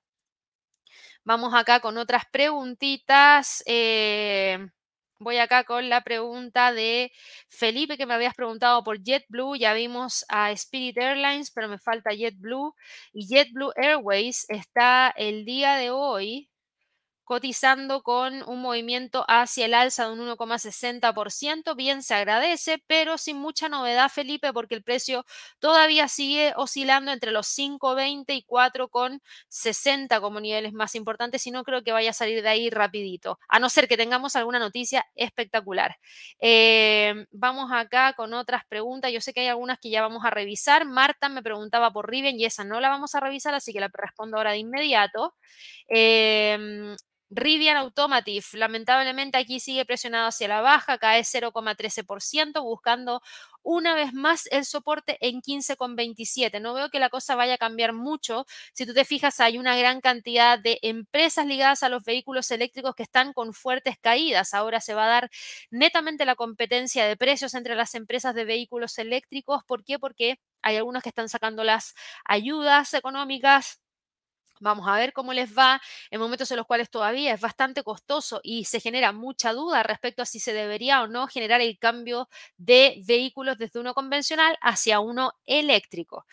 Vamos 1.28 1.54
acá 1.54 1.82
con 1.82 1.98
otras 1.98 2.24
preguntitas. 2.32 3.62
Eh, 3.66 4.66
voy 5.20 5.38
acá 5.40 5.66
con 5.66 5.90
la 5.90 6.02
pregunta 6.02 6.72
de 6.72 7.12
Felipe 7.50 7.98
que 7.98 8.06
me 8.06 8.14
habías 8.14 8.34
preguntado 8.34 8.82
por 8.84 9.04
JetBlue. 9.04 9.58
Ya 9.58 9.74
vimos 9.74 10.26
a 10.30 10.52
Spirit 10.52 10.98
Airlines, 10.98 11.52
pero 11.52 11.68
me 11.68 11.80
falta 11.80 12.14
JetBlue. 12.14 12.74
Y 13.12 13.28
JetBlue 13.28 13.74
Airways 13.76 14.46
está 14.50 15.14
el 15.18 15.44
día 15.44 15.76
de 15.76 15.92
hoy 15.92 16.50
cotizando 17.28 18.04
con 18.04 18.42
un 18.50 18.62
movimiento 18.62 19.26
hacia 19.28 19.66
el 19.66 19.74
alza 19.74 20.06
de 20.06 20.14
un 20.14 20.20
1,60%. 20.22 21.76
Bien, 21.76 22.02
se 22.02 22.14
agradece, 22.14 22.82
pero 22.88 23.18
sin 23.18 23.36
mucha 23.38 23.68
novedad, 23.68 24.10
Felipe, 24.10 24.54
porque 24.54 24.76
el 24.76 24.82
precio 24.82 25.26
todavía 25.60 26.08
sigue 26.08 26.54
oscilando 26.56 27.12
entre 27.12 27.32
los 27.32 27.48
5,20 27.48 28.34
y 28.34 28.46
4,60 28.46 30.22
como 30.22 30.40
niveles 30.40 30.72
más 30.72 30.96
importantes 30.96 31.46
y 31.46 31.52
no 31.52 31.66
creo 31.66 31.84
que 31.84 31.92
vaya 31.92 32.12
a 32.12 32.14
salir 32.14 32.42
de 32.42 32.48
ahí 32.48 32.70
rapidito, 32.70 33.40
a 33.50 33.60
no 33.60 33.68
ser 33.70 33.90
que 33.90 33.98
tengamos 33.98 34.38
alguna 34.38 34.58
noticia 34.58 35.06
espectacular. 35.14 35.98
Eh, 36.40 37.26
vamos 37.32 37.70
acá 37.74 38.14
con 38.14 38.34
otras 38.36 38.64
preguntas. 38.70 39.12
Yo 39.12 39.20
sé 39.20 39.34
que 39.34 39.42
hay 39.42 39.48
algunas 39.48 39.80
que 39.80 39.90
ya 39.90 40.02
vamos 40.02 40.24
a 40.24 40.30
revisar. 40.30 40.86
Marta 40.86 41.28
me 41.28 41.44
preguntaba 41.44 41.92
por 41.92 42.10
Riven 42.10 42.40
y 42.40 42.46
esa 42.46 42.64
no 42.64 42.80
la 42.80 42.88
vamos 42.88 43.16
a 43.16 43.20
revisar, 43.20 43.54
así 43.54 43.74
que 43.74 43.82
la 43.82 43.90
respondo 43.92 44.38
ahora 44.38 44.52
de 44.52 44.60
inmediato. 44.60 45.36
Eh, 45.90 46.96
Rivian 47.30 47.76
Automotive, 47.78 48.46
lamentablemente 48.54 49.38
aquí 49.38 49.60
sigue 49.60 49.86
presionado 49.86 50.28
hacia 50.28 50.48
la 50.48 50.62
baja, 50.62 50.98
cae 50.98 51.24
0,13%, 51.26 52.64
buscando 52.64 53.22
una 53.64 53.96
vez 53.96 54.14
más 54.14 54.48
el 54.50 54.64
soporte 54.64 55.18
en 55.20 55.42
15,27. 55.42 56.62
No 56.62 56.74
veo 56.74 56.90
que 56.90 57.00
la 57.00 57.10
cosa 57.10 57.36
vaya 57.36 57.56
a 57.56 57.58
cambiar 57.58 57.92
mucho. 57.92 58.46
Si 58.74 58.86
tú 58.86 58.94
te 58.94 59.04
fijas, 59.04 59.42
hay 59.42 59.58
una 59.58 59.76
gran 59.78 60.00
cantidad 60.00 60.58
de 60.58 60.80
empresas 60.82 61.46
ligadas 61.46 61.84
a 61.84 61.90
los 61.90 62.06
vehículos 62.06 62.50
eléctricos 62.52 62.96
que 62.96 63.04
están 63.04 63.34
con 63.34 63.54
fuertes 63.54 63.98
caídas. 64.00 64.54
Ahora 64.54 64.80
se 64.80 64.94
va 64.94 65.06
a 65.06 65.10
dar 65.10 65.30
netamente 65.70 66.26
la 66.26 66.36
competencia 66.36 67.06
de 67.06 67.18
precios 67.18 67.54
entre 67.56 67.76
las 67.76 67.94
empresas 67.96 68.36
de 68.36 68.46
vehículos 68.46 68.98
eléctricos. 69.00 69.64
¿Por 69.66 69.84
qué? 69.84 70.00
Porque 70.00 70.40
hay 70.62 70.78
algunos 70.78 71.04
que 71.04 71.10
están 71.10 71.28
sacando 71.30 71.64
las 71.66 71.94
ayudas 72.26 72.94
económicas 72.94 73.82
Vamos 74.60 74.88
a 74.88 74.96
ver 74.96 75.14
cómo 75.14 75.34
les 75.34 75.58
va 75.58 75.82
en 76.12 76.20
momentos 76.20 76.50
en 76.52 76.58
los 76.58 76.66
cuales 76.66 76.90
todavía 76.90 77.34
es 77.34 77.42
bastante 77.42 77.84
costoso 77.84 78.40
y 78.44 78.66
se 78.66 78.80
genera 78.80 79.12
mucha 79.12 79.54
duda 79.54 79.84
respecto 79.84 80.22
a 80.22 80.26
si 80.26 80.40
se 80.40 80.54
debería 80.54 81.02
o 81.04 81.08
no 81.08 81.28
generar 81.28 81.62
el 81.62 81.78
cambio 81.80 82.30
de 82.58 83.02
vehículos 83.06 83.58
desde 83.58 83.80
uno 83.80 83.94
convencional 83.94 84.58
hacia 84.62 85.00
uno 85.00 85.34
eléctrico. 85.46 86.26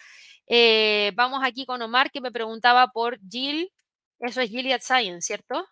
Eh, 0.46 1.12
vamos 1.14 1.40
aquí 1.44 1.66
con 1.66 1.82
Omar 1.82 2.10
que 2.10 2.20
me 2.20 2.32
preguntaba 2.32 2.88
por 2.88 3.18
Jill. 3.28 3.72
Eso 4.20 4.40
es 4.40 4.50
Gilead 4.50 4.80
Science, 4.82 5.22
¿cierto? 5.26 5.66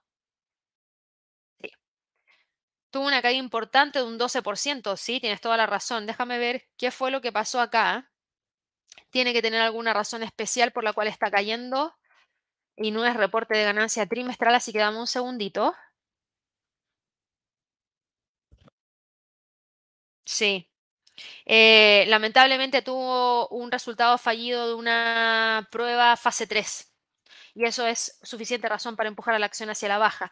Sí. 1.61 1.70
Tuvo 2.90 3.07
una 3.07 3.22
caída 3.22 3.38
importante 3.38 3.98
de 3.98 4.05
un 4.05 4.18
12%, 4.18 4.96
sí, 4.96 5.18
tienes 5.18 5.40
toda 5.40 5.57
la 5.57 5.66
razón. 5.66 6.07
Déjame 6.07 6.38
ver 6.38 6.68
qué 6.76 6.90
fue 6.90 7.11
lo 7.11 7.20
que 7.20 7.32
pasó 7.32 7.61
acá. 7.61 8.11
Tiene 9.11 9.32
que 9.32 9.42
tener 9.42 9.61
alguna 9.61 9.92
razón 9.94 10.22
especial 10.22 10.72
por 10.72 10.84
la 10.84 10.92
cual 10.92 11.09
está 11.09 11.30
cayendo 11.30 11.94
y 12.76 12.90
no 12.90 13.04
es 13.06 13.16
reporte 13.16 13.56
de 13.56 13.64
ganancia 13.64 14.06
trimestral, 14.06 14.54
así 14.54 14.72
que 14.72 14.78
dame 14.80 14.98
un 14.98 15.06
segundito. 15.06 15.74
Sí. 20.24 20.68
Eh, 21.46 22.06
lamentablemente 22.08 22.82
tuvo 22.82 23.48
un 23.50 23.72
resultado 23.72 24.18
fallido 24.18 24.68
de 24.68 24.74
una 24.76 25.68
prueba 25.72 26.16
fase 26.16 26.46
3 26.48 26.91
y 27.55 27.64
eso 27.64 27.86
es 27.86 28.18
suficiente 28.22 28.68
razón 28.68 28.96
para 28.96 29.09
empujar 29.09 29.34
a 29.34 29.38
la 29.38 29.46
acción 29.46 29.70
hacia 29.70 29.88
la 29.88 29.98
baja. 29.98 30.30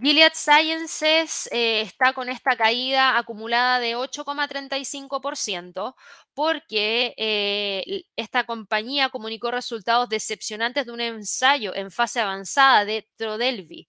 Gilead 0.00 0.32
Sciences 0.34 1.48
eh, 1.52 1.82
está 1.82 2.12
con 2.14 2.28
esta 2.28 2.56
caída 2.56 3.18
acumulada 3.18 3.78
de 3.80 3.96
8,35% 3.96 5.94
porque 6.34 7.14
eh, 7.16 8.04
esta 8.16 8.44
compañía 8.44 9.10
comunicó 9.10 9.50
resultados 9.50 10.08
decepcionantes 10.08 10.86
de 10.86 10.92
un 10.92 11.00
ensayo 11.00 11.74
en 11.74 11.90
fase 11.90 12.20
avanzada 12.20 12.84
de 12.84 13.08
Trodelvy. 13.16 13.88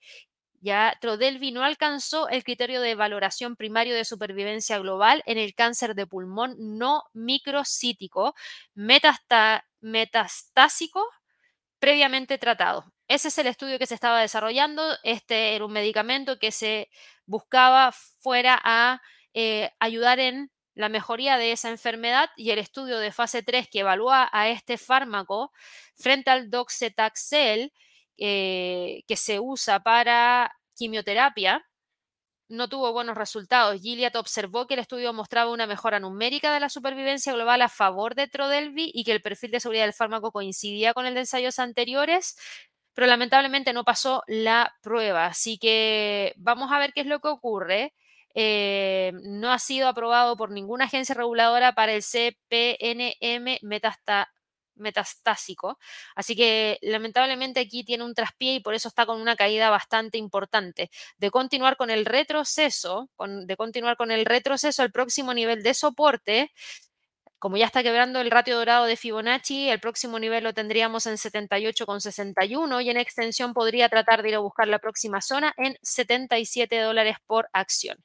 Ya 0.62 0.98
Trodelvy 1.02 1.52
no 1.52 1.64
alcanzó 1.64 2.30
el 2.30 2.44
criterio 2.46 2.80
de 2.82 2.96
valoración 2.96 3.58
primario 3.58 3.96
de 3.96 4.06
supervivencia 4.06 4.80
global 4.80 5.22
en 5.26 5.38
el 5.38 5.54
cáncer 5.56 5.94
de 5.94 6.08
pulmón 6.08 6.56
no 6.58 7.04
microcítico 7.14 8.34
metastásico 9.82 11.06
previamente 11.84 12.38
tratado. 12.38 12.86
Ese 13.10 13.28
es 13.28 13.38
el 13.40 13.48
estudio 13.48 13.78
que 13.78 13.88
se 13.88 13.94
estaba 13.94 14.22
desarrollando. 14.22 14.82
Este 15.04 15.54
era 15.54 15.66
un 15.66 15.74
medicamento 15.74 16.40
que 16.40 16.54
se 16.54 16.90
buscaba 17.26 17.92
fuera 17.92 18.58
a 18.64 19.02
eh, 19.34 19.70
ayudar 19.82 20.20
en 20.20 20.50
la 20.76 20.88
mejoría 20.88 21.38
de 21.38 21.52
esa 21.52 21.70
enfermedad 21.70 22.30
y 22.38 22.52
el 22.52 22.60
estudio 22.60 23.00
de 23.00 23.12
fase 23.12 23.44
3 23.44 23.68
que 23.70 23.80
evalúa 23.80 24.30
a 24.32 24.48
este 24.48 24.78
fármaco 24.78 25.52
frente 25.94 26.32
al 26.32 26.50
doxetaxel 26.50 27.74
eh, 28.18 29.04
que 29.06 29.18
se 29.18 29.42
usa 29.42 29.82
para 29.82 30.56
quimioterapia 30.78 31.66
no 32.54 32.70
tuvo 32.70 32.94
buenos 32.94 33.18
resultados. 33.18 33.82
Gilead 33.82 34.16
observó 34.16 34.68
que 34.68 34.76
el 34.76 34.80
estudio 34.80 35.12
mostraba 35.14 35.52
una 35.52 35.68
mejora 35.68 36.00
numérica 36.00 36.54
de 36.54 36.60
la 36.60 36.70
supervivencia 36.70 37.34
global 37.34 37.62
a 37.62 37.70
favor 37.70 38.16
de 38.16 38.28
Trodelvy 38.28 38.92
y 38.94 39.04
que 39.04 39.12
el 39.12 39.22
perfil 39.22 39.52
de 39.52 39.60
seguridad 39.60 39.86
del 39.86 39.94
fármaco 39.94 40.32
coincidía 40.32 40.94
con 40.94 41.06
el 41.06 41.14
de 41.16 41.22
ensayos 41.22 41.60
anteriores, 41.60 42.38
pero 42.94 43.08
lamentablemente 43.08 43.74
no 43.74 43.84
pasó 43.84 44.24
la 44.28 44.74
prueba. 44.82 45.26
Así 45.26 45.58
que 45.58 46.34
vamos 46.38 46.72
a 46.72 46.80
ver 46.80 46.94
qué 46.94 47.02
es 47.02 47.08
lo 47.08 47.20
que 47.20 47.28
ocurre. 47.30 47.94
Eh, 48.36 49.12
no 49.24 49.52
ha 49.52 49.60
sido 49.60 49.88
aprobado 49.88 50.38
por 50.38 50.52
ninguna 50.52 50.86
agencia 50.86 51.16
reguladora 51.16 51.74
para 51.74 51.94
el 51.94 52.02
CPNM 52.04 53.60
metasta 53.62 54.32
metastásico. 54.76 55.78
Así 56.16 56.36
que 56.36 56.80
lamentablemente 56.82 57.60
aquí 57.60 57.84
tiene 57.84 58.04
un 58.04 58.14
traspié 58.14 58.56
y 58.56 58.60
por 58.60 58.74
eso 58.74 58.88
está 58.88 59.06
con 59.06 59.22
una 59.22 59.36
caída 59.36 59.70
bastante 59.70 60.18
importante. 60.18 60.90
De 61.18 61.32
continuar 61.32 61.78
con 61.78 61.90
el 61.90 62.06
retroceso, 62.06 63.10
de 63.20 63.58
continuar 63.58 63.98
con 63.98 64.12
el 64.12 64.26
retroceso, 64.26 64.84
el 64.84 64.92
próximo 64.92 65.34
nivel 65.34 65.64
de 65.64 65.74
soporte 65.74 66.52
como 67.44 67.58
ya 67.58 67.66
está 67.66 67.84
quebrando 67.84 68.22
el 68.22 68.32
ratio 68.32 68.56
dorado 68.56 68.86
de 68.86 68.96
Fibonacci, 68.96 69.68
el 69.68 69.82
próximo 69.82 70.18
nivel 70.18 70.46
lo 70.46 70.54
tendríamos 70.54 71.06
en 71.08 71.16
78,61 71.16 72.82
y 72.82 72.90
en 72.90 72.96
extensión 72.96 73.54
podría 73.54 73.90
tratar 73.90 74.24
de 74.24 74.30
ir 74.30 74.36
a 74.36 74.40
buscar 74.40 74.70
la 74.70 74.80
próxima 74.80 75.20
zona 75.20 75.54
en 75.58 75.78
77 75.82 76.80
dólares 76.80 77.18
por 77.28 77.50
acción. 77.52 77.98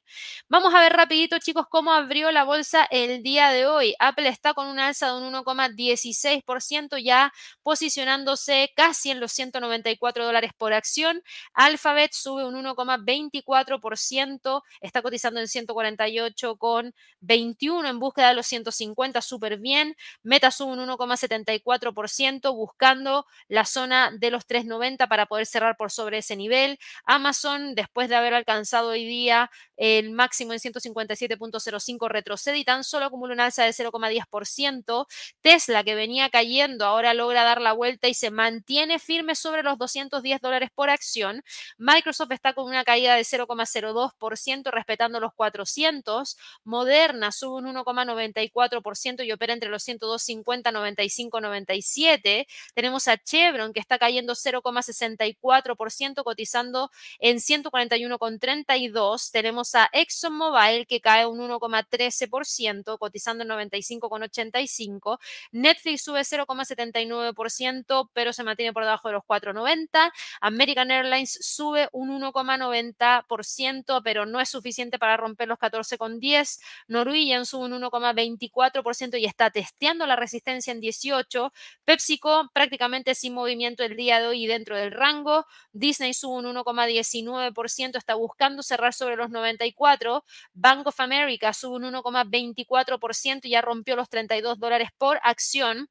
Vamos 0.49 0.75
a 0.75 0.81
ver 0.81 0.91
rapidito, 0.91 1.39
chicos, 1.39 1.67
cómo 1.69 1.93
abrió 1.93 2.31
la 2.31 2.43
bolsa 2.43 2.85
el 2.91 3.23
día 3.23 3.51
de 3.51 3.65
hoy. 3.65 3.95
Apple 3.99 4.27
está 4.27 4.53
con 4.53 4.67
una 4.67 4.87
alza 4.87 5.07
de 5.07 5.13
un 5.13 5.33
1,16%, 5.33 7.01
ya 7.01 7.31
posicionándose 7.63 8.73
casi 8.75 9.11
en 9.11 9.21
los 9.21 9.31
194 9.31 10.25
dólares 10.25 10.51
por 10.57 10.73
acción. 10.73 11.23
Alphabet 11.53 12.11
sube 12.11 12.45
un 12.45 12.61
1,24%, 12.61 14.63
está 14.81 15.01
cotizando 15.01 15.39
en 15.39 15.47
148,21 15.47 17.89
en 17.89 17.99
búsqueda 17.99 18.27
de 18.27 18.35
los 18.35 18.45
150 18.45 19.28
súper 19.29 19.59
bien. 19.59 19.95
Meta 20.23 20.51
sube 20.51 20.73
un 20.73 20.79
1,74% 20.79 22.53
buscando 22.53 23.25
la 23.47 23.65
zona 23.65 24.11
de 24.17 24.31
los 24.31 24.45
3,90 24.47 25.07
para 25.07 25.27
poder 25.27 25.45
cerrar 25.45 25.77
por 25.77 25.91
sobre 25.91 26.17
ese 26.19 26.35
nivel. 26.35 26.79
Amazon, 27.05 27.75
después 27.75 28.09
de 28.09 28.15
haber 28.15 28.33
alcanzado 28.33 28.89
hoy 28.89 29.05
día 29.05 29.49
el 29.77 30.11
máximo 30.11 30.53
en 30.53 30.59
157.05, 30.59 32.09
retrocede 32.09 32.57
y 32.57 32.65
tan 32.65 32.83
solo 32.83 33.05
acumula 33.05 33.33
una 33.33 33.45
alza 33.45 33.63
de 33.63 33.71
0,10%. 33.71 35.07
Tesla, 35.41 35.83
que 35.83 35.95
venía 35.95 36.29
cayendo, 36.29 36.85
ahora 36.85 37.13
logra 37.13 37.43
dar 37.43 37.61
la 37.61 37.73
vuelta 37.73 38.07
y 38.07 38.13
se 38.13 38.31
mantiene 38.31 38.99
firme 38.99 39.35
sobre 39.35 39.63
los 39.63 39.77
210 39.77 40.41
dólares 40.41 40.69
por 40.73 40.89
acción. 40.89 41.43
Microsoft 41.77 42.31
está 42.31 42.53
con 42.53 42.65
una 42.65 42.83
caída 42.83 43.15
de 43.15 43.23
0,02%, 43.23 44.71
respetando 44.71 45.19
los 45.19 45.33
400. 45.33 46.37
Moderna 46.63 47.31
sube 47.31 47.57
un 47.59 47.75
1,94% 47.75 49.18
y 49.23 49.31
opera 49.31 49.53
entre 49.53 49.69
los 49.69 49.87
102.50, 49.87 50.71
95, 50.71 51.41
97. 51.41 52.47
Tenemos 52.73 53.07
a 53.07 53.17
Chevron 53.17 53.73
que 53.73 53.79
está 53.79 53.97
cayendo 53.97 54.33
0,64%, 54.33 56.23
cotizando 56.23 56.91
en 57.19 57.37
141,32. 57.37 59.31
Tenemos 59.31 59.75
a 59.75 59.89
ExxonMobil 59.93 60.87
que 60.87 61.01
cae 61.01 61.25
un 61.25 61.39
1,13%, 61.39 62.97
cotizando 62.97 63.43
en 63.43 63.49
95,85. 63.49 65.19
Netflix 65.51 66.03
sube 66.03 66.21
0,79%, 66.21 68.09
pero 68.13 68.33
se 68.33 68.43
mantiene 68.43 68.73
por 68.73 68.83
debajo 68.83 69.07
de 69.09 69.13
los 69.15 69.23
4,90. 69.23 70.11
American 70.41 70.91
Airlines 70.91 71.37
sube 71.41 71.89
un 71.91 72.09
1,90%, 72.21 74.01
pero 74.03 74.25
no 74.25 74.39
es 74.39 74.49
suficiente 74.49 74.99
para 74.99 75.17
romper 75.17 75.47
los 75.47 75.59
14,10. 75.59 76.59
Norwegian 76.87 77.45
sube 77.45 77.65
un 77.65 77.81
1,24% 77.81 78.98
y 79.17 79.25
está 79.25 79.49
testeando 79.51 80.05
la 80.05 80.15
resistencia 80.15 80.71
en 80.71 80.79
18. 80.81 81.53
PepsiCo 81.85 82.49
prácticamente 82.53 83.15
sin 83.15 83.33
movimiento 83.33 83.83
el 83.83 83.95
día 83.95 84.19
de 84.19 84.27
hoy 84.27 84.43
y 84.43 84.47
dentro 84.47 84.75
del 84.77 84.91
rango. 84.91 85.45
Disney 85.71 86.13
sube 86.13 86.39
un 86.39 86.45
1,19%, 86.45 87.97
está 87.97 88.15
buscando 88.15 88.63
cerrar 88.63 88.93
sobre 88.93 89.15
los 89.15 89.29
94. 89.29 90.23
Bank 90.53 90.87
of 90.87 90.99
America 90.99 91.53
sube 91.53 91.77
un 91.77 91.83
1,24% 91.93 93.41
y 93.43 93.51
ya 93.51 93.61
rompió 93.61 93.95
los 93.95 94.09
32 94.09 94.59
dólares 94.59 94.89
por 94.97 95.19
acción. 95.23 95.89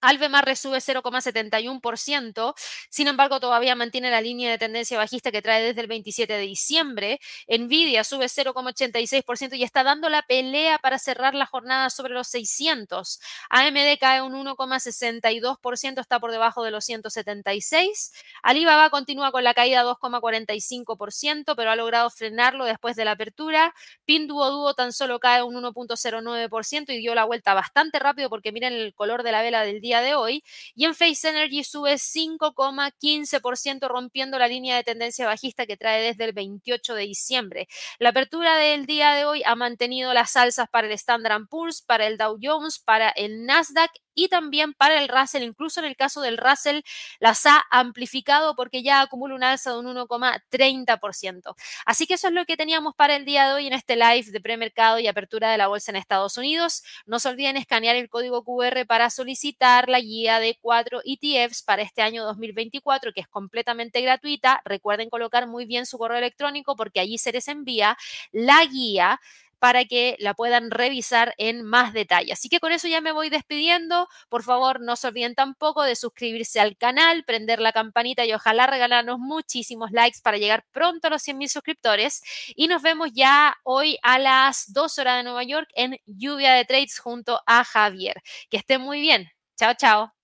Albemarle 0.00 0.54
sube 0.54 0.78
0,71%, 0.78 2.54
sin 2.88 3.08
embargo 3.08 3.40
todavía 3.40 3.74
mantiene 3.74 4.10
la 4.10 4.20
línea 4.20 4.48
de 4.50 4.58
tendencia 4.58 4.96
bajista 4.96 5.32
que 5.32 5.42
trae 5.42 5.60
desde 5.62 5.80
el 5.80 5.88
27 5.88 6.32
de 6.32 6.40
diciembre. 6.40 7.20
Nvidia 7.48 8.04
sube 8.04 8.26
0,86% 8.26 9.56
y 9.56 9.64
está 9.64 9.82
dando 9.82 10.08
la 10.08 10.22
pelea 10.22 10.78
para 10.78 11.00
cerrar 11.00 11.34
la 11.34 11.46
jornada 11.46 11.90
sobre 11.90 12.14
los 12.14 12.28
600. 12.28 13.18
AMD 13.50 13.98
cae 13.98 14.22
un 14.22 14.34
1,62%, 14.34 16.00
está 16.00 16.20
por 16.20 16.30
debajo 16.30 16.62
de 16.62 16.70
los 16.70 16.84
176. 16.84 18.12
Alibaba 18.42 18.90
continúa 18.90 19.32
con 19.32 19.42
la 19.42 19.54
caída 19.54 19.82
2,45%, 19.82 21.56
pero 21.56 21.70
ha 21.72 21.76
logrado 21.76 22.08
frenarlo 22.10 22.66
después 22.66 22.94
de 22.94 23.04
la 23.04 23.12
apertura. 23.12 23.74
Pinduoduo 24.04 24.74
tan 24.74 24.92
solo 24.92 25.18
cae 25.18 25.42
un 25.42 25.56
1,09% 25.56 26.90
y 26.90 26.98
dio 26.98 27.16
la 27.16 27.24
vuelta 27.24 27.54
bastante 27.54 27.98
rápido 27.98 28.30
porque 28.30 28.52
miren 28.52 28.72
el 28.74 28.94
color 28.94 29.24
de 29.24 29.32
la 29.32 29.42
vela 29.42 29.62
del 29.62 29.80
día 29.80 29.87
día 29.88 30.00
de 30.02 30.14
hoy. 30.14 30.44
Y 30.74 30.84
en 30.84 30.94
Face 30.94 31.28
Energy 31.28 31.64
sube 31.64 31.94
5,15%, 31.94 33.88
rompiendo 33.88 34.38
la 34.38 34.48
línea 34.48 34.76
de 34.76 34.84
tendencia 34.84 35.26
bajista 35.26 35.66
que 35.66 35.76
trae 35.76 36.02
desde 36.02 36.24
el 36.24 36.32
28 36.32 36.94
de 36.94 37.02
diciembre. 37.02 37.68
La 37.98 38.10
apertura 38.10 38.56
del 38.56 38.84
día 38.86 39.12
de 39.12 39.24
hoy 39.24 39.42
ha 39.46 39.54
mantenido 39.54 40.12
las 40.12 40.36
alzas 40.36 40.68
para 40.70 40.86
el 40.86 40.92
Standard 40.92 41.48
Poor's, 41.48 41.80
para 41.82 42.06
el 42.06 42.18
Dow 42.18 42.38
Jones, 42.40 42.78
para 42.78 43.08
el 43.10 43.46
Nasdaq 43.46 43.90
y 44.18 44.28
también 44.28 44.74
para 44.74 45.00
el 45.00 45.08
Russell. 45.08 45.44
Incluso 45.44 45.78
en 45.80 45.86
el 45.86 45.96
caso 45.96 46.20
del 46.20 46.38
Russell 46.38 46.80
las 47.20 47.46
ha 47.46 47.64
amplificado 47.70 48.56
porque 48.56 48.82
ya 48.82 49.00
acumula 49.00 49.34
un 49.36 49.44
alza 49.44 49.72
de 49.72 49.78
un 49.78 49.86
1,30%. 49.86 51.54
Así 51.86 52.06
que 52.06 52.14
eso 52.14 52.26
es 52.26 52.34
lo 52.34 52.44
que 52.44 52.56
teníamos 52.56 52.94
para 52.96 53.14
el 53.14 53.24
día 53.24 53.46
de 53.46 53.54
hoy 53.54 53.66
en 53.68 53.72
este 53.72 53.94
live 53.94 54.24
de 54.32 54.40
premercado 54.40 54.98
y 54.98 55.06
apertura 55.06 55.50
de 55.52 55.58
la 55.58 55.68
bolsa 55.68 55.92
en 55.92 55.96
Estados 55.96 56.36
Unidos. 56.36 56.82
No 57.06 57.20
se 57.20 57.28
olviden 57.28 57.56
escanear 57.56 57.94
el 57.94 58.08
código 58.08 58.42
QR 58.44 58.86
para 58.86 59.08
solicitar 59.10 59.88
la 59.88 60.00
guía 60.00 60.40
de 60.40 60.58
cuatro 60.60 61.00
ETFs 61.04 61.62
para 61.62 61.82
este 61.82 62.02
año 62.02 62.24
2024, 62.24 63.12
que 63.12 63.20
es 63.20 63.28
completamente 63.28 64.00
gratuita. 64.00 64.60
Recuerden 64.64 65.10
colocar 65.10 65.46
muy 65.46 65.64
bien 65.64 65.86
su 65.86 65.96
correo 65.96 66.18
electrónico 66.18 66.74
porque 66.74 66.98
allí 66.98 67.18
se 67.18 67.30
les 67.30 67.46
envía 67.46 67.96
la 68.32 68.64
guía 68.64 69.20
para 69.58 69.84
que 69.84 70.16
la 70.18 70.34
puedan 70.34 70.70
revisar 70.70 71.34
en 71.38 71.62
más 71.64 71.92
detalle. 71.92 72.32
Así 72.32 72.48
que 72.48 72.60
con 72.60 72.72
eso 72.72 72.88
ya 72.88 73.00
me 73.00 73.12
voy 73.12 73.30
despidiendo. 73.30 74.08
Por 74.28 74.42
favor, 74.42 74.80
no 74.80 74.96
se 74.96 75.08
olviden 75.08 75.34
tampoco 75.34 75.82
de 75.82 75.96
suscribirse 75.96 76.60
al 76.60 76.76
canal, 76.76 77.24
prender 77.24 77.60
la 77.60 77.72
campanita 77.72 78.24
y 78.24 78.32
ojalá 78.32 78.66
regalarnos 78.66 79.18
muchísimos 79.18 79.90
likes 79.92 80.18
para 80.22 80.38
llegar 80.38 80.64
pronto 80.72 81.08
a 81.08 81.10
los 81.10 81.22
100.000 81.22 81.48
suscriptores. 81.48 82.22
Y 82.54 82.68
nos 82.68 82.82
vemos 82.82 83.10
ya 83.12 83.56
hoy 83.64 83.98
a 84.02 84.18
las 84.18 84.72
2 84.72 84.98
horas 84.98 85.16
de 85.18 85.22
Nueva 85.24 85.44
York 85.44 85.68
en 85.74 85.98
Lluvia 86.06 86.52
de 86.54 86.64
Trades 86.64 86.98
junto 86.98 87.40
a 87.46 87.64
Javier. 87.64 88.22
Que 88.50 88.58
estén 88.58 88.80
muy 88.80 89.00
bien. 89.00 89.28
Chao, 89.56 89.74
chao. 89.74 90.17